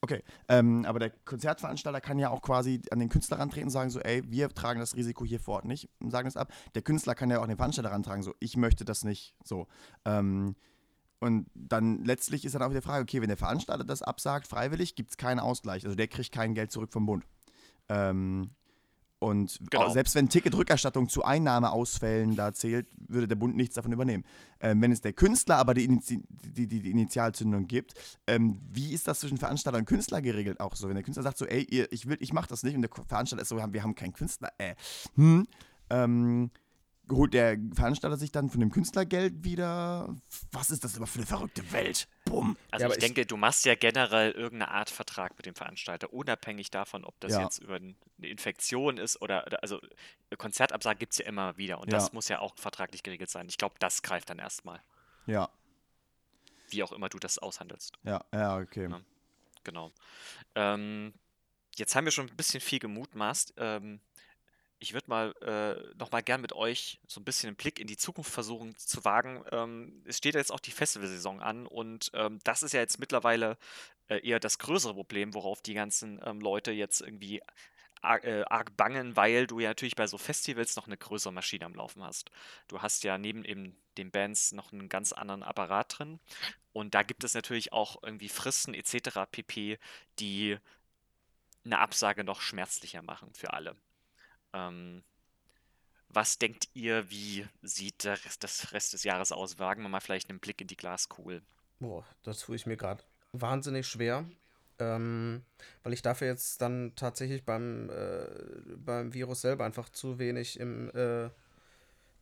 okay, 0.00 0.22
ähm, 0.48 0.84
aber 0.84 0.98
der 0.98 1.10
Konzertveranstalter 1.10 2.00
kann 2.00 2.18
ja 2.18 2.30
auch 2.30 2.42
quasi 2.42 2.80
an 2.90 2.98
den 2.98 3.08
Künstler 3.08 3.38
rantreten 3.38 3.66
und 3.66 3.72
sagen 3.72 3.90
so, 3.90 4.00
ey, 4.00 4.22
wir 4.30 4.48
tragen 4.50 4.80
das 4.80 4.96
Risiko 4.96 5.24
hier 5.24 5.40
vor 5.40 5.56
Ort 5.56 5.64
nicht, 5.64 5.88
und 6.00 6.10
sagen 6.10 6.26
das 6.26 6.36
ab. 6.36 6.52
Der 6.74 6.82
Künstler 6.82 7.14
kann 7.14 7.30
ja 7.30 7.38
auch 7.38 7.42
an 7.42 7.48
den 7.48 7.56
Veranstalter 7.56 7.90
rantragen, 7.90 8.22
so, 8.22 8.34
ich 8.40 8.56
möchte 8.56 8.84
das 8.84 9.04
nicht, 9.04 9.34
so. 9.44 9.66
Ähm, 10.04 10.56
und 11.20 11.50
dann 11.54 12.04
letztlich 12.04 12.44
ist 12.44 12.54
dann 12.54 12.62
auch 12.62 12.72
die 12.72 12.80
Frage, 12.80 13.02
okay, 13.02 13.20
wenn 13.20 13.28
der 13.28 13.36
Veranstalter 13.36 13.84
das 13.84 14.02
absagt, 14.02 14.46
freiwillig, 14.46 14.94
gibt 14.94 15.10
es 15.10 15.16
keinen 15.16 15.40
Ausgleich. 15.40 15.84
Also 15.84 15.96
der 15.96 16.06
kriegt 16.06 16.32
kein 16.32 16.54
Geld 16.54 16.70
zurück 16.70 16.92
vom 16.92 17.06
Bund. 17.06 17.24
Ähm, 17.88 18.50
und 19.18 19.58
Genau. 19.70 19.90
selbst 19.90 20.14
wenn 20.14 20.28
Ticketrückerstattung 20.28 21.08
zu 21.08 21.24
Einnahmeausfällen 21.24 22.36
da 22.36 22.52
zählt, 22.52 22.86
würde 22.96 23.26
der 23.26 23.36
Bund 23.36 23.56
nichts 23.56 23.74
davon 23.74 23.92
übernehmen. 23.92 24.24
Ähm, 24.60 24.80
wenn 24.80 24.92
es 24.92 25.00
der 25.00 25.12
Künstler 25.12 25.56
aber 25.56 25.74
die, 25.74 25.84
Inizi 25.84 26.22
die, 26.28 26.66
die, 26.66 26.80
die 26.80 26.90
Initialzündung 26.90 27.66
gibt, 27.66 27.94
ähm, 28.26 28.60
wie 28.72 28.92
ist 28.92 29.08
das 29.08 29.20
zwischen 29.20 29.38
Veranstalter 29.38 29.78
und 29.78 29.86
Künstler 29.86 30.22
geregelt 30.22 30.60
auch 30.60 30.76
so? 30.76 30.88
Wenn 30.88 30.94
der 30.94 31.04
Künstler 31.04 31.22
sagt 31.22 31.38
so, 31.38 31.46
ey, 31.46 31.64
ihr, 31.64 31.90
ich 31.92 32.08
will, 32.08 32.16
ich 32.20 32.32
mach 32.32 32.46
das 32.46 32.62
nicht 32.62 32.76
und 32.76 32.82
der 32.82 32.90
Veranstalter 33.06 33.42
ist 33.42 33.48
so, 33.48 33.56
wir 33.56 33.82
haben 33.82 33.94
keinen 33.94 34.12
Künstler, 34.12 34.50
äh, 34.58 34.74
hm, 35.16 35.46
ähm, 35.90 36.50
holt 37.10 37.34
der 37.34 37.56
Veranstalter 37.74 38.16
sich 38.16 38.30
dann 38.32 38.50
von 38.50 38.60
dem 38.60 38.70
Künstler 38.70 39.04
Geld 39.06 39.44
wieder? 39.44 40.14
Was 40.52 40.70
ist 40.70 40.84
das 40.84 40.96
immer 40.96 41.06
für 41.06 41.18
eine 41.18 41.26
verrückte 41.26 41.72
Welt? 41.72 42.08
Bumm. 42.24 42.56
Also 42.70 42.86
Ja, 42.86 42.92
ich 42.92 42.98
denke, 42.98 43.24
du 43.26 43.36
machst 43.36 43.64
ja 43.64 43.74
generell 43.74 44.32
irgendeine 44.32 44.70
Art 44.72 44.90
Vertrag 44.90 45.36
mit 45.36 45.46
dem 45.46 45.54
Veranstalter, 45.54 46.12
unabhängig 46.12 46.70
davon, 46.70 47.04
ob 47.04 47.18
das 47.20 47.32
Ja. 47.32 47.42
jetzt 47.42 47.58
über 47.58 47.76
eine 47.76 47.94
Infektion 48.20 48.98
ist 48.98 49.20
oder, 49.22 49.46
oder 49.46 49.62
also 49.62 49.80
Konzertabsagen 50.36 50.98
gibt 50.98 51.12
es 51.12 51.18
ja 51.18 51.26
immer 51.26 51.56
wieder 51.56 51.78
und 51.80 51.90
Ja. 51.90 51.98
das 51.98 52.12
muss 52.12 52.28
ja 52.28 52.40
auch 52.40 52.54
vertraglich 52.56 53.02
geregelt 53.02 53.30
sein. 53.30 53.46
Ich 53.48 53.58
glaube, 53.58 53.76
das 53.78 54.02
greift 54.02 54.28
dann 54.30 54.38
erstmal, 54.38 54.80
Ja, 55.26 55.48
wie 56.70 56.82
auch 56.82 56.92
immer 56.92 57.08
du 57.08 57.18
das 57.18 57.38
aushandelst. 57.38 57.96
ja, 58.04 58.22
ja, 58.32 58.58
okay. 58.58 58.88
Ja. 58.90 59.00
Genau. 59.64 59.92
Ähm, 60.54 61.14
jetzt 61.76 61.94
haben 61.96 62.04
wir 62.04 62.10
schon 62.12 62.28
ein 62.28 62.36
bisschen 62.36 62.60
viel 62.60 62.78
gemutmaßt. 62.78 63.54
Ähm, 63.56 64.00
ich 64.80 64.92
würde 64.92 65.08
mal 65.08 65.34
äh, 65.42 65.94
noch 65.96 66.12
mal 66.12 66.22
gern 66.22 66.40
mit 66.40 66.52
euch 66.52 67.00
so 67.06 67.20
ein 67.20 67.24
bisschen 67.24 67.48
einen 67.48 67.56
Blick 67.56 67.80
in 67.80 67.86
die 67.86 67.96
Zukunft 67.96 68.30
versuchen 68.30 68.76
zu 68.76 69.04
wagen. 69.04 69.44
Ähm, 69.50 70.02
es 70.06 70.18
steht 70.18 70.34
ja 70.34 70.40
jetzt 70.40 70.52
auch 70.52 70.60
die 70.60 70.70
Festivalsaison 70.70 71.40
an 71.40 71.66
und 71.66 72.10
ähm, 72.14 72.38
das 72.44 72.62
ist 72.62 72.72
ja 72.72 72.80
jetzt 72.80 73.00
mittlerweile 73.00 73.58
äh, 74.08 74.26
eher 74.26 74.40
das 74.40 74.58
größere 74.58 74.94
Problem, 74.94 75.34
worauf 75.34 75.62
die 75.62 75.74
ganzen 75.74 76.20
ähm, 76.24 76.40
Leute 76.40 76.70
jetzt 76.70 77.00
irgendwie 77.00 77.42
arg, 78.02 78.24
äh, 78.24 78.44
arg 78.48 78.76
bangen, 78.76 79.16
weil 79.16 79.46
du 79.46 79.58
ja 79.60 79.70
natürlich 79.70 79.96
bei 79.96 80.06
so 80.06 80.18
Festivals 80.18 80.76
noch 80.76 80.86
eine 80.86 80.96
größere 80.96 81.32
Maschine 81.32 81.64
am 81.64 81.74
Laufen 81.74 82.02
hast. 82.04 82.30
Du 82.68 82.80
hast 82.80 83.04
ja 83.04 83.18
neben 83.18 83.44
eben 83.44 83.76
den 83.96 84.10
Bands 84.12 84.52
noch 84.52 84.72
einen 84.72 84.88
ganz 84.88 85.12
anderen 85.12 85.42
Apparat 85.42 85.98
drin 85.98 86.20
und 86.72 86.94
da 86.94 87.02
gibt 87.02 87.24
es 87.24 87.34
natürlich 87.34 87.72
auch 87.72 88.02
irgendwie 88.02 88.28
Fristen 88.28 88.74
etc. 88.74 89.26
pp, 89.30 89.78
die 90.20 90.56
eine 91.64 91.78
Absage 91.80 92.24
noch 92.24 92.40
schmerzlicher 92.40 93.02
machen 93.02 93.34
für 93.34 93.52
alle. 93.52 93.76
Ähm, 94.52 95.02
Was 96.08 96.38
denkt 96.38 96.68
ihr, 96.74 97.10
wie 97.10 97.46
sieht 97.62 98.04
der 98.04 98.24
Rest, 98.24 98.42
das 98.42 98.72
Rest 98.72 98.92
des 98.94 99.04
Jahres 99.04 99.30
aus? 99.32 99.58
Wagen 99.58 99.82
wir 99.82 99.88
mal 99.88 100.00
vielleicht 100.00 100.30
einen 100.30 100.40
Blick 100.40 100.60
in 100.60 100.66
die 100.66 100.76
Glaskugel. 100.76 101.42
Boah, 101.80 102.04
das 102.22 102.40
tue 102.40 102.56
ich 102.56 102.66
mir 102.66 102.76
gerade 102.76 103.04
wahnsinnig 103.32 103.86
schwer. 103.86 104.24
Ähm, 104.80 105.42
weil 105.82 105.92
ich 105.92 106.02
dafür 106.02 106.28
jetzt 106.28 106.62
dann 106.62 106.92
tatsächlich 106.94 107.44
beim, 107.44 107.90
äh, 107.90 108.26
beim 108.76 109.12
Virus 109.12 109.40
selber 109.40 109.64
einfach 109.64 109.88
zu 109.88 110.18
wenig 110.20 110.58
im 110.60 110.88
äh, 110.94 111.30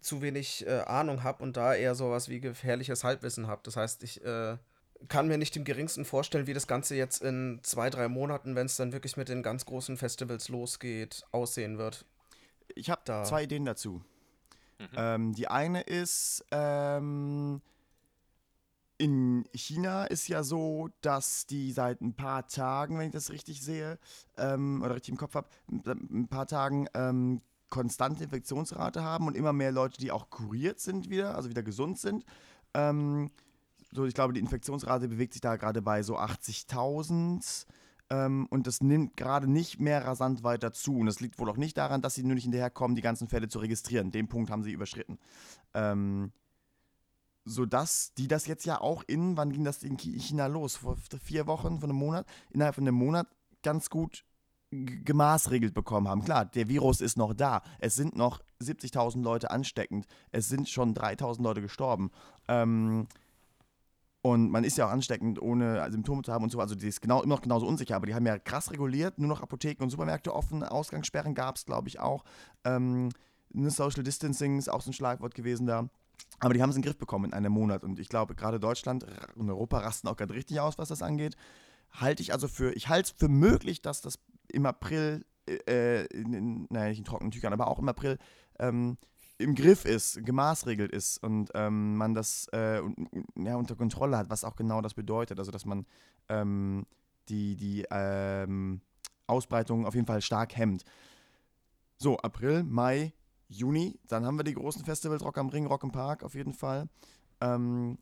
zu 0.00 0.22
wenig 0.22 0.66
äh, 0.66 0.80
Ahnung 0.80 1.22
habe 1.22 1.42
und 1.42 1.56
da 1.56 1.74
eher 1.74 1.94
sowas 1.94 2.28
wie 2.28 2.40
gefährliches 2.40 3.04
Halbwissen 3.04 3.46
habe. 3.46 3.60
Das 3.64 3.76
heißt, 3.76 4.02
ich 4.04 4.24
äh, 4.24 4.56
kann 5.08 5.28
mir 5.28 5.36
nicht 5.36 5.56
im 5.56 5.64
geringsten 5.64 6.04
vorstellen, 6.04 6.46
wie 6.46 6.54
das 6.54 6.66
Ganze 6.66 6.94
jetzt 6.94 7.22
in 7.22 7.60
zwei, 7.62 7.90
drei 7.90 8.08
Monaten, 8.08 8.54
wenn 8.54 8.66
es 8.66 8.76
dann 8.76 8.92
wirklich 8.92 9.16
mit 9.16 9.28
den 9.28 9.42
ganz 9.42 9.66
großen 9.66 9.96
Festivals 9.96 10.48
losgeht, 10.48 11.24
aussehen 11.32 11.76
wird. 11.76 12.06
Ich 12.76 12.90
habe 12.90 13.02
da 13.04 13.24
zwei 13.24 13.44
Ideen 13.44 13.64
dazu. 13.64 14.02
Mhm. 14.78 14.86
Ähm, 14.94 15.32
die 15.34 15.48
eine 15.48 15.80
ist, 15.80 16.44
ähm, 16.50 17.62
in 18.98 19.44
China 19.54 20.04
ist 20.04 20.28
ja 20.28 20.42
so, 20.42 20.88
dass 21.00 21.46
die 21.46 21.72
seit 21.72 22.00
ein 22.00 22.14
paar 22.14 22.46
Tagen, 22.46 22.98
wenn 22.98 23.06
ich 23.06 23.12
das 23.12 23.30
richtig 23.30 23.62
sehe, 23.62 23.98
ähm, 24.36 24.82
oder 24.82 24.94
richtig 24.94 25.12
im 25.12 25.18
Kopf 25.18 25.34
habe, 25.34 25.48
ein 25.68 26.28
paar 26.28 26.46
Tagen 26.46 26.86
ähm, 26.94 27.42
konstante 27.68 28.24
Infektionsrate 28.24 29.02
haben 29.02 29.26
und 29.26 29.36
immer 29.36 29.52
mehr 29.52 29.72
Leute, 29.72 29.98
die 29.98 30.12
auch 30.12 30.30
kuriert 30.30 30.80
sind 30.80 31.10
wieder, 31.10 31.34
also 31.34 31.48
wieder 31.48 31.62
gesund 31.62 31.98
sind. 31.98 32.24
Ähm, 32.74 33.30
so, 33.92 34.04
ich 34.04 34.14
glaube, 34.14 34.32
die 34.32 34.40
Infektionsrate 34.40 35.08
bewegt 35.08 35.32
sich 35.32 35.40
da 35.40 35.56
gerade 35.56 35.82
bei 35.82 36.02
so 36.02 36.18
80.000 36.18 37.66
ähm, 38.10 38.46
und 38.50 38.66
das 38.66 38.82
nimmt 38.82 39.16
gerade 39.16 39.50
nicht 39.50 39.80
mehr 39.80 40.04
rasant 40.04 40.42
weiter 40.42 40.72
zu. 40.72 40.98
Und 40.98 41.06
das 41.06 41.20
liegt 41.20 41.38
wohl 41.38 41.50
auch 41.50 41.56
nicht 41.56 41.76
daran, 41.76 42.02
dass 42.02 42.14
sie 42.14 42.22
nur 42.22 42.34
nicht 42.34 42.44
hinterherkommen, 42.44 42.94
die 42.94 43.02
ganzen 43.02 43.28
Fälle 43.28 43.48
zu 43.48 43.58
registrieren. 43.58 44.10
Den 44.10 44.28
Punkt 44.28 44.50
haben 44.50 44.62
sie 44.62 44.72
überschritten. 44.72 45.18
Ähm, 45.74 46.32
sodass 47.44 48.12
die 48.14 48.28
das 48.28 48.46
jetzt 48.46 48.66
ja 48.66 48.80
auch 48.80 49.02
in, 49.06 49.36
wann 49.36 49.52
ging 49.52 49.64
das 49.64 49.82
in 49.82 49.96
China 49.96 50.46
los? 50.46 50.76
Vor 50.76 50.96
vier 51.22 51.46
Wochen, 51.46 51.80
von 51.80 51.90
einem 51.90 51.98
Monat, 51.98 52.26
innerhalb 52.50 52.74
von 52.74 52.84
einem 52.84 52.96
Monat 52.96 53.28
ganz 53.62 53.90
gut 53.90 54.24
gemaßregelt 54.70 55.74
bekommen 55.74 56.08
haben. 56.08 56.24
Klar, 56.24 56.44
der 56.44 56.68
Virus 56.68 57.00
ist 57.00 57.16
noch 57.16 57.34
da. 57.34 57.62
Es 57.78 57.94
sind 57.94 58.16
noch 58.16 58.40
70.000 58.60 59.22
Leute 59.22 59.50
ansteckend. 59.50 60.06
Es 60.32 60.48
sind 60.48 60.68
schon 60.68 60.94
3.000 60.94 61.42
Leute 61.42 61.62
gestorben. 61.62 62.10
Ähm, 62.48 63.06
und 64.26 64.50
man 64.50 64.64
ist 64.64 64.76
ja 64.76 64.88
auch 64.88 64.90
ansteckend, 64.90 65.40
ohne 65.40 65.88
Symptome 65.92 66.22
zu 66.22 66.32
haben 66.32 66.42
und 66.42 66.50
so. 66.50 66.58
Also 66.58 66.74
die 66.74 66.88
ist 66.88 67.00
genau, 67.00 67.22
immer 67.22 67.36
noch 67.36 67.42
genauso 67.42 67.64
unsicher. 67.64 67.94
Aber 67.94 68.06
die 68.06 68.14
haben 68.14 68.26
ja 68.26 68.40
krass 68.40 68.72
reguliert. 68.72 69.20
Nur 69.20 69.28
noch 69.28 69.40
Apotheken 69.40 69.84
und 69.84 69.90
Supermärkte 69.90 70.34
offen. 70.34 70.64
Ausgangssperren 70.64 71.36
gab 71.36 71.54
es, 71.54 71.64
glaube 71.64 71.86
ich, 71.86 72.00
auch. 72.00 72.24
Ähm, 72.64 73.10
ne, 73.50 73.70
Social 73.70 74.02
Distancing 74.02 74.58
ist 74.58 74.68
auch 74.68 74.80
so 74.80 74.90
ein 74.90 74.94
Schlagwort 74.94 75.36
gewesen 75.36 75.68
da. 75.68 75.88
Aber 76.40 76.54
die 76.54 76.60
haben 76.60 76.70
es 76.70 76.76
in 76.76 76.82
den 76.82 76.86
Griff 76.86 76.98
bekommen 76.98 77.26
in 77.26 77.34
einem 77.34 77.52
Monat. 77.52 77.84
Und 77.84 78.00
ich 78.00 78.08
glaube, 78.08 78.34
gerade 78.34 78.58
Deutschland 78.58 79.06
und 79.36 79.48
Europa 79.48 79.78
rasten 79.78 80.08
auch 80.08 80.16
gerade 80.16 80.34
richtig 80.34 80.58
aus, 80.58 80.76
was 80.76 80.88
das 80.88 81.02
angeht. 81.02 81.36
Halte 81.92 82.20
ich 82.20 82.32
also 82.32 82.48
für, 82.48 82.72
ich 82.72 82.88
halte 82.88 83.12
es 83.12 83.16
für 83.16 83.28
möglich, 83.28 83.80
dass 83.80 84.00
das 84.00 84.18
im 84.48 84.66
April, 84.66 85.24
äh, 85.46 86.04
in, 86.06 86.32
in, 86.32 86.66
naja, 86.68 86.88
nicht 86.88 86.98
in 86.98 87.04
trockenen 87.04 87.30
Tüchern, 87.30 87.52
aber 87.52 87.68
auch 87.68 87.78
im 87.78 87.88
April 87.88 88.18
ähm, 88.58 88.98
im 89.38 89.54
Griff 89.54 89.84
ist, 89.84 90.24
gemaßregelt 90.24 90.92
ist 90.92 91.22
und 91.22 91.50
ähm, 91.54 91.96
man 91.96 92.14
das 92.14 92.48
äh, 92.52 92.80
ja, 93.36 93.56
unter 93.56 93.76
Kontrolle 93.76 94.16
hat, 94.16 94.30
was 94.30 94.44
auch 94.44 94.56
genau 94.56 94.80
das 94.80 94.94
bedeutet. 94.94 95.38
Also, 95.38 95.50
dass 95.50 95.64
man 95.64 95.86
ähm, 96.28 96.86
die, 97.28 97.56
die 97.56 97.86
ähm, 97.90 98.80
Ausbreitung 99.26 99.86
auf 99.86 99.94
jeden 99.94 100.06
Fall 100.06 100.22
stark 100.22 100.56
hemmt. 100.56 100.84
So, 101.98 102.18
April, 102.18 102.62
Mai, 102.62 103.12
Juni, 103.48 103.98
dann 104.08 104.24
haben 104.24 104.38
wir 104.38 104.44
die 104.44 104.54
großen 104.54 104.84
Festivals, 104.84 105.24
Rock 105.24 105.38
am 105.38 105.48
Ring, 105.48 105.66
Rock 105.66 105.82
im 105.82 105.92
Park 105.92 106.22
auf 106.22 106.34
jeden 106.34 106.52
Fall. 106.52 106.88
Ähm, 107.40 107.98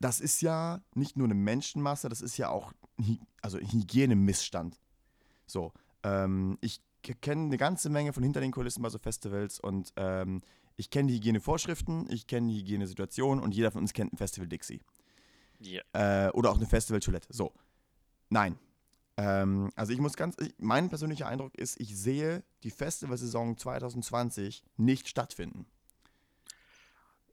das 0.00 0.20
ist 0.20 0.40
ja 0.42 0.80
nicht 0.94 1.16
nur 1.16 1.26
eine 1.26 1.34
Menschenmasse, 1.34 2.08
das 2.08 2.20
ist 2.20 2.36
ja 2.36 2.50
auch 2.50 2.72
also 3.42 3.58
Hygienemissstand. 3.58 4.78
So, 5.46 5.72
ähm, 6.02 6.58
ich 6.60 6.80
kenne 7.14 7.44
eine 7.44 7.56
ganze 7.56 7.90
Menge 7.90 8.12
von 8.12 8.22
hinter 8.22 8.40
den 8.40 8.52
Kulissen 8.52 8.82
bei 8.82 8.88
so 8.88 8.98
Festivals 8.98 9.60
und 9.60 9.92
ähm, 9.96 10.40
ich 10.76 10.90
kenne 10.90 11.08
die 11.08 11.16
Hygienevorschriften, 11.16 12.10
ich 12.10 12.26
kenne 12.26 12.52
die 12.52 12.60
Hygienesituation 12.60 13.40
und 13.40 13.54
jeder 13.54 13.70
von 13.70 13.82
uns 13.82 13.92
kennt 13.92 14.12
ein 14.12 14.16
Festival 14.16 14.48
Dixie. 14.48 14.80
Yeah. 15.60 15.82
Äh, 16.26 16.30
oder 16.30 16.50
auch 16.50 16.56
eine 16.56 16.66
Festival-Toilette. 16.66 17.28
So. 17.30 17.52
Nein. 18.30 18.58
Ähm, 19.16 19.70
also 19.74 19.92
ich 19.92 19.98
muss 19.98 20.14
ganz, 20.14 20.36
ich, 20.40 20.54
mein 20.58 20.88
persönlicher 20.88 21.26
Eindruck 21.26 21.56
ist, 21.56 21.80
ich 21.80 21.96
sehe 21.96 22.44
die 22.62 22.70
Festivalsaison 22.70 23.56
2020 23.56 24.62
nicht 24.76 25.08
stattfinden. 25.08 25.66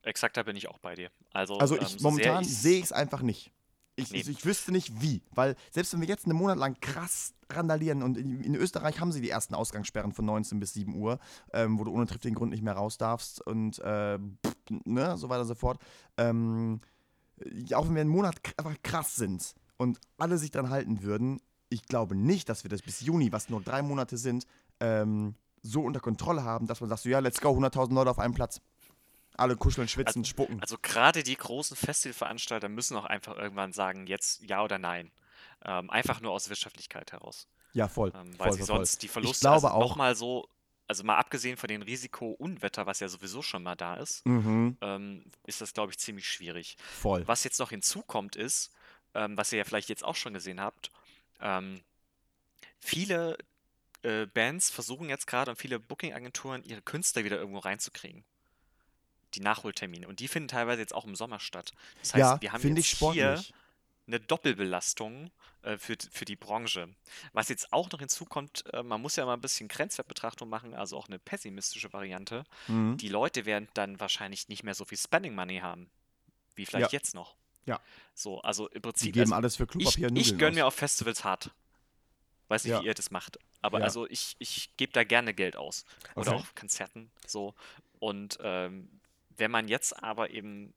Exakt, 0.02 0.38
da 0.38 0.44
bin 0.44 0.56
ich 0.56 0.68
auch 0.68 0.80
bei 0.80 0.96
dir. 0.96 1.12
Also, 1.32 1.58
also 1.58 1.80
ich, 1.80 1.98
ähm, 1.98 2.00
momentan 2.02 2.44
sehe 2.44 2.80
ich 2.80 2.86
es 2.86 2.92
einfach 2.92 3.22
nicht. 3.22 3.52
Ich, 3.98 4.12
nee. 4.12 4.20
ich, 4.20 4.46
wüsste 4.46 4.74
nicht 4.74 5.02
wie, 5.02 5.22
weil 5.32 5.56
selbst 5.72 5.94
wenn 5.94 6.02
wir 6.02 6.08
jetzt 6.08 6.26
einen 6.26 6.38
Monat 6.38 6.58
lang 6.58 6.78
krass 6.82 7.34
randalieren 7.50 8.04
und 8.04 8.18
in, 8.18 8.42
in 8.42 8.56
Österreich 8.56 9.00
haben 9.00 9.14
sie 9.14 9.22
die 9.22 9.30
ersten 9.30 9.56
Ausgangssperren 9.56 10.12
von 10.12 10.26
19 10.26 10.60
bis 10.60 10.74
7 10.74 10.96
Uhr, 10.96 11.18
ähm, 11.54 11.80
wo 11.80 11.86
du 11.86 11.92
ohne 11.92 12.06
triftigen 12.06 12.36
Grund 12.36 12.52
nicht 12.52 12.64
mehr 12.64 12.74
raus 12.74 12.98
darfst 12.98 13.40
und 13.46 13.80
äh, 13.80 14.18
pff, 14.18 14.56
ne, 14.84 15.18
so 15.18 15.30
weiter 15.30 15.42
und 15.42 15.48
so 15.48 15.56
fort. 15.56 15.80
Ähm, 16.18 16.82
auch 17.74 17.88
wenn 17.88 17.96
wir 17.96 18.02
einen 18.02 18.10
Monat 18.10 18.36
einfach 18.58 18.76
krass 18.84 19.16
sind 19.16 19.56
und 19.78 20.00
alle 20.18 20.38
sich 20.38 20.52
dran 20.52 20.70
halten 20.70 21.02
würden, 21.02 21.40
ich 21.70 21.84
glaube 21.84 22.16
nicht, 22.16 22.50
dass 22.50 22.64
wir 22.64 22.70
das 22.70 22.82
bis 22.82 23.02
Juni, 23.02 23.32
was 23.32 23.50
nur 23.50 23.62
drei 23.62 23.82
Monate 23.82 24.18
sind, 24.18 24.46
ähm, 24.80 25.36
so 25.62 25.82
unter 25.82 26.00
Kontrolle 26.00 26.44
haben, 26.44 26.68
dass 26.68 26.82
man 26.82 26.90
sagt, 26.90 27.02
so, 27.02 27.10
ja, 27.10 27.20
let's 27.20 27.42
go, 27.42 27.50
100.000 27.50 27.94
Leute 27.94 28.12
auf 28.12 28.20
einem 28.20 28.34
Platz. 28.34 28.62
Alle 29.38 29.56
kuscheln, 29.56 29.88
schwitzen, 29.88 30.22
also, 30.22 30.30
spucken. 30.30 30.62
Also 30.62 30.78
gerade 30.82 31.24
die 31.24 31.36
großen 31.36 31.76
Festivalveranstalter 31.76 32.70
müssen 32.70 32.96
auch 32.96 33.06
einfach 33.06 33.36
irgendwann 33.38 33.74
sagen, 33.74 34.08
jetzt 34.08 34.42
ja 34.42 34.64
oder 34.64 34.78
nein. 34.78 35.12
Ähm, 35.64 35.90
einfach 35.90 36.22
nur 36.22 36.32
aus 36.32 36.50
Wirtschaftlichkeit 36.50 37.12
heraus. 37.12 37.48
Ja, 37.74 37.88
voll. 37.88 38.14
Ähm, 38.16 38.38
weil 38.38 38.50
voll, 38.50 38.54
sie 38.54 38.58
voll, 38.60 38.68
sonst 38.68 38.92
voll. 38.92 39.00
die 39.02 39.08
Verluste 39.08 39.36
ich 39.36 39.42
glaube 39.42 39.56
also 39.56 39.68
auch, 39.70 39.90
nochmal 39.90 40.16
so, 40.16 40.48
also 40.88 41.04
mal 41.04 41.18
abgesehen 41.18 41.58
von 41.58 41.68
dem 41.68 41.82
Risiko 41.82 42.32
Unwetter, 42.32 42.86
was 42.86 43.00
ja 43.00 43.08
sowieso 43.08 43.42
schon 43.42 43.64
mal 43.64 43.76
da 43.76 43.96
ist, 43.96 44.26
mhm. 44.26 44.78
ähm, 44.82 45.26
ist 45.46 45.62
das, 45.62 45.74
glaube 45.74 45.92
ich, 45.92 45.98
ziemlich 45.98 46.28
schwierig. 46.28 46.78
Voll. 46.80 47.28
Was 47.28 47.44
jetzt 47.44 47.60
noch 47.60 47.72
hinzukommt 47.72 48.36
ist, 48.36 48.72
ähm, 49.14 49.36
was 49.38 49.52
ihr 49.52 49.58
ja 49.58 49.64
vielleicht 49.64 49.90
jetzt 49.90 50.06
auch 50.06 50.16
schon 50.16 50.34
gesehen 50.34 50.62
habt, 50.62 50.92
ähm, 51.42 51.82
viele 52.80 53.38
äh, 54.04 54.28
Bands 54.28 54.70
versuchen 54.70 55.10
jetzt 55.10 55.28
gerade 55.28 55.52
und 55.52 55.58
viele 55.58 55.80
Booking-Agenturen 55.80 56.64
ihre 56.64 56.82
Künstler 56.82 57.24
wieder 57.24 57.38
irgendwo 57.38 57.60
reinzukriegen 57.60 58.24
die 59.36 59.42
Nachholtermine. 59.42 60.08
Und 60.08 60.20
die 60.20 60.28
finden 60.28 60.48
teilweise 60.48 60.82
jetzt 60.82 60.94
auch 60.94 61.06
im 61.06 61.16
Sommer 61.16 61.40
statt. 61.40 61.74
Das 62.02 62.14
heißt, 62.14 62.20
ja, 62.20 62.42
wir 62.42 62.52
haben 62.54 62.68
jetzt 62.68 62.80
ich 62.80 62.90
sportlich. 62.92 63.24
hier 63.24 63.44
eine 64.08 64.20
Doppelbelastung 64.20 65.32
äh, 65.64 65.78
für, 65.78 65.98
für 66.12 66.26
die 66.26 66.36
Branche. 66.36 66.90
Was 67.34 67.50
jetzt 67.50 67.74
auch 67.74 67.90
noch 67.92 68.00
hinzukommt, 68.00 68.64
äh, 68.74 68.84
man 68.84 69.02
muss 69.02 69.16
ja 69.16 69.26
mal 69.26 69.34
ein 69.34 69.42
bisschen 69.42 69.68
Grenzwertbetrachtung 69.68 70.48
machen, 70.48 70.74
also 70.76 70.98
auch 70.98 71.08
eine 71.08 71.18
pessimistische 71.20 71.92
Variante. 71.92 72.44
Mhm. 72.68 72.98
Die 72.98 73.10
Leute 73.10 73.46
werden 73.46 73.68
dann 73.74 74.00
wahrscheinlich 74.00 74.48
nicht 74.48 74.64
mehr 74.64 74.76
so 74.76 74.86
viel 74.86 74.98
Spending 75.00 75.34
Money 75.34 75.58
haben, 75.60 75.90
wie 76.56 76.66
vielleicht 76.68 76.92
Ja. 76.94 76.98
jetzt 77.00 77.16
noch. 77.16 77.36
Ja. 77.66 77.82
So, 78.14 78.42
also 78.42 78.68
im 78.68 78.74
Die 78.76 78.80
Prinzip, 78.82 79.14
geben 79.14 79.24
also 79.24 79.36
alles 79.36 79.56
für 79.56 79.64
ich, 79.64 79.70
Klopapier 79.70 80.08
ich 80.08 80.14
Nudeln 80.14 80.38
gönne 80.38 80.56
mir 80.56 80.68
auf 80.68 80.76
Festivals 80.76 81.24
hart. 81.24 81.50
Weiß 82.48 82.64
nicht, 82.64 82.74
Ja. 82.74 82.82
wie 82.82 82.86
ihr 82.86 82.94
das 82.94 83.10
macht. 83.10 83.40
Aber 83.64 83.80
Ja. 83.80 83.86
also 83.86 84.08
ich, 84.08 84.36
ich 84.38 84.70
gebe 84.78 84.94
da 84.94 85.04
gerne 85.04 85.34
Geld 85.34 85.56
aus. 85.56 85.84
Oder 86.14 86.34
Okay. 86.34 86.42
auch 86.44 86.54
Konzerten. 86.56 87.10
So. 87.26 87.56
Und 87.98 88.38
ähm, 88.44 88.88
wenn 89.38 89.52
man 89.52 89.68
jetzt 89.68 90.02
aber 90.04 90.32
eben 90.32 90.74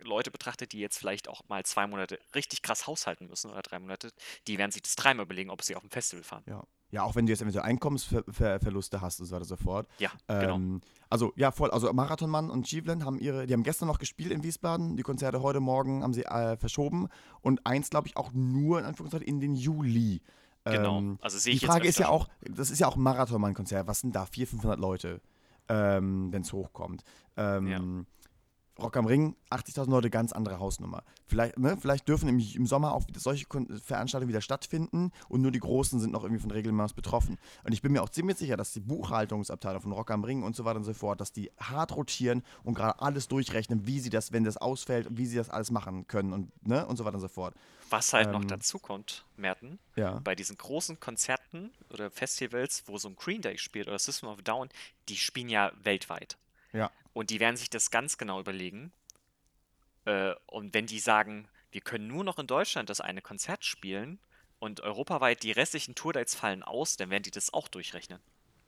Leute 0.00 0.30
betrachtet, 0.30 0.72
die 0.72 0.80
jetzt 0.80 0.98
vielleicht 0.98 1.28
auch 1.28 1.42
mal 1.48 1.64
zwei 1.64 1.86
Monate 1.86 2.18
richtig 2.34 2.62
krass 2.62 2.86
haushalten 2.86 3.26
müssen 3.26 3.50
oder 3.50 3.62
drei 3.62 3.78
Monate, 3.78 4.10
die 4.46 4.58
werden 4.58 4.70
sich 4.70 4.82
das 4.82 4.96
dreimal 4.96 5.24
überlegen, 5.24 5.50
ob 5.50 5.62
sie 5.62 5.76
auf 5.76 5.82
ein 5.82 5.90
Festival 5.90 6.22
fahren. 6.22 6.42
Ja. 6.46 6.64
ja, 6.90 7.02
auch 7.02 7.14
wenn 7.14 7.26
du 7.26 7.32
jetzt 7.32 7.42
eventuell 7.42 7.64
Einkommensverluste 7.64 9.00
hast 9.00 9.20
und 9.20 9.26
so 9.26 9.32
weiter 9.32 9.42
und 9.42 9.48
so 9.48 9.56
fort. 9.56 9.88
Ja, 9.98 10.10
genau. 10.28 10.56
Ähm, 10.56 10.80
also 11.10 11.32
ja, 11.36 11.50
voll. 11.52 11.70
Also 11.70 11.92
Marathonmann 11.92 12.50
und 12.50 12.66
Chivlen 12.66 13.04
haben 13.04 13.18
ihre, 13.18 13.46
die 13.46 13.52
haben 13.52 13.62
gestern 13.62 13.88
noch 13.88 13.98
gespielt 13.98 14.32
in 14.32 14.42
Wiesbaden. 14.42 14.96
Die 14.96 15.02
Konzerte 15.02 15.42
heute 15.42 15.60
Morgen 15.60 16.02
haben 16.02 16.12
sie 16.12 16.24
äh, 16.24 16.56
verschoben 16.56 17.08
und 17.40 17.64
eins, 17.66 17.90
glaube 17.90 18.08
ich, 18.08 18.16
auch 18.16 18.32
nur 18.32 18.78
in 18.78 18.84
Anführungszeichen 18.84 19.26
in 19.26 19.40
den 19.40 19.54
Juli. 19.54 20.20
Genau. 20.64 20.98
Ähm, 20.98 21.18
Also 21.20 21.38
sehe 21.38 21.52
die 21.52 21.56
ich 21.56 21.62
jetzt 21.62 21.70
Frage 21.70 21.88
ist 21.88 21.98
ja 21.98 22.08
auch, 22.08 22.28
das 22.40 22.70
ist 22.70 22.78
ja 22.78 22.86
auch 22.86 22.96
ein 22.96 23.02
Marathonmann-Konzert. 23.02 23.86
Was 23.86 24.00
sind 24.00 24.14
da? 24.16 24.24
400, 24.24 24.50
500 24.50 24.78
Leute, 24.80 25.20
ähm, 25.68 26.32
wenn 26.32 26.42
es 26.42 26.52
hochkommt. 26.52 27.04
Ähm, 27.36 28.06
Rock 28.78 28.96
am 28.96 29.06
Ring, 29.06 29.36
80.000 29.50 29.88
Leute, 29.88 30.10
ganz 30.10 30.32
andere 30.32 30.58
Hausnummer. 30.58 31.04
Vielleicht, 31.26 31.58
ne, 31.58 31.76
vielleicht 31.78 32.08
dürfen 32.08 32.28
im, 32.28 32.40
im 32.40 32.66
Sommer 32.66 32.92
auch 32.92 33.06
wieder 33.06 33.20
solche 33.20 33.46
Veranstaltungen 33.80 34.28
wieder 34.28 34.40
stattfinden 34.40 35.12
und 35.28 35.42
nur 35.42 35.52
die 35.52 35.60
Großen 35.60 36.00
sind 36.00 36.12
noch 36.12 36.24
irgendwie 36.24 36.40
von 36.42 36.50
Regelmaß 36.50 36.92
betroffen. 36.92 37.38
Und 37.62 37.72
ich 37.72 37.82
bin 37.82 37.92
mir 37.92 38.02
auch 38.02 38.08
ziemlich 38.08 38.36
sicher, 38.36 38.56
dass 38.56 38.72
die 38.72 38.80
Buchhaltungsabteilung 38.80 39.80
von 39.80 39.92
Rock 39.92 40.10
am 40.10 40.24
Ring 40.24 40.42
und 40.42 40.56
so 40.56 40.64
weiter 40.64 40.78
und 40.78 40.84
so 40.84 40.92
fort, 40.92 41.20
dass 41.20 41.30
die 41.30 41.52
hart 41.58 41.94
rotieren 41.94 42.42
und 42.64 42.74
gerade 42.74 43.00
alles 43.00 43.28
durchrechnen, 43.28 43.86
wie 43.86 44.00
sie 44.00 44.10
das, 44.10 44.32
wenn 44.32 44.42
das 44.42 44.56
ausfällt, 44.56 45.06
wie 45.10 45.26
sie 45.26 45.36
das 45.36 45.50
alles 45.50 45.70
machen 45.70 46.08
können 46.08 46.32
und, 46.32 46.66
ne, 46.66 46.84
und 46.84 46.96
so 46.96 47.04
weiter 47.04 47.14
und 47.14 47.20
so 47.20 47.28
fort. 47.28 47.54
Was 47.90 48.12
halt 48.12 48.26
ähm, 48.26 48.32
noch 48.32 48.44
dazu 48.44 48.78
kommt, 48.78 49.24
Merten, 49.36 49.78
ja. 49.96 50.20
bei 50.24 50.34
diesen 50.34 50.56
großen 50.56 51.00
Konzerten 51.00 51.70
oder 51.90 52.10
Festivals, 52.10 52.84
wo 52.86 52.98
so 52.98 53.08
ein 53.08 53.16
Green 53.16 53.42
Day 53.42 53.58
spielt 53.58 53.88
oder 53.88 53.98
System 53.98 54.28
of 54.28 54.42
Down, 54.42 54.68
die 55.08 55.16
spielen 55.16 55.48
ja 55.48 55.72
weltweit. 55.82 56.36
Ja. 56.72 56.90
Und 57.12 57.30
die 57.30 57.40
werden 57.40 57.56
sich 57.56 57.70
das 57.70 57.90
ganz 57.90 58.18
genau 58.18 58.40
überlegen. 58.40 58.92
Äh, 60.04 60.34
und 60.46 60.74
wenn 60.74 60.86
die 60.86 60.98
sagen, 60.98 61.48
wir 61.70 61.80
können 61.80 62.06
nur 62.06 62.24
noch 62.24 62.38
in 62.38 62.46
Deutschland 62.46 62.90
das 62.90 63.00
eine 63.00 63.22
Konzert 63.22 63.64
spielen 63.64 64.18
und 64.58 64.80
europaweit 64.80 65.42
die 65.42 65.52
restlichen 65.52 65.94
Tourdates 65.94 66.34
fallen 66.34 66.62
aus, 66.62 66.96
dann 66.96 67.10
werden 67.10 67.22
die 67.22 67.30
das 67.30 67.52
auch 67.52 67.68
durchrechnen. 67.68 68.20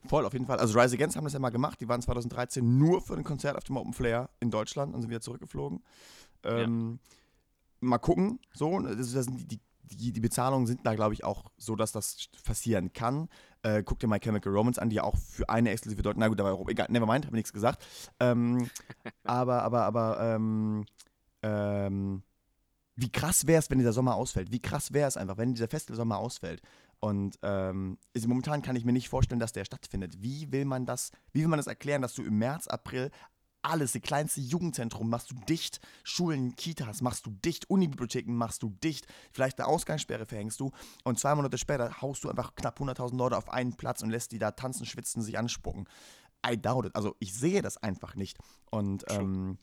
Voll, 0.09 0.25
auf 0.25 0.33
jeden 0.33 0.47
Fall. 0.47 0.59
Also 0.59 0.79
Rise 0.79 0.95
Against 0.95 1.17
haben 1.17 1.25
das 1.25 1.33
ja 1.33 1.39
mal 1.39 1.51
gemacht. 1.51 1.81
Die 1.81 1.89
waren 1.89 2.01
2013 2.01 2.79
nur 2.79 3.01
für 3.01 3.15
ein 3.15 3.25
Konzert 3.25 3.57
auf 3.57 3.65
dem 3.65 3.77
Open 3.77 3.93
Flair 3.93 4.29
in 4.41 4.51
Deutschland 4.51 4.95
und 4.95 5.01
sind 5.01 5.11
wieder 5.11 5.21
zurückgeflogen. 5.21 5.83
Ähm, 6.45 7.01
ja. 7.03 7.17
Mal 7.87 7.99
gucken. 7.99 8.41
So, 8.53 8.81
das, 8.81 9.13
das 9.13 9.25
sind 9.27 9.51
die, 9.51 9.61
die, 9.83 10.13
die 10.13 10.21
Bezahlungen 10.21 10.67
sind 10.67 10.85
da, 10.85 10.95
glaube 10.95 11.15
ich, 11.15 11.25
auch 11.25 11.45
so, 11.57 11.77
dass 11.77 11.93
das 11.93 12.29
passieren 12.45 12.93
kann. 12.93 13.29
Äh, 13.63 13.83
guck 13.83 13.99
dir 13.99 14.09
My 14.09 14.19
Chemical 14.19 14.53
Romance 14.53 14.81
an, 14.81 14.91
die 14.91 15.01
auch 15.01 15.17
für 15.17 15.49
eine 15.49 15.71
exklusive 15.71 16.03
Deutung, 16.03 16.21
na 16.21 16.29
gut, 16.29 16.41
aber 16.41 16.59
egal, 16.69 16.87
nevermind, 16.91 17.27
habe 17.27 17.37
nichts 17.37 17.53
gesagt. 17.53 17.85
Ähm, 18.21 18.69
aber, 19.25 19.63
aber, 19.63 19.85
aber, 19.85 20.21
ähm, 20.21 20.85
ähm, 21.43 22.23
wie 22.97 23.13
krass 23.13 23.47
wäre 23.47 23.59
es, 23.59 23.71
wenn 23.71 23.79
dieser 23.79 23.93
Sommer 23.93 24.15
ausfällt? 24.15 24.51
Wie 24.51 24.61
krass 24.61 24.93
wäre 24.93 25.09
es 25.09 25.19
einfach, 25.19 25.37
wenn 25.37 25.53
dieser 25.55 25.69
Festival-Sommer 25.69 26.17
ausfällt? 26.17 26.63
Und 26.99 27.39
ähm, 27.43 27.99
ist, 28.15 28.27
momentan 28.27 28.63
kann 28.63 28.75
ich 28.75 28.87
mir 28.87 28.93
nicht 28.93 29.11
vorstellen, 29.11 29.39
dass 29.39 29.53
der 29.53 29.67
stattfindet. 29.67 30.23
Wie 30.23 30.51
will 30.51 30.65
man 30.65 30.87
das, 30.87 31.13
wie 31.33 31.43
will 31.43 31.49
man 31.49 31.59
das 31.59 31.67
erklären, 31.67 32.01
dass 32.01 32.15
du 32.15 32.23
im 32.23 32.39
März, 32.39 32.67
April 32.69 33.11
alles, 33.67 33.93
die 33.93 34.01
kleinste 34.01 34.41
Jugendzentrum 34.41 35.11
machst 35.11 35.31
du 35.31 35.35
dicht, 35.49 35.81
Schulen, 36.05 36.55
Kitas 36.57 37.03
machst 37.03 37.27
du 37.27 37.31
dicht, 37.31 37.69
Unibibliotheken 37.69 38.33
machst 38.33 38.63
du 38.63 38.71
dicht, 38.83 39.07
vielleicht 39.33 39.59
eine 39.59 39.69
Ausgangssperre 39.69 40.27
verhängst 40.27 40.61
du 40.61 40.71
und 41.05 41.19
zwei 41.19 41.35
Monate 41.35 41.59
später 41.59 42.01
haust 42.01 42.25
du 42.25 42.31
einfach 42.31 42.55
knapp 42.55 42.81
100.000 42.81 43.17
Leute 43.17 43.37
auf 43.37 43.51
einen 43.51 43.77
Platz 43.77 44.03
und 44.03 44.11
lässt 44.11 44.33
die 44.33 44.39
da 44.39 44.53
tanzen, 44.53 44.87
schwitzen, 44.87 45.23
sich 45.23 45.39
anspucken. 45.39 45.89
I 46.47 46.57
doubt 46.57 46.87
it. 46.87 46.95
Also 46.95 47.17
ich 47.19 47.35
sehe 47.35 47.61
das 47.61 47.77
einfach 47.77 48.15
nicht. 48.15 48.39
Und 48.71 49.05
ähm, 49.09 49.59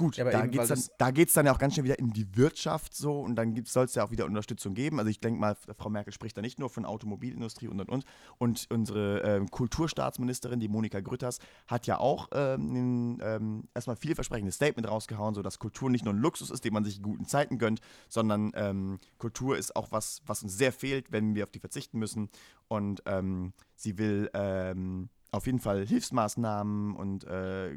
Gut, 0.00 0.16
ja, 0.16 0.24
da 0.24 0.46
geht 0.46 1.28
es 1.28 1.34
dann, 1.34 1.44
dann 1.44 1.46
ja 1.46 1.52
auch 1.52 1.58
ganz 1.58 1.74
schnell 1.74 1.84
wieder 1.84 1.98
in 1.98 2.10
die 2.10 2.34
Wirtschaft 2.34 2.94
so 2.94 3.20
und 3.20 3.36
dann 3.36 3.54
soll 3.66 3.84
es 3.84 3.94
ja 3.94 4.02
auch 4.02 4.10
wieder 4.10 4.24
Unterstützung 4.24 4.72
geben. 4.72 4.98
Also 4.98 5.10
ich 5.10 5.20
denke 5.20 5.38
mal, 5.38 5.54
Frau 5.76 5.90
Merkel 5.90 6.10
spricht 6.10 6.38
da 6.38 6.40
nicht 6.40 6.58
nur 6.58 6.70
von 6.70 6.86
Automobilindustrie 6.86 7.68
und 7.68 7.80
und 7.80 7.90
und. 7.90 8.04
Und 8.38 8.66
unsere 8.70 9.20
ähm, 9.20 9.50
Kulturstaatsministerin, 9.50 10.58
die 10.58 10.68
Monika 10.68 11.00
Grütters, 11.00 11.38
hat 11.66 11.86
ja 11.86 11.98
auch 11.98 12.28
ähm, 12.32 13.18
ähm, 13.22 13.64
erstmal 13.74 13.96
vielversprechendes 13.96 14.54
Statement 14.54 14.88
rausgehauen, 14.88 15.34
so 15.34 15.42
dass 15.42 15.58
Kultur 15.58 15.90
nicht 15.90 16.06
nur 16.06 16.14
ein 16.14 16.20
Luxus 16.20 16.50
ist, 16.50 16.64
den 16.64 16.72
man 16.72 16.84
sich 16.84 16.96
in 16.96 17.02
guten 17.02 17.26
Zeiten 17.26 17.58
gönnt, 17.58 17.82
sondern 18.08 18.52
ähm, 18.54 19.00
Kultur 19.18 19.58
ist 19.58 19.76
auch 19.76 19.92
was, 19.92 20.22
was 20.24 20.42
uns 20.42 20.56
sehr 20.56 20.72
fehlt, 20.72 21.12
wenn 21.12 21.34
wir 21.34 21.44
auf 21.44 21.50
die 21.50 21.60
verzichten 21.60 21.98
müssen. 21.98 22.30
Und 22.68 23.02
ähm, 23.04 23.52
sie 23.76 23.98
will 23.98 24.30
ähm, 24.32 25.10
auf 25.30 25.46
jeden 25.46 25.60
Fall 25.60 25.86
Hilfsmaßnahmen 25.86 26.96
und 26.96 27.24
äh, 27.24 27.76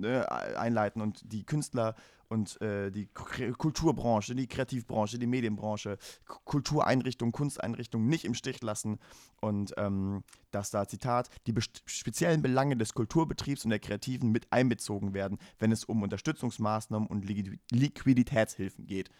ne, 0.00 0.30
einleiten 0.30 1.00
und 1.00 1.20
die 1.32 1.44
Künstler 1.44 1.94
und 2.28 2.60
äh, 2.60 2.90
die 2.90 3.06
Kulturbranche, 3.06 4.34
die 4.34 4.46
Kreativbranche, 4.46 5.18
die 5.18 5.26
Medienbranche, 5.26 5.98
Kultureinrichtungen, 6.44 7.32
Kunsteinrichtungen 7.32 8.08
nicht 8.08 8.24
im 8.24 8.34
Stich 8.34 8.62
lassen 8.62 8.98
und 9.40 9.74
ähm, 9.76 10.24
dass 10.50 10.70
da, 10.70 10.86
Zitat, 10.86 11.28
die 11.46 11.54
speziellen 11.86 12.42
Belange 12.42 12.76
des 12.76 12.94
Kulturbetriebs 12.94 13.64
und 13.64 13.70
der 13.70 13.78
Kreativen 13.78 14.30
mit 14.30 14.52
einbezogen 14.52 15.14
werden, 15.14 15.38
wenn 15.58 15.72
es 15.72 15.84
um 15.84 16.02
Unterstützungsmaßnahmen 16.02 17.08
und 17.08 17.24
Liquiditätshilfen 17.70 18.86
geht. 18.86 19.10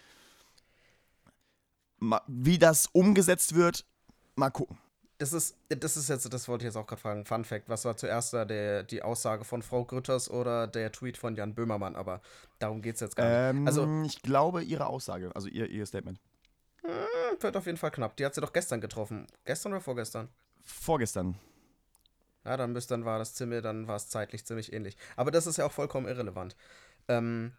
Wie 2.27 2.59
das 2.59 2.87
umgesetzt 2.87 3.55
wird, 3.55 3.87
mal 4.35 4.51
gucken 4.51 4.79
das 5.25 5.33
ist, 5.33 5.57
das 5.71 5.97
ist 5.97 6.11
jetzt, 6.11 6.31
das 6.31 6.49
wollte 6.49 6.65
ich 6.65 6.67
jetzt 6.67 6.77
auch 6.77 6.87
gerade 6.87 7.01
fragen, 7.01 7.25
Fun 7.25 7.45
Fact, 7.45 7.69
was 7.71 7.87
war 7.87 7.97
zuerst 7.97 8.35
da 8.35 8.45
der, 8.45 8.83
die 8.83 9.03
Aussage 9.03 9.45
von 9.45 9.63
Frau 9.63 9.85
Grütters 9.85 10.31
oder 10.31 10.67
der 10.67 10.93
Tweet 10.93 11.17
von 11.17 11.35
Jan 11.35 11.55
Böhmermann, 11.55 11.97
aber 11.97 12.21
darum 12.59 12.83
geht 12.83 12.97
es 12.97 13.01
jetzt 13.01 13.17
gar 13.17 13.25
nicht. 13.25 13.59
Ähm, 13.61 13.67
also, 13.67 14.03
ich 14.05 14.21
glaube, 14.21 14.63
ihre 14.63 14.87
Aussage, 14.87 15.31
also 15.35 15.49
ihr, 15.49 15.71
ihr 15.71 15.87
Statement. 15.87 16.21
Hm, 16.83 17.41
wird 17.41 17.57
auf 17.57 17.65
jeden 17.65 17.79
Fall 17.79 17.91
knapp. 17.91 18.17
Die 18.19 18.27
hat 18.27 18.35
sie 18.35 18.43
doch 18.43 18.53
gestern 18.53 18.83
getroffen. 18.83 19.27
Gestern 19.47 19.73
oder 19.73 19.81
vorgestern? 19.81 20.29
Vorgestern. 20.63 21.37
Ja, 22.45 22.59
dann, 22.59 22.75
bis, 22.75 22.87
dann 22.87 23.07
war 23.07 23.19
das 23.19 23.33
Zimmer, 23.33 23.63
dann 23.63 23.89
war 23.89 23.97
es 23.97 24.11
zeitlich 24.11 24.45
ziemlich 24.45 24.75
ähnlich. 24.75 24.99
Aber 25.17 25.31
das 25.31 25.47
ist 25.47 25.57
ja 25.57 25.65
auch 25.65 25.73
vollkommen 25.73 26.07
irrelevant. 26.07 26.55
Ähm, 27.09 27.53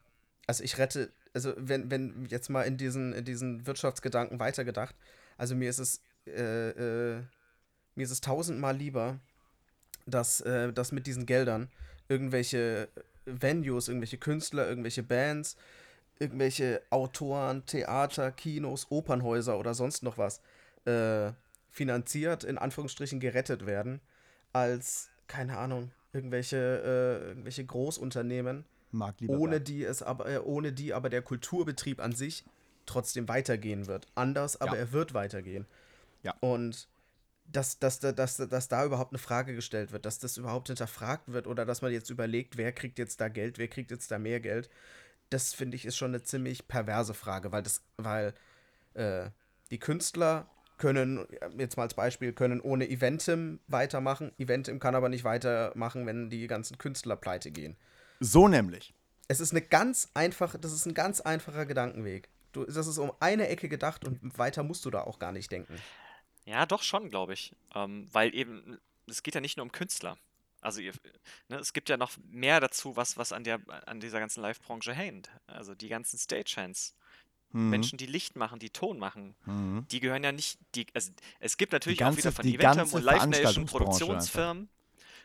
also 0.45 0.63
ich 0.63 0.77
rette, 0.77 1.11
also 1.33 1.53
wenn, 1.57 1.89
wenn 1.89 2.27
jetzt 2.29 2.49
mal 2.49 2.61
in 2.61 2.77
diesen, 2.77 3.11
in 3.13 3.25
diesen 3.25 3.65
Wirtschaftsgedanken 3.65 4.39
weitergedacht, 4.39 4.95
also 5.37 5.55
mir 5.55 5.71
ist 5.71 5.79
es 5.79 6.01
äh, 6.27 6.69
äh, 6.69 7.23
mir 7.95 8.03
ist 8.03 8.11
es 8.11 8.21
tausendmal 8.21 8.75
lieber, 8.75 9.19
dass, 10.05 10.41
äh, 10.41 10.71
dass 10.71 10.91
mit 10.91 11.07
diesen 11.07 11.25
Geldern 11.25 11.69
irgendwelche 12.07 12.89
Venues, 13.25 13.87
irgendwelche 13.87 14.17
Künstler, 14.17 14.67
irgendwelche 14.67 15.03
Bands, 15.03 15.57
irgendwelche 16.19 16.81
Autoren, 16.89 17.65
Theater, 17.65 18.31
Kinos, 18.31 18.87
Opernhäuser 18.89 19.57
oder 19.57 19.73
sonst 19.73 20.03
noch 20.03 20.17
was 20.17 20.41
äh, 20.85 21.31
finanziert, 21.69 22.43
in 22.43 22.57
Anführungsstrichen 22.57 23.19
gerettet 23.19 23.65
werden, 23.65 23.99
als, 24.53 25.09
keine 25.27 25.57
Ahnung, 25.57 25.91
irgendwelche, 26.13 26.57
äh, 26.57 27.27
irgendwelche 27.27 27.65
Großunternehmen, 27.65 28.65
ohne 29.27 29.59
die 29.59 29.83
es 29.83 30.01
aber, 30.01 30.29
äh, 30.29 30.39
ohne 30.39 30.71
die 30.71 30.93
aber 30.93 31.09
der 31.09 31.21
Kulturbetrieb 31.21 31.99
an 31.99 32.13
sich 32.13 32.45
trotzdem 32.85 33.27
weitergehen 33.27 33.87
wird. 33.87 34.07
Anders, 34.15 34.61
aber 34.61 34.75
ja. 34.75 34.81
er 34.81 34.91
wird 34.93 35.13
weitergehen. 35.13 35.65
Ja. 36.23 36.33
Und 36.39 36.87
dass, 37.45 37.79
dass, 37.79 37.99
dass, 37.99 38.37
dass 38.37 38.67
da 38.67 38.85
überhaupt 38.85 39.11
eine 39.11 39.19
Frage 39.19 39.55
gestellt 39.55 39.91
wird, 39.91 40.05
dass 40.05 40.19
das 40.19 40.37
überhaupt 40.37 40.67
hinterfragt 40.67 41.31
wird 41.31 41.47
oder 41.47 41.65
dass 41.65 41.81
man 41.81 41.91
jetzt 41.91 42.09
überlegt, 42.09 42.57
wer 42.57 42.71
kriegt 42.71 42.99
jetzt 42.99 43.21
da 43.21 43.27
Geld, 43.29 43.57
wer 43.57 43.67
kriegt 43.67 43.91
jetzt 43.91 44.11
da 44.11 44.19
mehr 44.19 44.39
Geld, 44.39 44.69
das 45.29 45.53
finde 45.53 45.75
ich 45.75 45.85
ist 45.85 45.97
schon 45.97 46.11
eine 46.11 46.23
ziemlich 46.23 46.67
perverse 46.67 47.13
Frage, 47.13 47.51
weil 47.51 47.63
das, 47.63 47.81
weil 47.97 48.33
äh, 48.93 49.29
die 49.71 49.79
Künstler 49.79 50.49
können, 50.77 51.25
jetzt 51.57 51.77
mal 51.77 51.83
als 51.83 51.93
Beispiel, 51.93 52.33
können 52.33 52.59
ohne 52.59 52.89
Eventim 52.89 53.59
weitermachen. 53.67 54.31
Eventim 54.37 54.79
kann 54.79 54.95
aber 54.95 55.09
nicht 55.09 55.23
weitermachen, 55.23 56.05
wenn 56.05 56.29
die 56.29 56.47
ganzen 56.47 56.77
Künstler 56.77 57.15
pleite 57.15 57.51
gehen. 57.51 57.77
So 58.19 58.47
nämlich. 58.47 58.93
Es 59.27 59.39
ist 59.39 59.51
eine 59.51 59.61
ganz 59.61 60.09
einfache, 60.13 60.59
das 60.59 60.73
ist 60.73 60.85
ein 60.85 60.93
ganz 60.93 61.21
einfacher 61.21 61.65
Gedankenweg. 61.65 62.29
Du, 62.51 62.65
das 62.65 62.87
ist 62.87 62.97
um 62.97 63.11
eine 63.19 63.47
Ecke 63.47 63.69
gedacht 63.69 64.05
und 64.05 64.37
weiter 64.37 64.63
musst 64.63 64.85
du 64.85 64.91
da 64.91 65.01
auch 65.01 65.19
gar 65.19 65.31
nicht 65.31 65.51
denken. 65.51 65.75
Ja, 66.45 66.65
doch 66.65 66.83
schon, 66.83 67.09
glaube 67.09 67.33
ich. 67.33 67.53
Ähm, 67.73 68.07
weil 68.11 68.33
eben, 68.35 68.79
es 69.07 69.23
geht 69.23 69.35
ja 69.35 69.41
nicht 69.41 69.57
nur 69.57 69.65
um 69.65 69.71
Künstler. 69.71 70.17
Also 70.61 70.81
ihr, 70.81 70.93
ne, 71.49 71.57
es 71.57 71.73
gibt 71.73 71.89
ja 71.89 71.97
noch 71.97 72.11
mehr 72.29 72.59
dazu, 72.59 72.95
was, 72.95 73.17
was 73.17 73.31
an, 73.31 73.43
der, 73.43 73.59
an 73.87 73.99
dieser 73.99 74.19
ganzen 74.19 74.41
Live-Branche 74.41 74.93
hängt. 74.93 75.29
Also 75.47 75.75
die 75.75 75.89
ganzen 75.89 76.17
Stagehands. 76.17 76.95
Mhm. 77.51 77.69
Menschen, 77.69 77.97
die 77.97 78.07
Licht 78.07 78.35
machen, 78.35 78.59
die 78.59 78.69
Ton 78.69 78.97
machen, 78.99 79.35
mhm. 79.45 79.85
die 79.89 79.99
gehören 79.99 80.23
ja 80.23 80.31
nicht, 80.31 80.59
die, 80.73 80.87
also 80.93 81.11
es 81.39 81.57
gibt 81.57 81.71
natürlich 81.71 81.99
ganze, 81.99 82.17
auch 82.17 82.17
wieder 82.17 82.31
von 82.31 82.45
Eventum 82.45 82.93
und 82.93 83.03
Live 83.03 83.25
Nation 83.27 83.65
Produktionsfirmen. 83.65 84.63
Einfach. 84.63 84.75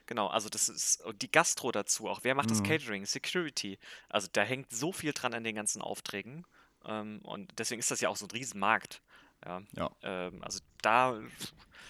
Genau, 0.07 0.27
also 0.29 0.49
das 0.49 0.69
ist 0.69 1.03
die 1.21 1.31
Gastro 1.31 1.73
dazu 1.73 2.09
auch. 2.09 2.21
Wer 2.23 2.35
macht 2.35 2.51
mhm. 2.51 2.55
das 2.55 2.63
Catering, 2.63 3.07
Security? 3.07 3.79
Also 4.09 4.29
da 4.33 4.43
hängt 4.43 4.71
so 4.73 4.93
viel 4.93 5.13
dran 5.13 5.35
an 5.35 5.45
den 5.45 5.55
ganzen 5.55 5.83
Aufträgen. 5.83 6.45
Ähm, 6.85 7.21
und 7.23 7.53
deswegen 7.59 7.79
ist 7.79 7.91
das 7.91 8.01
ja 8.01 8.09
auch 8.09 8.17
so 8.17 8.27
ein 8.27 8.31
Riesenmarkt. 8.31 9.03
Ja. 9.45 9.63
ja. 9.77 9.91
Ähm, 10.03 10.43
also 10.43 10.61
da 10.81 11.21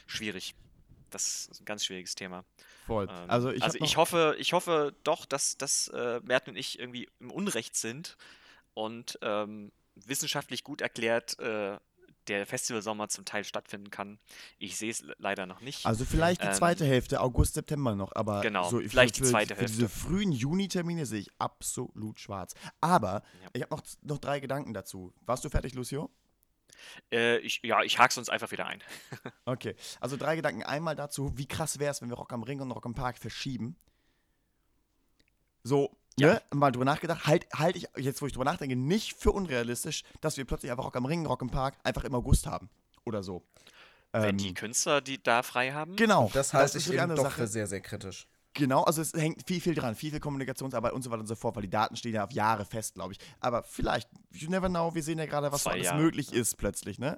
schwierig. 0.06 0.54
Das 1.10 1.48
ist 1.50 1.60
ein 1.60 1.64
ganz 1.64 1.84
schwieriges 1.84 2.14
Thema. 2.14 2.44
Voll. 2.86 3.08
Ähm, 3.08 3.30
also 3.30 3.50
ich, 3.50 3.62
also 3.62 3.78
ich 3.80 3.96
hoffe, 3.96 4.36
ich 4.38 4.52
hoffe 4.52 4.94
doch, 5.04 5.26
dass, 5.26 5.56
dass 5.58 5.88
äh, 5.88 6.20
Merten 6.22 6.50
und 6.50 6.56
ich 6.56 6.78
irgendwie 6.78 7.08
im 7.18 7.30
Unrecht 7.30 7.76
sind 7.76 8.16
und 8.74 9.18
ähm, 9.22 9.72
wissenschaftlich 9.94 10.64
gut 10.64 10.80
erklärt 10.80 11.38
äh, 11.40 11.78
der 12.28 12.46
Festivalsommer 12.46 13.08
zum 13.08 13.24
Teil 13.24 13.44
stattfinden 13.44 13.90
kann. 13.90 14.18
Ich 14.58 14.76
sehe 14.76 14.90
es 14.90 15.04
leider 15.18 15.46
noch 15.46 15.60
nicht. 15.60 15.84
Also 15.86 16.04
vielleicht 16.04 16.42
die 16.42 16.46
ähm, 16.46 16.54
zweite 16.54 16.84
Hälfte, 16.84 17.20
August, 17.20 17.54
September 17.54 17.94
noch, 17.96 18.12
aber 18.14 18.40
genau, 18.40 18.68
so 18.68 18.80
vielleicht 18.80 19.16
für, 19.16 19.24
die 19.24 19.30
zweite 19.30 19.54
für 19.54 19.62
Hälfte. 19.62 19.76
diese 19.76 19.88
frühen 19.88 20.32
Juni-Termine 20.32 21.06
sehe 21.06 21.20
ich 21.20 21.30
absolut 21.38 22.20
schwarz. 22.20 22.54
Aber 22.80 23.22
ja. 23.42 23.50
ich 23.54 23.62
habe 23.62 23.74
noch, 23.74 23.82
noch 24.02 24.18
drei 24.18 24.40
Gedanken 24.40 24.74
dazu. 24.74 25.12
Warst 25.26 25.44
du 25.44 25.48
fertig, 25.48 25.74
Lucio? 25.74 26.10
Äh, 27.12 27.38
ich, 27.38 27.60
ja, 27.62 27.82
ich 27.82 27.98
hake 27.98 28.10
es 28.10 28.18
uns 28.18 28.28
einfach 28.28 28.50
wieder 28.50 28.66
ein. 28.66 28.82
okay, 29.44 29.74
also 30.00 30.16
drei 30.16 30.36
Gedanken. 30.36 30.62
Einmal 30.62 30.96
dazu, 30.96 31.36
wie 31.36 31.46
krass 31.46 31.78
wäre 31.78 31.90
es, 31.90 32.02
wenn 32.02 32.08
wir 32.10 32.16
Rock 32.16 32.32
am 32.32 32.42
Ring 32.42 32.60
und 32.60 32.70
Rock 32.70 32.86
am 32.86 32.94
Park 32.94 33.18
verschieben. 33.18 33.76
So, 35.62 35.94
ne, 36.18 36.40
mal 36.52 36.70
drüber 36.70 36.84
nachgedacht, 36.86 37.26
halte 37.26 37.46
halt 37.54 37.76
ich, 37.76 37.86
jetzt 37.96 38.22
wo 38.22 38.26
ich 38.26 38.32
drüber 38.32 38.44
nachdenke, 38.44 38.76
nicht 38.76 39.14
für 39.14 39.32
unrealistisch, 39.32 40.04
dass 40.20 40.36
wir 40.36 40.44
plötzlich 40.44 40.70
einfach 40.70 40.84
Rock 40.84 40.96
am 40.96 41.04
Ring, 41.04 41.26
Rock 41.26 41.42
im 41.42 41.50
Park 41.50 41.76
einfach 41.84 42.04
im 42.04 42.14
August 42.14 42.46
haben. 42.46 42.70
Oder 43.04 43.22
so. 43.22 43.42
Wenn 44.12 44.38
die 44.38 44.48
Ähm, 44.48 44.54
Künstler, 44.54 45.00
die 45.00 45.22
da 45.22 45.42
frei 45.42 45.72
haben. 45.72 45.96
Genau. 45.96 46.30
Das 46.34 46.52
halte 46.52 46.78
ich 46.78 46.84
die 46.84 46.94
eben 46.96 47.14
doch 47.14 47.24
Sache. 47.24 47.42
für 47.42 47.46
sehr, 47.46 47.66
sehr 47.66 47.80
kritisch. 47.80 48.26
Genau, 48.54 48.82
also 48.82 49.00
es 49.00 49.12
hängt 49.12 49.46
viel, 49.46 49.60
viel 49.60 49.74
dran, 49.74 49.94
viel, 49.94 50.10
viel 50.10 50.20
Kommunikationsarbeit 50.20 50.92
und 50.92 51.02
so 51.02 51.10
weiter 51.10 51.20
und 51.20 51.26
so 51.26 51.36
fort, 51.36 51.54
weil 51.54 51.62
die 51.62 51.70
Daten 51.70 51.94
stehen 51.96 52.14
ja 52.14 52.24
auf 52.24 52.32
Jahre 52.32 52.64
fest, 52.64 52.94
glaube 52.94 53.12
ich. 53.12 53.18
Aber 53.38 53.62
vielleicht, 53.62 54.10
you 54.32 54.50
never 54.50 54.68
know, 54.68 54.94
wir 54.94 55.02
sehen 55.02 55.18
ja 55.18 55.26
gerade, 55.26 55.52
was 55.52 55.66
alles 55.66 55.92
möglich 55.94 56.32
ist 56.32 56.56
plötzlich, 56.56 56.98
ne? 56.98 57.16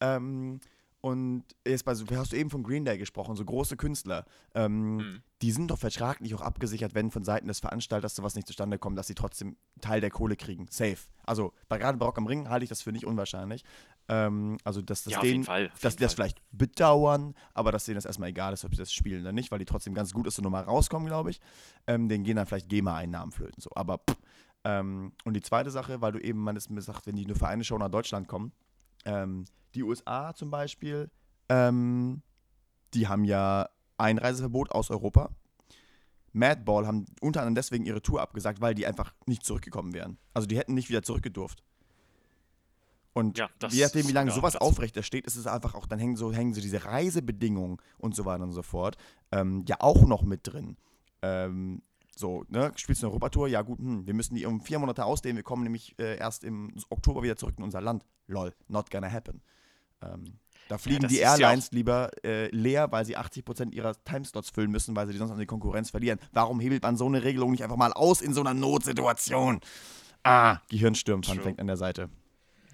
Ähm, 0.00 0.60
und 1.00 1.44
jetzt 1.66 1.84
bei 1.84 1.94
hast 1.94 2.32
du 2.32 2.36
eben 2.36 2.48
von 2.48 2.62
Green 2.62 2.84
Day 2.84 2.96
gesprochen, 2.96 3.34
so 3.34 3.44
große 3.44 3.76
Künstler, 3.76 4.24
ähm, 4.54 4.96
Mhm. 4.98 5.22
die 5.42 5.50
sind 5.50 5.68
doch 5.68 5.78
vertraglich 5.78 6.32
auch 6.36 6.40
abgesichert, 6.40 6.94
wenn 6.94 7.10
von 7.10 7.24
Seiten 7.24 7.48
des 7.48 7.58
Veranstalters 7.58 8.14
sowas 8.14 8.36
nicht 8.36 8.46
zustande 8.46 8.78
kommt, 8.78 8.96
dass 8.96 9.08
sie 9.08 9.16
trotzdem 9.16 9.56
Teil 9.80 10.00
der 10.00 10.10
Kohle 10.10 10.36
kriegen. 10.36 10.68
Safe. 10.70 10.98
Also 11.24 11.52
bei, 11.68 11.78
gerade 11.78 11.98
bei 11.98 12.06
Rock 12.06 12.18
am 12.18 12.26
Ring 12.26 12.48
halte 12.48 12.62
ich 12.64 12.68
das 12.68 12.82
für 12.82 12.92
nicht 12.92 13.04
unwahrscheinlich. 13.04 13.64
Ähm, 14.08 14.58
also 14.64 14.82
dass 14.82 15.04
das 15.04 15.12
Ja, 15.12 15.20
denen, 15.20 15.44
Fall, 15.44 15.70
dass 15.80 15.96
die 15.96 16.02
das 16.02 16.14
vielleicht 16.14 16.42
bedauern, 16.50 17.34
aber 17.54 17.72
dass 17.72 17.84
denen 17.84 17.94
das 17.96 18.04
erstmal 18.04 18.30
egal 18.30 18.52
ist, 18.52 18.64
ob 18.64 18.72
sie 18.72 18.78
das 18.78 18.92
spielen 18.92 19.22
oder 19.22 19.32
nicht, 19.32 19.50
weil 19.50 19.58
die 19.58 19.64
trotzdem 19.64 19.94
ganz 19.94 20.12
gut 20.12 20.26
aus 20.26 20.34
der 20.34 20.44
Nummer 20.44 20.60
rauskommen, 20.60 21.06
glaube 21.06 21.30
ich. 21.30 21.40
Ähm, 21.86 22.08
denen 22.08 22.24
gehen 22.24 22.36
dann 22.36 22.46
vielleicht 22.46 22.68
GEMA-Einnahmen 22.68 23.32
flöten. 23.32 23.60
So. 23.60 23.70
Aber 23.74 23.98
pff, 23.98 24.16
ähm, 24.64 25.12
und 25.24 25.34
die 25.34 25.40
zweite 25.40 25.70
Sache, 25.70 26.00
weil 26.00 26.12
du 26.12 26.18
eben 26.18 26.40
man 26.40 26.56
ist 26.56 26.70
mir 26.70 26.82
sagt, 26.82 27.06
wenn 27.06 27.16
die 27.16 27.26
nur 27.26 27.36
für 27.36 27.48
eine 27.48 27.64
Show 27.64 27.78
nach 27.78 27.88
Deutschland 27.88 28.28
kommen, 28.28 28.52
ähm, 29.04 29.44
die 29.74 29.82
USA 29.82 30.34
zum 30.34 30.50
Beispiel, 30.50 31.10
ähm, 31.48 32.22
die 32.94 33.08
haben 33.08 33.24
ja 33.24 33.68
Einreiseverbot 33.98 34.72
aus 34.72 34.90
Europa. 34.90 35.30
Madball 36.32 36.86
haben 36.86 37.06
unter 37.20 37.40
anderem 37.40 37.54
deswegen 37.54 37.84
ihre 37.84 38.02
Tour 38.02 38.20
abgesagt, 38.20 38.60
weil 38.60 38.74
die 38.74 38.86
einfach 38.86 39.14
nicht 39.26 39.44
zurückgekommen 39.44 39.92
wären. 39.92 40.18
Also 40.32 40.46
die 40.46 40.56
hätten 40.56 40.74
nicht 40.74 40.88
wieder 40.88 41.02
zurückgedurft. 41.02 41.62
Und 43.14 43.38
Ja, 43.38 43.50
das 43.58 43.74
je 43.74 43.84
nachdem, 43.84 44.08
wie 44.08 44.12
lange 44.12 44.30
ja, 44.30 44.34
sowas 44.36 44.56
aufrecht 44.56 45.02
steht, 45.04 45.26
ist 45.26 45.36
es 45.36 45.46
einfach 45.46 45.74
auch, 45.74 45.86
dann 45.86 45.98
hängen 45.98 46.16
so, 46.16 46.32
hängen 46.32 46.54
so 46.54 46.60
diese 46.60 46.84
Reisebedingungen 46.84 47.76
und 47.98 48.14
so 48.14 48.24
weiter 48.24 48.42
und 48.42 48.52
so 48.52 48.62
fort 48.62 48.96
ähm, 49.32 49.64
ja 49.68 49.76
auch 49.80 50.06
noch 50.06 50.22
mit 50.22 50.40
drin. 50.44 50.76
Ähm, 51.22 51.82
so, 52.14 52.44
ne, 52.48 52.72
spielst 52.76 53.02
du 53.02 53.06
eine 53.06 53.12
Europatour? 53.12 53.48
Ja, 53.48 53.62
gut, 53.62 53.78
hm, 53.78 54.06
wir 54.06 54.14
müssen 54.14 54.34
die 54.34 54.46
um 54.46 54.60
vier 54.60 54.78
Monate 54.78 55.04
ausdehnen, 55.04 55.36
wir 55.36 55.42
kommen 55.42 55.62
nämlich 55.62 55.98
äh, 55.98 56.16
erst 56.18 56.44
im 56.44 56.72
Oktober 56.90 57.22
wieder 57.22 57.36
zurück 57.36 57.54
in 57.58 57.64
unser 57.64 57.80
Land. 57.80 58.04
Lol, 58.26 58.54
not 58.68 58.90
gonna 58.90 59.10
happen. 59.10 59.42
Ähm, 60.02 60.38
da 60.68 60.78
fliegen 60.78 61.02
das 61.02 61.10
die 61.10 61.16
ist 61.16 61.22
ja 61.22 61.32
Airlines 61.32 61.72
lieber 61.72 62.10
äh, 62.24 62.48
leer, 62.48 62.90
weil 62.92 63.04
sie 63.04 63.16
80% 63.16 63.72
ihrer 63.72 63.94
Timeslots 64.04 64.50
füllen 64.50 64.70
müssen, 64.70 64.94
weil 64.94 65.06
sie 65.06 65.12
die 65.12 65.18
sonst 65.18 65.32
an 65.32 65.38
die 65.38 65.46
Konkurrenz 65.46 65.90
verlieren. 65.90 66.18
Warum 66.32 66.60
hebelt 66.60 66.82
man 66.82 66.96
so 66.96 67.06
eine 67.06 67.22
Regelung 67.22 67.50
nicht 67.50 67.62
einfach 67.62 67.76
mal 67.76 67.92
aus 67.92 68.20
in 68.20 68.32
so 68.32 68.40
einer 68.40 68.54
Notsituation? 68.54 69.60
Ah, 70.22 70.58
Gehirnsturm-Fun 70.68 71.34
True. 71.36 71.44
Fact 71.44 71.60
an 71.60 71.66
der 71.66 71.76
Seite. 71.76 72.08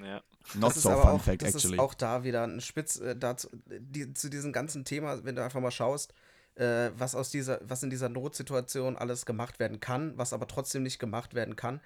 Ja. 0.03 0.23
Not 0.55 0.71
das 0.71 0.77
ist 0.79 0.83
so 0.85 0.91
aber 0.91 1.03
fun 1.03 1.11
auch, 1.11 1.23
fact, 1.23 1.43
das 1.43 1.55
actually. 1.55 1.75
ist 1.75 1.81
auch 1.81 1.95
da 1.95 2.25
wieder 2.25 2.45
ein 2.45 2.61
Spitz 2.61 3.01
äh, 3.01 3.17
dazu, 3.17 3.49
die, 3.67 4.15
zu 4.15 4.29
diesem 4.29 4.53
ganzen 4.53 4.85
Thema, 4.85 5.25
wenn 5.25 5.37
du 5.37 5.43
einfach 5.45 5.61
mal 5.61 5.71
schaust, 5.71 6.15
äh, 6.55 6.91
was 6.97 7.15
aus 7.15 7.31
dieser, 7.31 7.61
was 7.63 7.83
in 7.83 7.91
dieser 7.91 8.09
Notsituation 8.09 8.97
alles 8.97 9.27
gemacht 9.27 9.59
werden 9.59 9.81
kann, 9.81 10.17
was 10.17 10.33
aber 10.33 10.47
trotzdem 10.47 10.83
nicht 10.83 10.99
gemacht 10.99 11.35
werden 11.35 11.57
kann. 11.57 11.81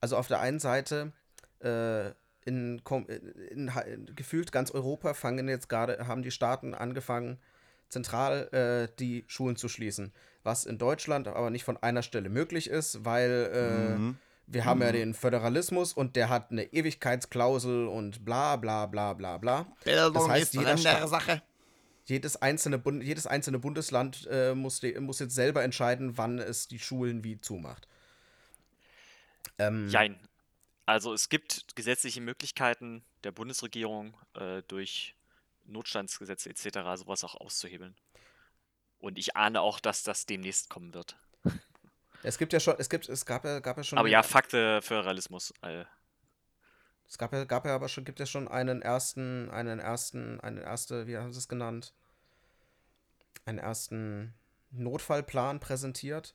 Also 0.00 0.16
auf 0.16 0.28
der 0.28 0.40
einen 0.40 0.58
Seite 0.60 1.12
äh, 1.60 2.08
in, 2.44 2.80
kom- 2.82 3.08
in, 3.08 3.68
in, 3.68 4.14
gefühlt 4.16 4.52
ganz 4.52 4.70
Europa 4.70 5.12
fangen 5.14 5.48
jetzt 5.48 5.68
gerade, 5.68 6.06
haben 6.06 6.22
die 6.22 6.30
Staaten 6.30 6.74
angefangen, 6.74 7.38
zentral 7.88 8.48
äh, 8.52 8.94
die 8.98 9.24
Schulen 9.26 9.56
zu 9.56 9.68
schließen. 9.68 10.12
Was 10.44 10.64
in 10.64 10.78
Deutschland 10.78 11.26
aber 11.28 11.50
nicht 11.50 11.64
von 11.64 11.76
einer 11.76 12.02
Stelle 12.02 12.28
möglich 12.30 12.70
ist, 12.70 13.04
weil 13.04 13.50
äh, 13.52 13.98
Mhm. 13.98 14.18
Wir 14.50 14.64
haben 14.64 14.80
ja 14.80 14.92
den 14.92 15.14
Föderalismus 15.14 15.92
und 15.92 16.16
der 16.16 16.28
hat 16.28 16.50
eine 16.50 16.64
Ewigkeitsklausel 16.72 17.86
und 17.86 18.24
bla 18.24 18.56
bla 18.56 18.86
bla 18.86 19.12
bla 19.12 19.36
bla. 19.36 19.66
Bildung 19.84 20.14
das 20.14 20.28
heißt, 20.28 20.54
ist 20.54 20.80
Staat- 20.80 21.08
Sache. 21.08 21.42
Jedes 22.06 22.40
einzelne, 22.40 22.78
Bund, 22.78 23.02
jedes 23.02 23.26
einzelne 23.26 23.58
Bundesland 23.58 24.26
äh, 24.30 24.54
muss, 24.54 24.80
muss 24.98 25.18
jetzt 25.18 25.34
selber 25.34 25.62
entscheiden, 25.62 26.16
wann 26.16 26.38
es 26.38 26.66
die 26.66 26.78
Schulen 26.78 27.22
wie 27.22 27.38
zumacht. 27.38 27.86
Ähm, 29.58 29.90
Jein. 29.90 30.18
Also 30.86 31.12
es 31.12 31.28
gibt 31.28 31.76
gesetzliche 31.76 32.22
Möglichkeiten 32.22 33.02
der 33.24 33.32
Bundesregierung 33.32 34.16
äh, 34.34 34.62
durch 34.68 35.14
Notstandsgesetze 35.66 36.48
etc. 36.48 36.78
sowas 36.94 37.24
auch 37.24 37.34
auszuhebeln. 37.34 37.94
Und 39.00 39.18
ich 39.18 39.36
ahne 39.36 39.60
auch, 39.60 39.78
dass 39.78 40.02
das 40.02 40.24
demnächst 40.24 40.70
kommen 40.70 40.94
wird. 40.94 41.14
Es 42.22 42.38
gibt 42.38 42.52
ja 42.52 42.60
schon, 42.60 42.74
es 42.78 42.88
gibt, 42.88 43.08
es 43.08 43.24
gab 43.24 43.44
ja, 43.44 43.60
gab 43.60 43.76
ja 43.76 43.84
schon. 43.84 43.98
Aber 43.98 44.08
ja, 44.08 44.22
Fakte 44.22 44.82
Föderalismus. 44.82 45.52
Äh, 45.62 45.84
Es 47.06 47.16
gab 47.18 47.32
ja, 47.32 47.44
gab 47.44 47.64
ja 47.64 47.74
aber 47.74 47.88
schon, 47.88 48.04
gibt 48.04 48.20
ja 48.20 48.26
schon 48.26 48.48
einen 48.48 48.82
ersten, 48.82 49.50
einen 49.50 49.78
ersten, 49.78 50.40
eine 50.40 50.60
erste, 50.62 51.06
wie 51.06 51.16
haben 51.16 51.32
sie 51.32 51.38
es 51.38 51.48
genannt? 51.48 51.94
Einen 53.44 53.58
ersten 53.58 54.34
Notfallplan 54.70 55.60
präsentiert. 55.60 56.34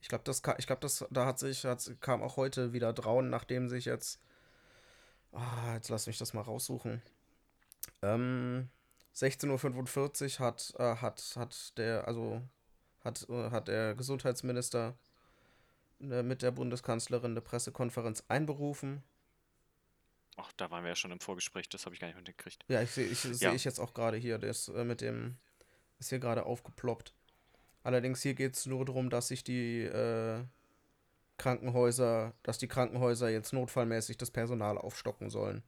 Ich 0.00 0.08
glaube, 0.08 0.24
das, 0.24 0.42
ich 0.58 0.66
glaube, 0.66 0.80
das, 0.80 1.04
da 1.10 1.26
hat 1.26 1.38
sich, 1.38 1.64
hat, 1.64 1.90
kam 2.00 2.22
auch 2.22 2.36
heute 2.36 2.72
wieder 2.72 2.92
Drauen, 2.92 3.28
nachdem 3.28 3.68
sich 3.68 3.84
jetzt, 3.84 4.20
ah, 5.32 5.74
jetzt 5.74 5.90
lass 5.90 6.06
mich 6.06 6.16
das 6.16 6.32
mal 6.32 6.40
raussuchen. 6.40 7.02
Ähm, 8.00 8.70
16.45 9.14 10.40
Uhr 10.40 10.46
hat, 10.46 10.74
äh, 10.78 10.96
hat, 10.96 11.34
hat 11.36 11.76
der, 11.76 12.08
also, 12.08 12.40
hat, 13.04 13.26
äh, 13.28 13.50
hat 13.50 13.68
der 13.68 13.94
Gesundheitsminister 13.94 14.94
äh, 16.00 16.22
mit 16.22 16.42
der 16.42 16.50
Bundeskanzlerin 16.50 17.32
eine 17.32 17.40
Pressekonferenz 17.40 18.24
einberufen. 18.28 19.02
ach, 20.36 20.52
da 20.56 20.70
waren 20.70 20.82
wir 20.84 20.90
ja 20.90 20.96
schon 20.96 21.10
im 21.12 21.20
Vorgespräch, 21.20 21.68
das 21.68 21.84
habe 21.84 21.94
ich 21.94 22.00
gar 22.00 22.08
nicht 22.08 22.16
mitgekriegt. 22.16 22.64
Ja, 22.68 22.80
ich 22.82 22.90
sehe 22.90 23.06
ich, 23.06 23.18
seh 23.20 23.44
Ja. 23.44 23.52
ich 23.52 23.64
jetzt 23.64 23.78
auch 23.78 23.92
gerade 23.94 24.16
hier, 24.16 24.38
das 24.38 24.68
äh, 24.68 24.84
mit 24.84 25.00
dem 25.02 25.36
ist 25.98 26.08
hier 26.08 26.18
gerade 26.18 26.44
aufgeploppt. 26.46 27.12
Allerdings 27.82 28.22
hier 28.22 28.34
geht 28.34 28.54
es 28.56 28.66
nur 28.66 28.84
darum, 28.86 29.10
dass 29.10 29.28
sich 29.28 29.44
die 29.44 29.82
äh, 29.82 30.42
Krankenhäuser, 31.38 32.34
dass 32.42 32.58
die 32.58 32.68
Krankenhäuser 32.68 33.28
jetzt 33.30 33.52
notfallmäßig 33.52 34.18
das 34.18 34.30
Personal 34.30 34.76
aufstocken 34.78 35.30
sollen. 35.30 35.62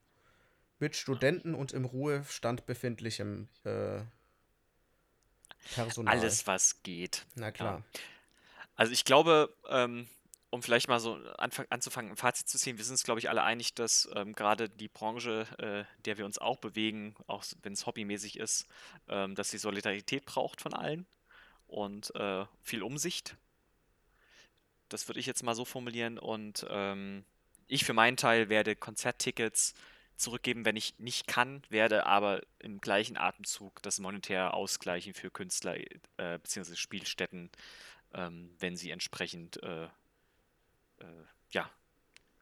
Mit 0.78 0.97
Studenten 0.97 1.55
und 1.55 1.72
im 1.72 1.85
Ruhestand 1.85 2.66
befindlichem 2.66 3.49
äh, 3.64 4.01
Personal. 5.75 6.15
Alles, 6.15 6.47
was 6.47 6.83
geht. 6.83 7.25
Na 7.35 7.51
klar. 7.51 7.83
Also 8.77 8.93
ich 8.93 9.05
glaube, 9.05 9.55
ähm, 9.69 10.09
um 10.51 10.63
vielleicht 10.63 10.89
mal 10.89 11.01
so 11.01 11.15
anfang, 11.39 11.67
anzufangen, 11.71 12.11
ein 12.11 12.17
Fazit 12.17 12.49
zu 12.49 12.59
ziehen, 12.59 12.77
wir 12.77 12.85
sind 12.85 12.95
uns, 12.95 13.05
glaube 13.05 13.21
ich, 13.21 13.31
alle 13.31 13.43
einig, 13.43 13.75
dass 13.75 14.09
ähm, 14.15 14.35
gerade 14.35 14.69
die 14.69 14.89
Branche, 14.89 15.47
äh, 15.59 16.03
der 16.05 16.19
wir 16.19 16.27
uns 16.27 16.39
auch 16.39 16.59
bewegen, 16.59 17.15
auch 17.27 17.45
wenn 17.63 17.73
es 17.73 17.87
hobbymäßig 17.87 18.39
ist, 18.39 18.67
ähm, 19.09 19.35
dass 19.35 19.51
sie 19.51 19.59
Solidarität 19.59 20.27
braucht 20.27 20.61
von 20.61 20.75
allen 20.75 21.07
und 21.69 22.15
äh, 22.15 22.45
viel 22.63 22.83
Umsicht. 22.83 23.37
Das 24.91 25.09
würde 25.09 25.21
ich 25.21 25.27
jetzt 25.27 25.43
mal 25.43 25.55
so 25.55 25.65
formulieren. 25.65 26.19
Und 26.19 26.67
ähm, 26.69 27.25
ich 27.67 27.85
für 27.85 27.95
meinen 27.95 28.19
Teil 28.19 28.51
werde 28.51 28.77
Konzerttickets 28.77 29.73
zurückgeben, 30.23 30.64
wenn 30.64 30.77
ich 30.77 30.99
nicht 30.99 31.27
kann, 31.27 31.62
werde 31.68 32.07
aber 32.07 32.41
im 32.59 32.81
gleichen 32.81 33.16
Atemzug 33.16 33.83
das 33.83 33.99
monetär 33.99 34.55
ausgleichen 34.55 35.14
für 35.14 35.31
Künstler 35.31 35.77
äh, 35.77 36.39
bzw. 36.39 36.77
Spielstätten, 36.77 37.51
ähm, 38.14 38.55
wenn 38.59 38.77
sie 38.77 38.91
entsprechend 38.91 39.62
äh, 39.62 39.85
äh, 39.85 39.89
ja, 41.51 41.70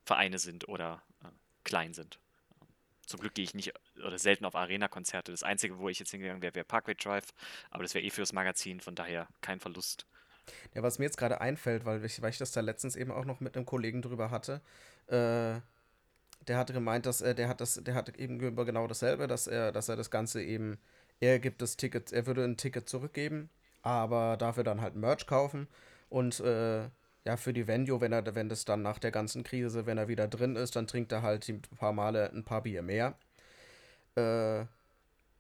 Vereine 0.04 0.38
sind 0.38 0.68
oder 0.68 1.02
äh, 1.24 1.28
klein 1.64 1.94
sind. 1.94 2.18
Zum 3.06 3.18
Glück 3.18 3.34
gehe 3.34 3.44
ich 3.44 3.54
nicht 3.54 3.72
oder 4.04 4.18
selten 4.18 4.44
auf 4.44 4.54
Arena-Konzerte. 4.54 5.32
Das 5.32 5.42
Einzige, 5.42 5.78
wo 5.78 5.88
ich 5.88 5.98
jetzt 5.98 6.12
hingegangen 6.12 6.42
wäre, 6.42 6.54
wäre 6.54 6.64
Parkway 6.64 6.94
Drive, 6.94 7.34
aber 7.70 7.82
das 7.82 7.94
wäre 7.94 8.04
eh 8.04 8.10
fürs 8.10 8.32
Magazin, 8.32 8.80
von 8.80 8.94
daher 8.94 9.26
kein 9.40 9.58
Verlust. 9.58 10.06
Ja, 10.74 10.82
was 10.82 10.98
mir 10.98 11.06
jetzt 11.06 11.16
gerade 11.16 11.40
einfällt, 11.40 11.84
weil 11.84 12.04
ich, 12.04 12.22
weil 12.22 12.30
ich 12.30 12.38
das 12.38 12.52
da 12.52 12.60
letztens 12.60 12.94
eben 12.94 13.10
auch 13.10 13.24
noch 13.24 13.40
mit 13.40 13.56
einem 13.56 13.66
Kollegen 13.66 14.02
drüber 14.02 14.30
hatte, 14.30 14.60
äh, 15.08 15.60
der 16.48 16.58
hatte 16.58 16.72
gemeint, 16.72 17.06
dass 17.06 17.20
er, 17.20 17.34
der 17.34 17.48
hat 17.48 17.60
das, 17.60 17.74
der 17.82 17.94
hat 17.94 18.16
eben 18.18 18.40
über 18.40 18.64
genau 18.64 18.86
dasselbe, 18.86 19.26
dass 19.26 19.46
er, 19.46 19.72
dass 19.72 19.88
er 19.88 19.96
das 19.96 20.10
Ganze 20.10 20.42
eben, 20.42 20.78
er 21.20 21.38
gibt 21.38 21.62
das 21.62 21.76
Ticket, 21.76 22.12
er 22.12 22.26
würde 22.26 22.44
ein 22.44 22.56
Ticket 22.56 22.88
zurückgeben, 22.88 23.50
aber 23.82 24.36
dafür 24.36 24.64
dann 24.64 24.80
halt 24.80 24.96
Merch 24.96 25.26
kaufen 25.26 25.68
und 26.08 26.40
äh, 26.40 26.88
ja, 27.24 27.36
für 27.36 27.52
die 27.52 27.68
Venue, 27.68 28.00
wenn 28.00 28.12
er, 28.12 28.34
wenn 28.34 28.48
das 28.48 28.64
dann 28.64 28.82
nach 28.82 28.98
der 28.98 29.10
ganzen 29.10 29.44
Krise, 29.44 29.86
wenn 29.86 29.98
er 29.98 30.08
wieder 30.08 30.26
drin 30.28 30.56
ist, 30.56 30.76
dann 30.76 30.86
trinkt 30.86 31.12
er 31.12 31.22
halt 31.22 31.48
ein 31.48 31.60
paar 31.60 31.92
Male 31.92 32.30
ein 32.32 32.44
paar 32.44 32.62
Bier 32.62 32.82
mehr. 32.82 33.14
Äh, 34.16 34.64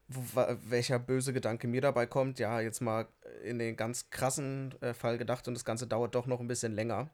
welcher 0.08 0.98
böse 0.98 1.32
Gedanke 1.32 1.68
mir 1.68 1.80
dabei 1.80 2.06
kommt, 2.06 2.38
ja, 2.38 2.60
jetzt 2.60 2.80
mal 2.80 3.06
in 3.44 3.58
den 3.58 3.76
ganz 3.76 4.10
krassen 4.10 4.74
äh, 4.82 4.92
Fall 4.92 5.18
gedacht 5.18 5.46
und 5.48 5.54
das 5.54 5.64
Ganze 5.64 5.86
dauert 5.86 6.14
doch 6.14 6.26
noch 6.26 6.40
ein 6.40 6.48
bisschen 6.48 6.74
länger 6.74 7.08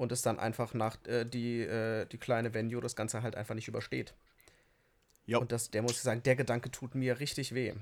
und 0.00 0.12
es 0.12 0.22
dann 0.22 0.38
einfach 0.38 0.72
nach 0.72 0.96
äh, 1.04 1.26
die, 1.26 1.60
äh, 1.60 2.06
die 2.06 2.16
kleine 2.16 2.54
Venue 2.54 2.80
das 2.80 2.96
Ganze 2.96 3.22
halt 3.22 3.36
einfach 3.36 3.54
nicht 3.54 3.68
übersteht. 3.68 4.14
Jo. 5.26 5.40
Und 5.40 5.52
das, 5.52 5.70
der 5.70 5.82
muss 5.82 5.92
ich 5.92 6.00
sagen, 6.00 6.22
der 6.22 6.36
Gedanke 6.36 6.70
tut 6.70 6.94
mir 6.94 7.20
richtig 7.20 7.54
weh. 7.54 7.74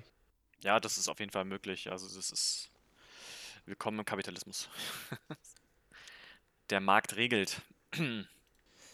Ja, 0.64 0.80
das 0.80 0.98
ist 0.98 1.06
auf 1.06 1.20
jeden 1.20 1.30
Fall 1.30 1.44
möglich. 1.44 1.92
Also 1.92 2.06
das 2.12 2.32
ist 2.32 2.70
willkommen 3.66 4.00
im 4.00 4.04
Kapitalismus. 4.04 4.68
Der 6.70 6.80
Markt 6.80 7.16
regelt. 7.16 7.62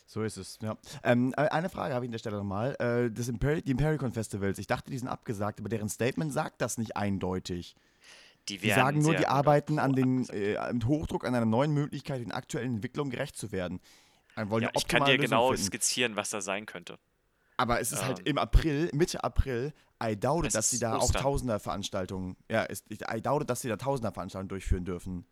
So 0.06 0.22
ist 0.22 0.36
es, 0.36 0.58
ja. 0.62 0.76
Ähm, 1.02 1.32
äh, 1.36 1.48
eine 1.48 1.70
Frage 1.70 1.94
habe 1.94 2.04
ich 2.04 2.08
an 2.08 2.12
der 2.12 2.18
Stelle 2.18 2.36
nochmal. 2.36 2.76
Äh, 2.78 3.10
das 3.10 3.26
Imperi 3.26 3.62
die 3.62 3.72
Impericon 3.72 4.12
Festivals, 4.12 4.58
ich 4.58 4.66
dachte, 4.66 4.90
die 4.90 4.98
sind 4.98 5.08
abgesagt, 5.08 5.58
aber 5.58 5.70
deren 5.70 5.88
Statement 5.88 6.30
sagt 6.32 6.60
das 6.60 6.76
nicht 6.76 6.96
eindeutig. 6.96 7.74
Die, 8.48 8.58
Die 8.58 8.70
sagen 8.70 9.00
nur, 9.00 9.14
die 9.14 9.26
arbeiten 9.26 9.78
an 9.78 9.92
den, 9.94 10.28
äh, 10.28 10.72
mit 10.72 10.84
Hochdruck 10.86 11.24
an 11.24 11.34
einer 11.34 11.46
neuen 11.46 11.72
Möglichkeit, 11.72 12.20
den 12.20 12.32
aktuellen 12.32 12.76
Entwicklungen 12.76 13.10
gerecht 13.10 13.36
zu 13.36 13.52
werden. 13.52 13.80
Ja, 14.36 14.70
ich 14.74 14.86
kann 14.86 15.04
dir 15.04 15.12
Lösung 15.12 15.20
genau 15.22 15.48
finden. 15.52 15.64
skizzieren, 15.64 16.16
was 16.16 16.30
da 16.30 16.40
sein 16.40 16.66
könnte. 16.66 16.98
Aber 17.56 17.80
es 17.80 17.92
ist 17.92 18.04
halt 18.04 18.18
Ähm, 18.20 18.26
im 18.26 18.38
April, 18.38 18.90
Mitte 18.92 19.22
April, 19.22 19.72
I 20.02 20.16
doubt 20.18 20.52
dass 20.52 20.70
sie 20.70 20.76
ist 20.76 20.82
da 20.82 20.96
auch 20.96 21.04
Ostern. 21.04 21.22
Tausender-Veranstaltungen, 21.22 22.36
ja, 22.50 22.66
ich- 22.68 22.82
I 22.90 23.20
doubt 23.22 23.48
dass 23.48 23.60
sie 23.60 23.68
da 23.68 23.76
Tausender-Veranstaltungen 23.76 24.48
durchführen 24.48 24.84
dürfen. 24.84 25.24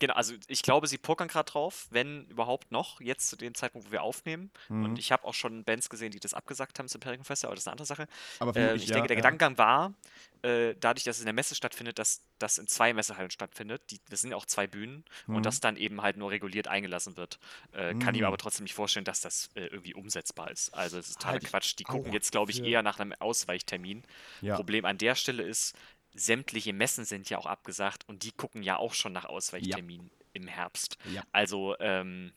Genau, 0.00 0.14
also 0.14 0.34
ich 0.48 0.62
glaube, 0.62 0.86
sie 0.88 0.98
pokern 0.98 1.28
gerade 1.28 1.50
drauf, 1.50 1.86
wenn 1.90 2.24
überhaupt 2.26 2.72
noch, 2.72 3.00
jetzt 3.00 3.28
zu 3.28 3.36
dem 3.36 3.54
Zeitpunkt, 3.54 3.86
wo 3.88 3.92
wir 3.92 4.02
aufnehmen. 4.02 4.50
Mhm. 4.68 4.84
Und 4.84 4.98
ich 4.98 5.12
habe 5.12 5.24
auch 5.24 5.34
schon 5.34 5.62
Bands 5.62 5.88
gesehen, 5.90 6.10
die 6.10 6.18
das 6.18 6.34
abgesagt 6.34 6.78
haben 6.78 6.88
zum 6.88 7.00
Pelican 7.00 7.24
Festival, 7.24 7.50
aber 7.50 7.54
das 7.56 7.64
ist 7.64 7.68
eine 7.68 7.72
andere 7.72 7.86
Sache. 7.86 8.08
Aber 8.38 8.50
Äh, 8.50 8.54
vermutlich, 8.54 8.82
ich 8.84 8.88
ja, 8.88 8.94
denke, 8.94 9.08
der 9.08 9.16
ja. 9.16 9.20
Gedankengang 9.20 9.58
war, 9.58 9.94
äh, 10.42 10.74
dadurch, 10.80 11.04
dass 11.04 11.16
es 11.16 11.20
in 11.20 11.26
der 11.26 11.34
Messe 11.34 11.54
stattfindet, 11.54 11.98
dass 11.98 12.22
das 12.38 12.56
in 12.56 12.66
zwei 12.66 12.94
Messehallen 12.94 13.30
stattfindet. 13.30 13.82
Die, 13.90 14.00
das 14.08 14.22
sind 14.22 14.30
ja 14.30 14.36
auch 14.38 14.46
zwei 14.46 14.66
Bühnen 14.66 15.04
Mhm. 15.26 15.36
und 15.36 15.44
das 15.46 15.60
dann 15.60 15.76
eben 15.76 16.00
halt 16.00 16.16
nur 16.16 16.30
reguliert 16.30 16.66
eingelassen 16.66 17.18
wird. 17.18 17.38
Äh, 17.72 17.94
Kann 17.96 18.14
ich 18.14 18.20
mir 18.20 18.20
Mhm. 18.20 18.24
aber 18.24 18.38
trotzdem 18.38 18.64
nicht 18.64 18.74
vorstellen, 18.74 19.04
dass 19.04 19.20
das 19.20 19.50
äh, 19.54 19.66
irgendwie 19.66 19.92
umsetzbar 19.92 20.50
ist. 20.50 20.72
Also 20.72 20.96
es 20.98 21.08
ist 21.10 21.16
totaler 21.16 21.32
Halt 21.34 21.42
ich 21.44 21.50
Quatsch. 21.50 21.74
Die 21.78 21.84
gucken 21.84 22.14
jetzt, 22.14 22.32
glaube 22.32 22.50
ich, 22.52 22.64
eher 22.64 22.82
nach 22.82 22.98
einem 22.98 23.12
Ausweichtermin. 23.18 24.02
Ja. 24.40 24.56
Problem 24.56 24.86
an 24.86 24.96
der 24.96 25.14
Stelle 25.14 25.42
ist, 25.42 25.74
sämtliche 26.14 26.72
Messen 26.72 27.04
sind 27.04 27.30
ja 27.30 27.38
auch 27.38 27.46
abgesagt 27.46 28.08
und 28.08 28.22
die 28.22 28.32
gucken 28.32 28.62
ja 28.62 28.76
auch 28.76 28.94
schon 28.94 29.12
nach 29.12 29.24
Ausweichterminen 29.24 30.10
im 30.32 30.46
Herbst. 30.46 30.98
Ja. 31.12 31.22
Also, 31.32 31.76
ähm, 31.80 32.32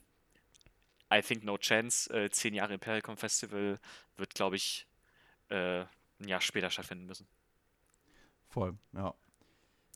I 1.13 1.21
think 1.21 1.43
no 1.43 1.57
chance. 1.57 2.11
Äh, 2.13 2.29
zehn 2.29 2.53
Jahre 2.53 2.73
Impericon 2.73 3.17
Festival 3.17 3.79
wird, 4.17 4.33
glaube 4.33 4.55
ich, 4.55 4.87
äh, 5.49 5.81
ein 6.19 6.27
Jahr 6.27 6.41
später 6.41 6.69
stattfinden 6.69 7.05
müssen. 7.05 7.27
Voll, 8.49 8.75
ja. 8.93 9.13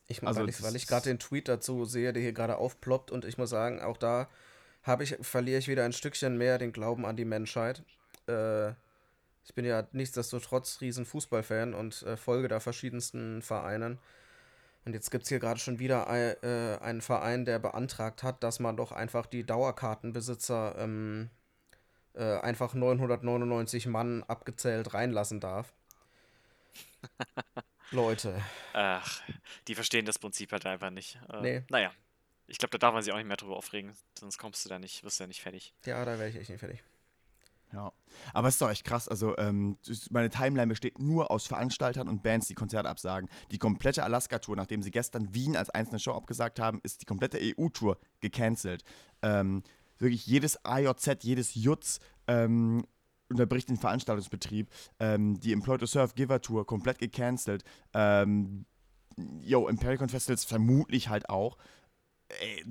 Ich, 0.07 0.23
Also 0.23 0.41
weil 0.41 0.49
ich, 0.49 0.63
weil 0.63 0.75
ich 0.75 0.87
gerade 0.87 1.09
den 1.09 1.19
Tweet 1.19 1.47
dazu 1.47 1.85
sehe, 1.85 2.13
der 2.13 2.21
hier 2.21 2.33
gerade 2.33 2.57
aufploppt 2.57 3.11
und 3.11 3.25
ich 3.25 3.37
muss 3.37 3.49
sagen, 3.49 3.81
auch 3.81 3.97
da 3.97 4.29
habe 4.83 5.03
ich, 5.03 5.15
verliere 5.21 5.59
ich 5.59 5.67
wieder 5.67 5.83
ein 5.83 5.91
Stückchen 5.91 6.37
mehr 6.37 6.57
den 6.57 6.71
Glauben 6.71 7.05
an 7.05 7.17
die 7.17 7.25
Menschheit. 7.25 7.83
Äh, 8.25 8.73
ich 9.47 9.53
bin 9.53 9.63
ja 9.63 9.87
nichtsdestotrotz 9.93 10.81
riesen 10.81 11.05
Fußballfan 11.05 11.73
und 11.73 12.03
äh, 12.03 12.17
folge 12.17 12.49
da 12.49 12.59
verschiedensten 12.59 13.41
Vereinen. 13.41 13.97
Und 14.83 14.93
jetzt 14.93 15.09
gibt 15.09 15.23
es 15.23 15.29
hier 15.29 15.39
gerade 15.39 15.59
schon 15.59 15.79
wieder 15.79 16.07
ein, 16.09 16.35
äh, 16.43 16.77
einen 16.81 17.01
Verein, 17.01 17.45
der 17.45 17.57
beantragt 17.57 18.23
hat, 18.23 18.43
dass 18.43 18.59
man 18.59 18.75
doch 18.75 18.91
einfach 18.91 19.25
die 19.25 19.45
Dauerkartenbesitzer 19.45 20.75
ähm, 20.77 21.29
äh, 22.13 22.39
einfach 22.39 22.73
999 22.73 23.87
Mann 23.87 24.23
abgezählt 24.23 24.93
reinlassen 24.93 25.39
darf. 25.39 25.73
Leute. 27.91 28.41
Ach, 28.73 29.21
die 29.69 29.75
verstehen 29.75 30.05
das 30.05 30.19
Prinzip 30.19 30.51
halt 30.51 30.65
einfach 30.65 30.89
nicht. 30.89 31.19
Äh, 31.31 31.41
Nee. 31.41 31.63
Naja, 31.69 31.93
ich 32.47 32.57
glaube, 32.57 32.71
da 32.71 32.79
darf 32.79 32.93
man 32.93 33.01
sich 33.01 33.13
auch 33.13 33.17
nicht 33.17 33.27
mehr 33.27 33.37
drüber 33.37 33.55
aufregen, 33.55 33.93
sonst 34.19 34.37
kommst 34.37 34.65
du 34.65 34.69
da 34.69 34.77
nicht, 34.77 35.05
wirst 35.05 35.19
du 35.19 35.23
ja 35.23 35.27
nicht 35.27 35.41
fertig. 35.41 35.73
Ja, 35.85 36.03
da 36.03 36.19
wäre 36.19 36.27
ich 36.27 36.35
echt 36.35 36.49
nicht 36.49 36.59
fertig. 36.59 36.83
Ja, 37.73 37.91
aber 38.33 38.47
es 38.47 38.55
ist 38.55 38.61
doch 38.61 38.69
echt 38.69 38.85
krass. 38.85 39.09
Also, 39.09 39.37
ähm, 39.37 39.77
meine 40.09 40.29
Timeline 40.29 40.67
besteht 40.67 40.99
nur 40.99 41.31
aus 41.31 41.47
Veranstaltern 41.47 42.07
und 42.07 42.23
Bands, 42.23 42.47
die 42.47 42.53
Konzerte 42.53 42.89
absagen. 42.89 43.29
Die 43.51 43.57
komplette 43.57 44.03
Alaska-Tour, 44.03 44.55
nachdem 44.55 44.81
sie 44.81 44.91
gestern 44.91 45.33
Wien 45.33 45.57
als 45.57 45.69
einzelne 45.69 45.99
Show 45.99 46.13
abgesagt 46.13 46.59
haben, 46.59 46.79
ist 46.83 47.01
die 47.01 47.05
komplette 47.05 47.39
EU-Tour 47.41 47.97
gecancelt. 48.21 48.83
Ähm, 49.21 49.63
wirklich 49.97 50.25
jedes 50.25 50.63
AJZ, 50.63 51.23
jedes 51.23 51.55
JUTZ 51.55 51.99
ähm, 52.27 52.85
unterbricht 53.29 53.69
den 53.69 53.77
Veranstaltungsbetrieb. 53.77 54.69
Ähm, 54.99 55.39
die 55.39 55.53
Employ 55.53 55.77
to 55.77 55.85
Serve 55.85 56.13
Giver 56.15 56.41
Tour 56.41 56.65
komplett 56.65 56.99
gecancelt. 56.99 57.63
Ähm, 57.93 58.65
yo, 59.41 59.67
Impericon 59.67 60.09
Festivals 60.09 60.45
vermutlich 60.45 61.09
halt 61.09 61.29
auch. 61.29 61.57
Ey, 62.29 62.65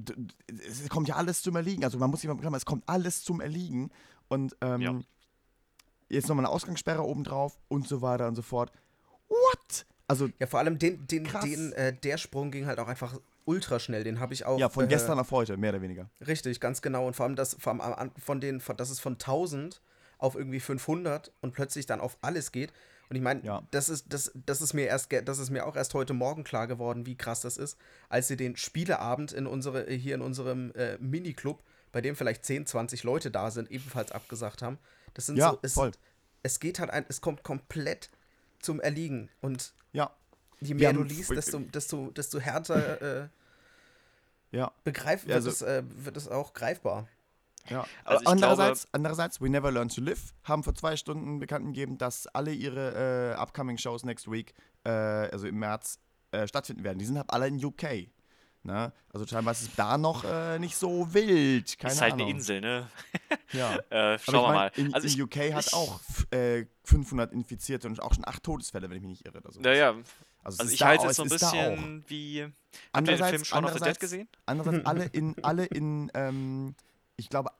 es 0.69 0.89
kommt 0.89 1.09
ja 1.09 1.17
alles 1.17 1.43
zum 1.43 1.57
Erliegen. 1.57 1.85
Also 1.85 1.99
man 1.99 2.11
muss 2.11 2.21
sich 2.21 2.31
mal 2.31 2.55
es 2.55 2.67
kommt 2.67 2.89
alles 2.89 3.25
zum 3.25 3.41
Erliegen. 3.41 3.91
Und 4.29 4.57
ähm, 4.61 4.81
Ja. 4.81 5.01
jetzt 6.09 6.29
nochmal 6.29 6.45
eine 6.47 6.55
Ausgangssperre 6.55 7.03
obendrauf 7.03 7.59
und 7.69 7.87
so 7.89 8.03
weiter 8.03 8.29
und 8.29 8.35
so 8.37 8.43
fort. 8.43 8.73
What? 9.29 9.87
Also 10.09 10.29
Ja, 10.39 10.47
vor 10.47 10.61
allem 10.61 10.79
den, 10.79 11.07
den, 11.07 11.25
Krass. 11.25 11.45
den, 11.45 11.73
äh, 11.73 11.93
der 11.93 12.17
Sprung 12.19 12.51
ging 12.51 12.67
halt 12.67 12.79
auch 12.79 12.89
einfach 12.89 13.19
ultra 13.45 13.79
schnell. 13.79 14.05
Den 14.05 14.21
habe 14.21 14.35
ich 14.35 14.45
auch. 14.45 14.59
ja, 14.59 14.69
von 14.69 14.85
äh, 14.85 14.89
gestern 14.89 15.19
auf 15.19 15.31
heute, 15.31 15.57
mehr 15.57 15.71
oder 15.71 15.83
weniger. 15.83 16.09
Richtig, 16.27 16.61
ganz 16.61 16.83
genau. 16.83 17.07
Und 17.07 17.15
vor 17.17 17.27
allem 17.27 17.37
das, 17.37 17.57
vor 17.59 17.81
allem 17.81 18.11
von 18.19 18.41
den, 18.41 18.61
von, 18.61 18.77
dass 18.77 18.91
es 18.91 19.01
von 19.01 19.15
1000 19.15 19.81
auf 20.19 20.35
irgendwie 20.35 20.61
500 20.61 21.33
und 21.43 21.53
plötzlich 21.53 21.87
dann 21.87 22.01
auf 22.01 22.17
alles 22.23 22.51
geht. 22.53 22.73
Und 23.09 23.15
ich 23.17 23.23
meine, 23.23 23.45
Ja. 23.45 23.63
das 23.71 23.89
ist, 23.89 24.07
das, 24.13 24.33
das 24.35 24.61
ist 24.61 24.73
mir 24.75 24.87
erst, 24.87 25.13
das 25.25 25.39
ist 25.39 25.51
mir 25.51 25.67
auch 25.67 25.77
erst 25.77 25.95
heute 25.95 26.13
Morgen 26.13 26.43
klar 26.43 26.67
geworden, 26.67 27.07
wie 27.07 27.17
krass 27.17 27.41
das 27.41 27.57
ist, 27.57 27.77
als 28.09 28.27
sie 28.29 28.37
den 28.37 28.57
Spieleabend 28.57 29.33
in 29.33 29.47
unsere, 29.47 29.89
hier 29.91 30.15
in 30.17 30.23
unserem 30.23 30.73
äh, 30.73 30.99
Miniclub, 30.99 31.63
bei 31.97 32.03
dem 32.03 32.15
vielleicht 32.15 32.45
10, 32.45 32.67
20 32.67 33.05
Leute 33.05 33.31
da 33.31 33.51
sind, 33.51 33.71
ebenfalls 33.71 34.13
abgesagt 34.13 34.61
haben. 34.61 34.77
Das 35.15 35.25
sind 35.25 35.37
Ja, 35.39 35.53
so, 35.53 35.59
es, 35.63 35.73
voll. 35.73 35.93
es 36.43 36.61
geht 36.61 36.79
halt 36.79 36.91
ein, 36.91 37.07
es 37.09 37.23
kommt 37.23 37.43
komplett 37.43 38.11
zum 38.61 38.81
Erliegen. 38.83 39.31
Und 39.41 39.73
Ja, 39.95 40.15
je 40.61 40.75
mehr 40.75 40.93
du 40.93 41.03
liest, 41.05 41.31
desto, 41.31 41.59
desto, 41.61 42.11
desto 42.11 42.39
härter 42.39 43.23
äh, 43.23 43.29
ja, 44.51 44.73
begreif, 44.85 45.25
wird, 45.25 45.37
Also- 45.37 45.49
es, 45.49 45.63
äh, 45.63 45.85
wird 45.87 46.19
es 46.19 46.29
auch 46.29 46.53
greifbar. 46.53 47.09
ja. 47.71 47.87
Also 48.05 48.27
andererseits, 48.27 48.87
andererseits, 48.93 49.41
We 49.41 49.49
Never 49.49 49.73
Learn 49.73 49.89
to 49.89 50.03
Live 50.03 50.35
haben 50.45 50.65
vor 50.65 50.75
zwei 50.75 50.99
Stunden 50.99 51.39
bekannt 51.39 51.65
gegeben, 51.65 51.97
dass 51.97 52.27
alle 52.27 52.53
ihre 52.53 53.33
äh, 53.39 53.41
upcoming 53.41 53.79
Shows 53.79 54.05
next 54.05 54.31
week, 54.31 54.53
äh, 54.85 54.91
also 54.91 55.47
im 55.47 55.59
März, 55.59 55.99
äh, 56.33 56.47
stattfinden 56.47 56.85
werden. 56.85 56.99
Die 56.99 57.07
sind 57.07 57.17
halt 57.17 57.31
alle 57.31 57.49
in 57.49 57.65
UK. 57.65 58.11
Ne? 58.67 58.93
Also 59.13 59.27
scheinbar 59.27 59.53
ist 59.53 59.63
es 59.63 59.75
da 59.77 59.97
noch 59.97 60.25
äh, 60.25 60.59
nicht 60.59 60.77
so 60.77 61.15
wild. 61.15 61.79
Keine 61.79 61.93
ist 61.95 62.01
halt 62.01 62.15
Ahnung. 62.15 62.27
eine 62.27 62.37
Insel, 62.37 62.61
ne? 62.61 62.89
Ja. 63.53 63.77
Äh, 63.91 64.19
schauen 64.19 64.35
wir 64.35 64.53
mal. 64.55 64.73
In, 64.75 64.93
Also 64.93 65.07
in 65.07 65.15
ich, 65.15 65.23
UK 65.23 65.55
hat 65.55 65.67
ich- 65.67 65.73
auch 65.73 66.01
f- 66.01 66.27
äh, 66.33 66.67
500 66.85 67.33
Infizierte 67.33 67.87
und 67.87 68.03
auch 68.03 68.13
schon 68.15 68.27
acht 68.27 68.43
Todesfälle, 68.43 68.91
wenn 68.91 68.97
ich 68.97 69.03
mich 69.03 69.11
nicht 69.11 69.27
irre. 69.27 69.39
Oder 69.39 69.53
so. 69.53 69.61
Naja, 69.61 69.95
Also, 70.43 70.59
also 70.61 70.73
ich 70.73 70.83
halte 70.83 71.05
auch- 71.05 71.11
es 71.11 71.17
so 71.17 71.23
ein 71.23 71.29
auch. 71.29 71.33
bisschen 71.33 72.05
wie. 72.09 72.43
Habt 72.43 72.51
ihr 72.51 72.51
den 72.51 72.93
Andererseits- 72.93 73.31
Film 73.31 73.45
Shaun 73.45 73.65
of 73.65 73.71
the 73.71 73.75
Dead 73.75 73.83
andererseits- 73.83 73.99
gesehen? 74.01 74.29
Andererseits 74.47 74.87
alle 74.87 75.05
in, 75.07 75.45
alle 75.45 75.65
in, 75.67 76.11
ähm, 76.15 76.75
ich 77.17 77.29
glaube, 77.29 77.51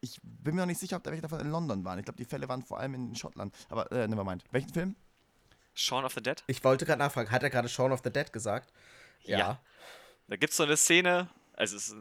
ich 0.00 0.20
bin 0.22 0.54
mir 0.54 0.60
noch 0.62 0.66
nicht 0.66 0.80
sicher, 0.80 0.96
ob 0.96 1.02
da 1.02 1.10
welche 1.10 1.22
davon 1.22 1.40
in 1.40 1.50
London 1.50 1.84
waren. 1.84 1.98
Ich 1.98 2.04
glaube, 2.04 2.18
die 2.18 2.24
Fälle 2.24 2.48
waren 2.48 2.62
vor 2.62 2.78
allem 2.78 2.94
in 2.94 3.16
Schottland. 3.16 3.52
Aber, 3.68 3.90
äh, 3.90 4.06
nevermind. 4.06 4.44
Welchen 4.52 4.68
Film? 4.72 4.96
Shaun 5.74 6.04
of 6.04 6.12
the 6.14 6.22
Dead? 6.22 6.42
Ich 6.46 6.62
wollte 6.62 6.84
gerade 6.86 7.00
nachfragen, 7.00 7.30
hat 7.32 7.42
er 7.42 7.50
gerade 7.50 7.68
Shaun 7.68 7.90
of 7.90 8.00
the 8.04 8.10
Dead 8.10 8.32
gesagt? 8.32 8.72
Ja. 9.24 9.58
Da 10.28 10.36
gibt 10.36 10.50
es 10.52 10.56
so 10.56 10.62
eine 10.64 10.76
Szene, 10.76 11.28
also 11.54 11.76
es 11.76 11.88
ist 11.88 11.96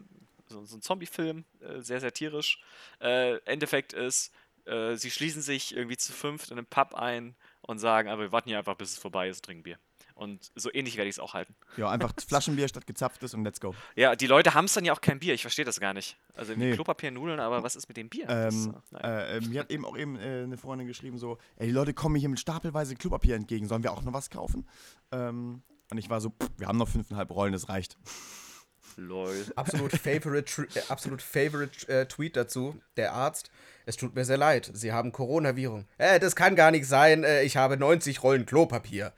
so, 0.47 0.63
so 0.65 0.77
ein 0.77 0.81
Zombie-Film, 0.81 1.43
äh, 1.61 1.81
sehr 1.81 1.99
satirisch. 1.99 2.59
Äh, 3.01 3.37
Endeffekt 3.45 3.93
ist, 3.93 4.31
äh, 4.65 4.95
sie 4.95 5.11
schließen 5.11 5.41
sich 5.41 5.75
irgendwie 5.75 5.97
zu 5.97 6.13
fünft 6.13 6.51
in 6.51 6.57
einem 6.57 6.65
Pub 6.67 6.93
ein 6.95 7.35
und 7.61 7.79
sagen, 7.79 8.09
aber 8.09 8.21
wir 8.23 8.31
warten 8.31 8.49
hier 8.49 8.59
einfach, 8.59 8.75
bis 8.75 8.91
es 8.91 8.97
vorbei 8.97 9.29
ist, 9.29 9.43
trinken 9.45 9.63
Bier. 9.63 9.77
Und 10.15 10.51
so 10.53 10.69
ähnlich 10.71 10.95
werde 10.95 11.09
ich 11.09 11.15
es 11.15 11.19
auch 11.19 11.33
halten. 11.33 11.55
Ja, 11.75 11.89
einfach 11.89 12.13
Flaschenbier 12.27 12.67
statt 12.67 12.85
gezapftes 12.85 13.33
und 13.33 13.43
let's 13.45 13.59
go. 13.59 13.73
Ja, 13.95 14.15
die 14.15 14.27
Leute 14.27 14.53
haben 14.53 14.65
es 14.65 14.73
dann 14.73 14.85
ja 14.85 14.93
auch 14.93 15.01
kein 15.01 15.17
Bier, 15.19 15.33
ich 15.33 15.41
verstehe 15.41 15.65
das 15.65 15.79
gar 15.79 15.93
nicht. 15.93 16.17
Also 16.35 16.53
Nee. 16.55 16.73
Klopapier, 16.73 17.09
Nudeln, 17.09 17.39
aber 17.39 17.63
was 17.63 17.75
ist 17.75 17.87
mit 17.87 17.97
dem 17.97 18.09
Bier? 18.09 18.27
Das, 18.27 18.53
Ähm, 18.53 18.75
äh, 18.91 18.93
naja. 18.93 19.19
äh, 19.21 19.37
äh, 19.37 19.41
mir 19.41 19.59
hat 19.61 19.71
eben 19.71 19.85
auch 19.85 19.97
eben 19.97 20.15
äh, 20.17 20.43
eine 20.43 20.57
Freundin 20.57 20.87
geschrieben, 20.87 21.17
so, 21.17 21.39
ey, 21.55 21.65
die 21.67 21.73
Leute 21.73 21.95
kommen 21.95 22.13
mir 22.13 22.19
hier 22.19 22.29
mit 22.29 22.39
stapelweise 22.39 22.95
Klopapier 22.95 23.35
entgegen, 23.35 23.67
sollen 23.67 23.81
wir 23.81 23.91
auch 23.91 24.03
noch 24.03 24.13
was 24.13 24.29
kaufen? 24.29 24.67
Ähm, 25.11 25.63
und 25.91 25.97
ich 25.97 26.09
war 26.09 26.21
so, 26.21 26.29
pff, 26.29 26.49
wir 26.57 26.67
haben 26.67 26.77
noch 26.77 26.89
fünfeinhalb 26.89 27.29
Rollen, 27.31 27.53
das 27.53 27.69
reicht. 27.69 27.97
Lol. 28.95 29.45
Absolut 29.55 29.91
favorite, 29.91 30.67
äh, 30.75 30.81
absolut 30.89 31.21
favorite 31.21 31.87
äh, 31.87 32.05
Tweet 32.05 32.35
dazu. 32.35 32.79
Der 32.95 33.13
Arzt, 33.13 33.49
es 33.85 33.97
tut 33.97 34.13
mir 34.15 34.23
sehr 34.25 34.37
leid, 34.37 34.69
Sie 34.73 34.91
haben 34.93 35.11
Coronavirus. 35.11 35.83
Äh, 35.97 36.19
das 36.19 36.35
kann 36.35 36.55
gar 36.55 36.69
nicht 36.71 36.87
sein, 36.87 37.23
äh, 37.23 37.41
ich 37.43 37.57
habe 37.57 37.75
90 37.77 38.21
Rollen 38.21 38.45
Klopapier. 38.45 39.13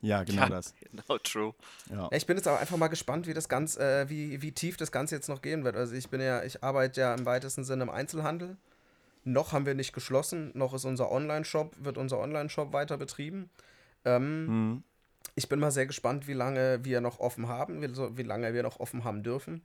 Ja, 0.00 0.22
genau 0.22 0.42
Ja, 0.42 0.48
das. 0.50 0.74
Genau, 0.90 1.18
true. 1.18 1.54
Ja. 1.90 2.08
Ich 2.12 2.26
bin 2.26 2.36
jetzt 2.36 2.46
aber 2.46 2.58
einfach 2.60 2.76
mal 2.76 2.88
gespannt, 2.88 3.26
wie 3.26 3.32
das 3.34 3.48
Ganze, 3.48 3.80
äh, 3.80 4.08
wie, 4.10 4.42
wie 4.42 4.52
tief 4.52 4.76
das 4.76 4.92
Ganze 4.92 5.14
jetzt 5.14 5.28
noch 5.28 5.40
gehen 5.42 5.64
wird. 5.64 5.76
Also 5.76 5.94
ich 5.94 6.08
bin 6.10 6.20
ja, 6.20 6.42
ich 6.44 6.62
arbeite 6.62 7.00
ja 7.00 7.14
im 7.14 7.24
weitesten 7.26 7.64
Sinne 7.64 7.84
im 7.84 7.90
Einzelhandel. 7.90 8.56
Noch 9.24 9.52
haben 9.52 9.64
wir 9.64 9.74
nicht 9.74 9.94
geschlossen, 9.94 10.50
noch 10.54 10.74
ist 10.74 10.84
unser 10.84 11.10
Online-Shop, 11.10 11.74
wird 11.78 11.96
unser 11.96 12.18
Online-Shop 12.18 12.72
weiter 12.74 12.98
betrieben. 12.98 13.48
Ähm, 14.04 14.46
Mhm. 14.46 14.82
Ich 15.34 15.48
bin 15.48 15.58
mal 15.60 15.70
sehr 15.70 15.86
gespannt, 15.86 16.26
wie 16.28 16.32
lange 16.32 16.84
wir 16.84 17.00
noch 17.00 17.18
offen 17.20 17.48
haben, 17.48 17.82
wie, 17.82 18.16
wie 18.16 18.22
lange 18.22 18.54
wir 18.54 18.62
noch 18.62 18.80
offen 18.80 19.04
haben 19.04 19.22
dürfen. 19.22 19.62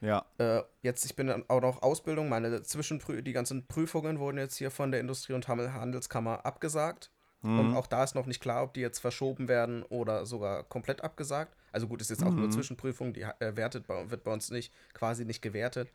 Ja. 0.00 0.24
Äh, 0.38 0.62
jetzt, 0.82 1.04
ich 1.04 1.16
bin 1.16 1.28
dann 1.28 1.44
auch 1.48 1.60
noch 1.60 1.82
Ausbildung, 1.82 2.28
meine 2.28 2.62
Zwischenprü 2.62 3.22
die 3.22 3.32
ganzen 3.32 3.66
Prüfungen 3.66 4.18
wurden 4.18 4.38
jetzt 4.38 4.56
hier 4.56 4.70
von 4.70 4.90
der 4.90 5.00
Industrie- 5.00 5.32
und 5.34 5.48
Handel- 5.48 5.72
Handelskammer 5.72 6.44
abgesagt. 6.44 7.10
Und 7.42 7.70
Mhm. 7.72 7.76
auch 7.76 7.86
da 7.86 8.02
ist 8.02 8.14
noch 8.14 8.24
nicht 8.24 8.40
klar, 8.40 8.62
ob 8.64 8.72
die 8.72 8.80
jetzt 8.80 9.00
verschoben 9.00 9.48
werden 9.48 9.82
oder 9.84 10.24
sogar 10.24 10.62
komplett 10.64 11.02
abgesagt. 11.04 11.54
Also 11.72 11.86
gut, 11.86 12.00
ist 12.00 12.08
jetzt 12.08 12.22
auch 12.24 12.30
nur 12.32 12.46
Mhm. 12.46 12.52
Zwischenprüfung, 12.52 13.12
die 13.12 13.20
äh, 13.20 13.54
wertet 13.56 13.86
bei, 13.86 14.10
wird 14.10 14.24
bei 14.24 14.32
uns 14.32 14.50
nicht, 14.50 14.72
quasi 14.94 15.26
nicht 15.26 15.42
gewertet. 15.42 15.90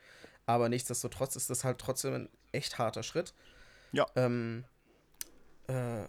Aber 0.45 0.69
nichtsdestotrotz 0.69 1.35
ist 1.35 1.49
das 1.49 1.63
halt 1.63 1.79
trotzdem 1.79 2.13
ein 2.13 2.29
echt 2.51 2.77
harter 2.77 3.01
Schritt. 3.01 3.33
Ja. 3.91 4.05
Ähm, 4.15 4.63
äh, 4.63 4.78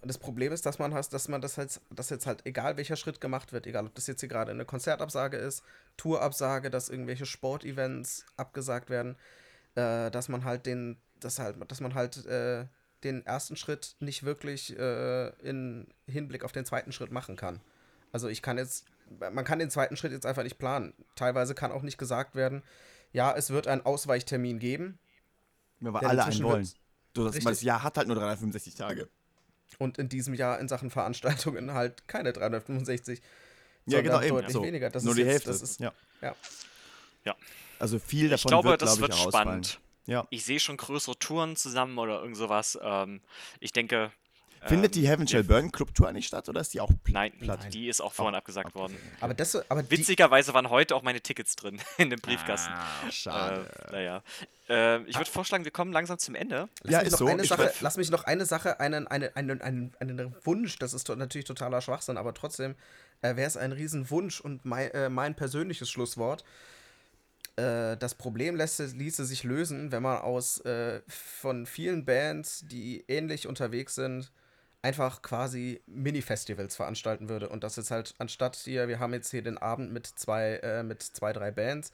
das 0.03 0.17
Problem 0.19 0.53
ist, 0.53 0.65
dass 0.65 0.79
man 0.79 0.95
has- 0.95 1.11
dass 1.11 1.29
man 1.29 1.41
das 1.43 1.59
halt, 1.59 1.81
dass 1.91 2.09
jetzt 2.11 2.27
halt, 2.27 2.47
egal 2.47 2.77
welcher 2.79 2.97
Schritt 2.97 3.21
gemacht 3.21 3.53
wird, 3.53 3.67
egal 3.67 3.87
ob 3.87 3.95
das 3.95 4.07
jetzt 4.07 4.21
hier 4.21 4.29
gerade 4.29 4.51
eine 4.53 4.65
Konzertabsage 4.65 5.37
ist, 5.37 5.63
Tourabsage, 5.97 6.71
dass 6.71 6.89
irgendwelche 6.89 7.27
Sportevents 7.27 8.25
abgesagt 8.37 8.89
werden, 8.89 9.17
äh, 9.75 10.11
dass 10.11 10.29
man 10.29 10.45
halt 10.45 10.65
den, 10.67 10.97
dass 11.19 11.39
halt, 11.39 11.57
dass 11.71 11.81
man 11.81 11.95
halt 11.95 12.25
äh, 12.27 12.67
den 13.05 13.25
ersten 13.27 13.57
Schritt 13.57 13.97
nicht 14.01 14.23
wirklich 14.25 14.79
äh, 14.79 15.29
in 15.47 15.89
Hinblick 16.07 16.45
auf 16.45 16.53
den 16.53 16.65
zweiten 16.65 16.93
Schritt 16.93 17.13
machen 17.13 17.37
kann. 17.37 17.61
Also 18.13 18.29
ich 18.29 18.41
kann 18.43 18.57
jetzt, 18.59 18.87
man 19.33 19.45
kann 19.45 19.59
den 19.59 19.71
zweiten 19.71 19.97
Schritt 19.97 20.13
jetzt 20.13 20.27
einfach 20.27 20.43
nicht 20.43 20.59
planen. 20.59 20.95
Teilweise 21.17 21.55
kann 21.55 21.71
auch 21.73 21.83
nicht 21.83 21.99
gesagt 21.99 22.35
werden, 22.35 22.63
ja, 23.13 23.35
es 23.37 23.51
wird 23.51 23.67
einen 23.67 23.85
Ausweichtermin 23.85 24.59
geben. 24.59 24.99
Wir 25.81 25.93
Der 25.93 26.09
alle 26.11 26.25
einen 26.25 26.43
wollen. 26.45 26.65
So, 27.17 27.25
das, 27.25 27.35
weil 27.45 27.53
das 27.53 27.63
Jahr 27.63 27.83
hat 27.83 27.97
halt 27.97 28.07
nur 28.07 28.17
365 28.17 28.75
Tage. 28.75 29.09
Und 29.79 29.99
in 29.99 30.09
diesem 30.09 30.35
Jahr 30.35 30.59
in 30.59 30.69
Sachen 30.69 30.91
Veranstaltungen 30.91 31.73
halt 31.73 32.07
keine 32.09 32.33
365. 32.33 33.21
Ja, 33.87 34.01
genau, 34.03 34.21
eben. 34.21 34.29
Deutlich 34.37 34.53
so. 34.53 34.63
weniger. 34.63 34.91
Das 34.91 35.03
nur 35.05 35.13
ist 35.13 35.17
die 35.19 35.23
jetzt- 35.23 35.33
Hälfte. 35.33 35.49
Das 35.51 35.63
ist, 35.63 35.81
ja. 35.81 35.93
ja. 36.21 36.35
Ja. 37.25 37.37
Also 37.79 37.99
viel 37.99 38.27
Ich 38.27 38.31
davon 38.43 38.49
glaube, 38.51 38.69
wird, 38.71 38.83
das 38.83 38.97
glaube 38.99 39.03
wird 39.03 39.15
ich, 39.15 39.27
ausfallen. 39.27 39.65
spannend. 39.65 39.81
Ja. 40.07 40.27
Ich 40.31 40.45
sehe 40.45 40.61
schon 40.61 40.77
größere 40.77 41.19
Touren 41.19 41.57
zusammen 41.57 41.97
oder 41.99 42.21
irgend 42.21 42.37
sowas. 42.37 42.79
Ähm, 42.83 43.21
ich 43.61 43.73
denke. 43.73 44.13
Findet 44.67 44.95
ähm, 44.97 45.03
die 45.03 45.09
Heaven 45.09 45.27
Shall 45.27 45.45
Burn 45.45 45.73
Club 45.73 45.95
Tour 45.95 46.09
eigentlich 46.09 46.27
statt 46.27 46.49
oder 46.49 46.61
ist 46.61 46.75
die 46.75 46.81
auch 46.81 46.91
pl- 46.91 47.13
Nein, 47.13 47.33
platt? 47.39 47.73
die 47.73 47.89
ist 47.89 48.01
auch 48.01 48.13
vorhin 48.13 48.35
abgesagt 48.35 48.75
worden. 48.75 48.97
Aber 49.21 49.33
das, 49.35 49.57
aber 49.71 49.91
Witzigerweise 49.91 50.53
waren 50.55 50.69
heute 50.71 50.95
auch 50.95 51.03
meine 51.03 51.21
Tickets 51.21 51.57
drin 51.57 51.81
in 51.99 52.11
dem 52.11 52.21
Briefkasten. 52.21 52.73
Ah, 52.73 53.11
schade. 53.11 53.67
Äh, 53.89 53.93
naja. 53.93 54.23
Äh, 54.69 55.03
ich 55.05 55.17
würde 55.17 55.31
vorschlagen, 55.31 55.65
wir 55.65 55.71
kommen 55.73 55.93
langsam 55.93 56.19
zum 56.19 56.35
Ende. 56.35 56.69
lass, 56.83 56.93
Ja, 56.93 56.99
mich 56.99 57.07
ist 57.07 57.13
noch 57.13 57.19
so. 57.21 57.27
Eine 57.27 57.43
Ich 57.43 57.49
Sache, 57.49 57.73
lass 57.81 57.97
mich 57.97 58.11
noch 58.11 58.25
eine 58.25 58.45
Sache, 58.47 58.81
einen, 58.81 59.07
einen, 59.09 59.35
einen, 59.35 59.61
einen, 59.63 59.95
einen 59.99 60.37
Wunsch, 60.45 60.79
das 60.79 60.93
ist 60.95 61.09
natürlich 61.09 61.47
totaler 61.47 61.81
Schwachsinn, 61.81 62.17
aber 62.19 62.35
trotzdem 62.35 62.75
äh, 63.23 63.37
wäre 63.37 63.47
es 63.49 63.57
ein 63.57 63.73
Riesenwunsch 63.73 64.41
und 64.41 64.65
mein, 64.65 64.91
äh, 64.91 65.09
mein 65.09 65.35
persönliches 65.35 65.91
Schlusswort. 65.91 66.45
Äh, 67.57 67.97
das 67.97 68.15
Problem 68.15 68.57
lässt, 68.57 68.79
ließe 68.79 69.25
sich 69.25 69.43
lösen, 69.45 69.91
wenn 69.93 70.03
man 70.03 70.19
aus 70.19 70.61
äh, 70.61 71.01
von 71.09 71.67
vielen 71.67 72.05
Bands, 72.05 72.65
die 72.71 73.05
ähnlich 73.09 73.47
unterwegs 73.47 73.95
sind, 73.95 74.31
einfach 74.83 75.23
quasi 75.23 75.83
Mini-Festivals 75.87 76.77
veranstalten 76.77 77.29
würde. 77.29 77.49
Und 77.49 77.65
das 77.65 77.77
jetzt 77.77 77.91
halt, 77.91 78.15
anstatt 78.19 78.57
hier, 78.57 78.89
wir 78.89 78.99
haben 78.99 79.13
jetzt 79.13 79.31
hier 79.31 79.43
den 79.43 79.59
Abend 79.59 79.93
mit 79.93 80.07
zwei, 80.07 80.57
äh, 80.63 80.83
mit 80.83 81.03
zwei, 81.03 81.33
drei 81.33 81.51
Bands, 81.51 81.93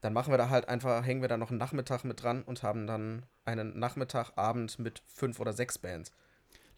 dann 0.00 0.12
machen 0.12 0.32
wir 0.32 0.38
da 0.38 0.50
halt 0.50 0.68
einfach, 0.68 1.04
hängen 1.04 1.22
wir 1.22 1.28
da 1.28 1.36
noch 1.36 1.50
einen 1.50 1.58
Nachmittag 1.58 2.04
mit 2.04 2.22
dran 2.22 2.42
und 2.42 2.62
haben 2.62 2.86
dann 2.86 3.24
einen 3.44 3.78
Nachmittagabend 3.78 4.78
mit 4.78 5.02
fünf 5.06 5.40
oder 5.40 5.52
sechs 5.52 5.78
Bands. 5.78 6.12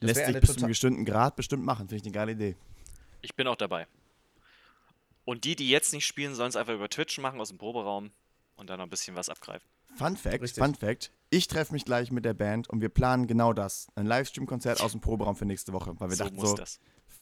Das 0.01 0.09
Lässt 0.09 0.27
sich 0.27 0.41
bis 0.41 0.53
zu 0.53 0.59
einem 0.59 0.69
bestimmten 0.69 1.05
Grad 1.05 1.35
bestimmt 1.35 1.65
machen. 1.65 1.89
Finde 1.89 1.97
ich 1.97 2.03
eine 2.05 2.13
geile 2.13 2.33
Idee. 2.33 2.57
Ich 3.21 3.35
bin 3.35 3.49
auch 3.49 3.57
dabei. 3.57 3.87
Und 5.25 5.45
die, 5.45 5.57
die 5.57 5.69
jetzt 5.69 5.93
nicht 5.93 6.07
spielen, 6.07 6.35
sollen 6.35 6.51
es 6.51 6.57
einfach 6.57 6.73
über 6.73 6.89
Twitch 6.89 7.19
machen 7.19 7.41
aus 7.41 7.49
dem 7.49 7.59
Proberaum 7.59 8.13
und 8.57 8.71
dann 8.71 8.79
noch 8.79 8.87
ein 8.87 8.91
bisschen 8.91 9.17
was 9.17 9.29
abgreifen. 9.29 9.69
Fun 9.97 10.17
Fact, 10.17 10.43
Richtig. 10.43 10.63
Fun 10.63 10.75
Fact. 10.75 11.11
Ich 11.31 11.47
treffe 11.47 11.73
mich 11.75 11.85
gleich 11.85 12.11
mit 12.11 12.25
der 12.25 12.35
Band 12.35 12.69
und 12.71 12.81
wir 12.81 12.89
planen 12.89 13.27
genau 13.27 13.53
das. 13.53 13.89
Ein 13.95 14.07
Livestream-Konzert 14.07 14.81
aus 14.81 14.93
dem 14.93 15.01
Proberaum 15.01 15.37
für 15.37 15.45
nächste 15.45 15.73
Woche. 15.73 15.95
Weil 15.99 16.09
wir 16.11 16.17
so 16.17 16.25
dachten 16.25 16.41
so, 16.41 16.55
das. 16.55 16.81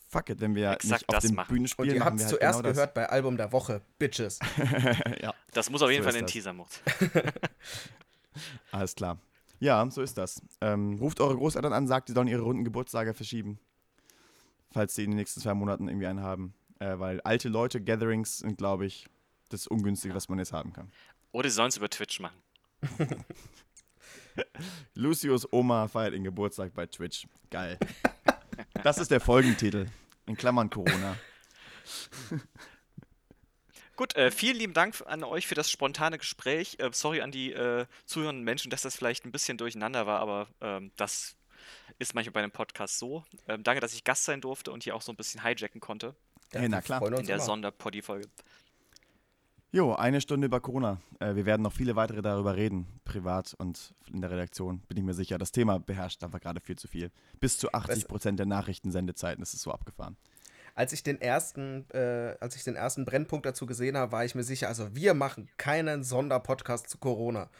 fuck 0.09 0.31
it, 0.31 0.41
wenn 0.41 0.55
wir 0.55 0.73
Exakt 0.73 0.93
nicht 1.03 1.09
auf 1.09 1.15
das 1.17 1.25
den 1.25 1.35
machen. 1.35 1.49
Bühnen 1.49 1.63
Und 1.65 1.69
spielen, 1.69 1.91
ihr 1.91 1.99
machen 1.99 2.07
habt 2.07 2.19
wir 2.21 2.27
es 2.27 2.31
halt 2.33 2.41
zuerst 2.41 2.59
genau 2.59 2.69
das. 2.69 2.77
gehört 2.77 2.95
bei 2.95 3.09
Album 3.09 3.37
der 3.37 3.51
Woche, 3.51 3.83
Bitches. 3.99 4.39
ja, 5.21 5.35
Das 5.53 5.71
muss 5.71 5.83
auf 5.83 5.91
jeden 5.91 6.05
So 6.05 6.09
Fall 6.11 6.15
in 6.17 6.21
den 6.21 6.27
das. 6.27 6.33
Teaser-Mord. 6.33 6.81
alles 8.71 8.95
klar. 8.95 9.19
Ja, 9.59 9.91
so 9.91 10.03
ist 10.03 10.19
das. 10.19 10.41
Ähm, 10.61 10.99
ruft 11.01 11.21
eure 11.21 11.35
Großeltern 11.37 11.73
an, 11.73 11.87
sagt, 11.89 12.09
die 12.09 12.13
sollen 12.13 12.29
ihre 12.29 12.43
runden 12.43 12.63
Geburtstage 12.65 13.15
verschieben. 13.15 13.59
Falls 14.71 14.95
sie 14.95 15.05
in 15.05 15.11
den 15.11 15.17
nächsten 15.17 15.41
zwei 15.41 15.55
Monaten 15.55 15.89
irgendwie 15.89 16.07
einen 16.07 16.21
haben. 16.21 16.55
Äh, 16.79 16.99
weil 16.99 17.21
alte 17.23 17.49
Leute, 17.49 17.83
Gatherings 17.83 18.39
sind, 18.39 18.59
glaube 18.59 18.85
ich, 18.87 19.07
das 19.49 19.67
Ungünstige, 19.67 20.15
was 20.15 20.29
man 20.29 20.39
jetzt 20.39 20.53
haben 20.53 20.73
kann. 20.75 20.93
Oder 21.33 21.49
sie 21.49 21.55
sollen 21.57 21.71
es 21.71 21.77
über 21.79 21.89
Twitch 21.89 22.21
machen. 22.21 22.37
Lucius 24.95 25.51
Oma 25.53 25.89
feiert 25.89 26.15
den 26.15 26.25
Geburtstag 26.25 26.75
bei 26.75 26.87
Twitch. 26.87 27.27
Geil. 27.51 27.79
Das 28.83 28.99
ist 28.99 29.11
der 29.11 29.21
Folgentitel. 29.21 29.87
In 30.27 30.37
Klammern 30.37 30.71
Corona. 30.71 31.17
Gut, 33.97 34.15
äh, 34.17 34.31
vielen 34.31 34.57
lieben 34.57 34.75
Dank 34.75 35.03
an 35.07 35.25
euch 35.25 35.47
für 35.47 35.55
das 35.55 35.71
spontane 35.71 36.19
Gespräch. 36.19 36.77
Äh, 36.81 36.91
sorry 36.93 37.23
an 37.23 37.31
die 37.31 37.53
äh, 37.53 37.87
zuhörenden 38.05 38.45
Menschen, 38.45 38.71
dass 38.71 38.83
das 38.83 38.97
vielleicht 38.97 39.25
ein 39.25 39.33
bisschen 39.33 39.57
durcheinander 39.57 40.07
war, 40.07 40.21
aber 40.21 40.49
ähm, 40.61 40.93
das 40.97 41.37
ist 41.99 42.15
manchmal 42.15 42.33
bei 42.33 42.41
einem 42.41 42.51
Podcast 42.53 42.99
so. 42.99 43.25
Ähm, 43.49 43.63
danke, 43.63 43.81
dass 43.81 43.95
ich 43.95 44.05
Gast 44.05 44.25
sein 44.25 44.41
durfte 44.41 44.71
und 44.71 44.85
hier 44.85 44.95
auch 44.95 45.03
so 45.03 45.13
ein 45.13 45.17
bisschen 45.17 45.43
hijacken 45.43 45.81
konnte 45.81 46.15
Hey, 46.53 46.69
na 46.69 46.81
klar. 46.81 47.03
in 47.19 47.27
der. 47.27 47.41
Sonderpoddy-Folge. 47.41 48.29
Jo, 49.77 49.93
eine 49.93 50.23
Stunde 50.23 50.47
über 50.47 50.61
Corona. 50.61 51.03
Äh, 51.21 51.35
wir 51.35 51.45
werden 51.45 51.61
noch 51.61 51.73
viele 51.75 51.97
weitere 51.97 52.23
darüber 52.23 52.57
reden, 52.57 52.87
privat 53.05 53.53
und 53.59 53.93
in 54.11 54.23
der 54.23 54.31
Redaktion, 54.31 54.81
bin 54.89 54.97
ich 54.97 55.05
mir 55.05 55.13
sicher. 55.13 55.37
Das 55.37 55.53
Thema 55.53 55.79
beherrscht 55.79 56.25
einfach 56.25 56.41
gerade 56.41 56.63
viel 56.63 56.77
zu 56.77 56.89
viel. 56.89 57.11
Bis 57.41 57.59
zu 57.59 57.71
80 57.71 58.09
Prozent 58.09 58.39
der 58.39 58.47
Nachrichtensendezeiten 58.47 59.43
ist 59.43 59.53
es 59.53 59.61
so 59.61 59.71
abgefahren. 59.71 60.17
Als 60.75 60.95
ich 60.95 61.03
den 61.03 61.21
ersten, 61.21 61.85
äh, 61.91 62.37
als 62.41 62.57
ich 62.57 62.65
den 62.65 62.75
ersten 62.75 63.05
Brennpunkt 63.05 63.45
dazu 63.45 63.67
gesehen 63.67 63.99
habe, 63.99 64.13
war 64.13 64.25
ich 64.25 64.35
mir 64.35 64.45
sicher, 64.45 64.69
also 64.69 64.97
wir 64.97 65.13
machen 65.13 65.47
keinen 65.59 66.05
Sonderpodcast 66.05 66.89
zu 66.89 66.97
Corona. 66.97 67.51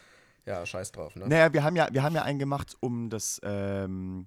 Ja, 0.47 0.65
scheiß 0.65 0.93
drauf, 0.93 1.17
ne? 1.17 1.29
Naja, 1.29 1.53
wir 1.53 1.65
haben 1.65 1.77
ja, 1.77 1.89
wir 1.93 2.03
haben 2.03 2.15
ja 2.15 2.23
einen 2.23 2.39
gemacht, 2.39 2.79
um 2.81 3.11
das, 3.11 3.43
ähm, 3.45 4.27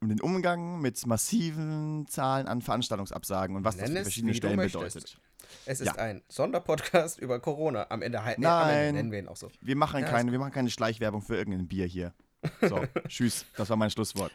um 0.00 0.08
den 0.08 0.20
Umgang 0.20 0.80
mit 0.80 1.06
massiven 1.06 2.08
Zahlen 2.08 2.48
an 2.48 2.60
Veranstaltungsabsagen 2.60 3.54
und 3.54 3.64
was 3.64 3.76
das 3.76 3.84
Nenn 3.84 3.92
für 3.92 4.00
es, 4.00 4.06
verschiedene 4.06 4.32
du 4.32 4.38
Stellen 4.38 4.58
bedeutet. 4.58 5.20
Es 5.66 5.80
ist 5.80 5.86
Ja. 5.86 5.94
ein 5.96 6.22
Sonderpodcast 6.28 7.18
über 7.18 7.40
Corona. 7.40 7.86
Am 7.90 8.02
Ende, 8.02 8.24
halt- 8.24 8.38
nee, 8.38 8.46
am 8.46 8.68
Ende 8.68 8.74
Nein. 8.84 8.94
nennen 8.94 9.12
wir 9.12 9.18
ihn 9.20 9.28
auch 9.28 9.36
so. 9.36 9.50
Wir 9.60 9.76
machen, 9.76 10.00
Ja, 10.00 10.08
keine, 10.08 10.32
wir 10.32 10.38
machen 10.38 10.52
keine 10.52 10.70
Schleichwerbung 10.70 11.22
für 11.22 11.36
irgendein 11.36 11.66
Bier 11.68 11.86
hier. 11.86 12.12
So, 12.60 12.82
tschüss. 13.08 13.46
Das 13.56 13.70
war 13.70 13.76
mein 13.76 13.90
Schlusswort. 13.90 14.32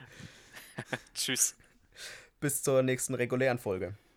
Tschüss. 1.14 1.56
Bis 2.40 2.64
zur 2.64 2.82
nächsten 2.84 3.14
regulären 3.16 3.60
Folge. 3.60 3.96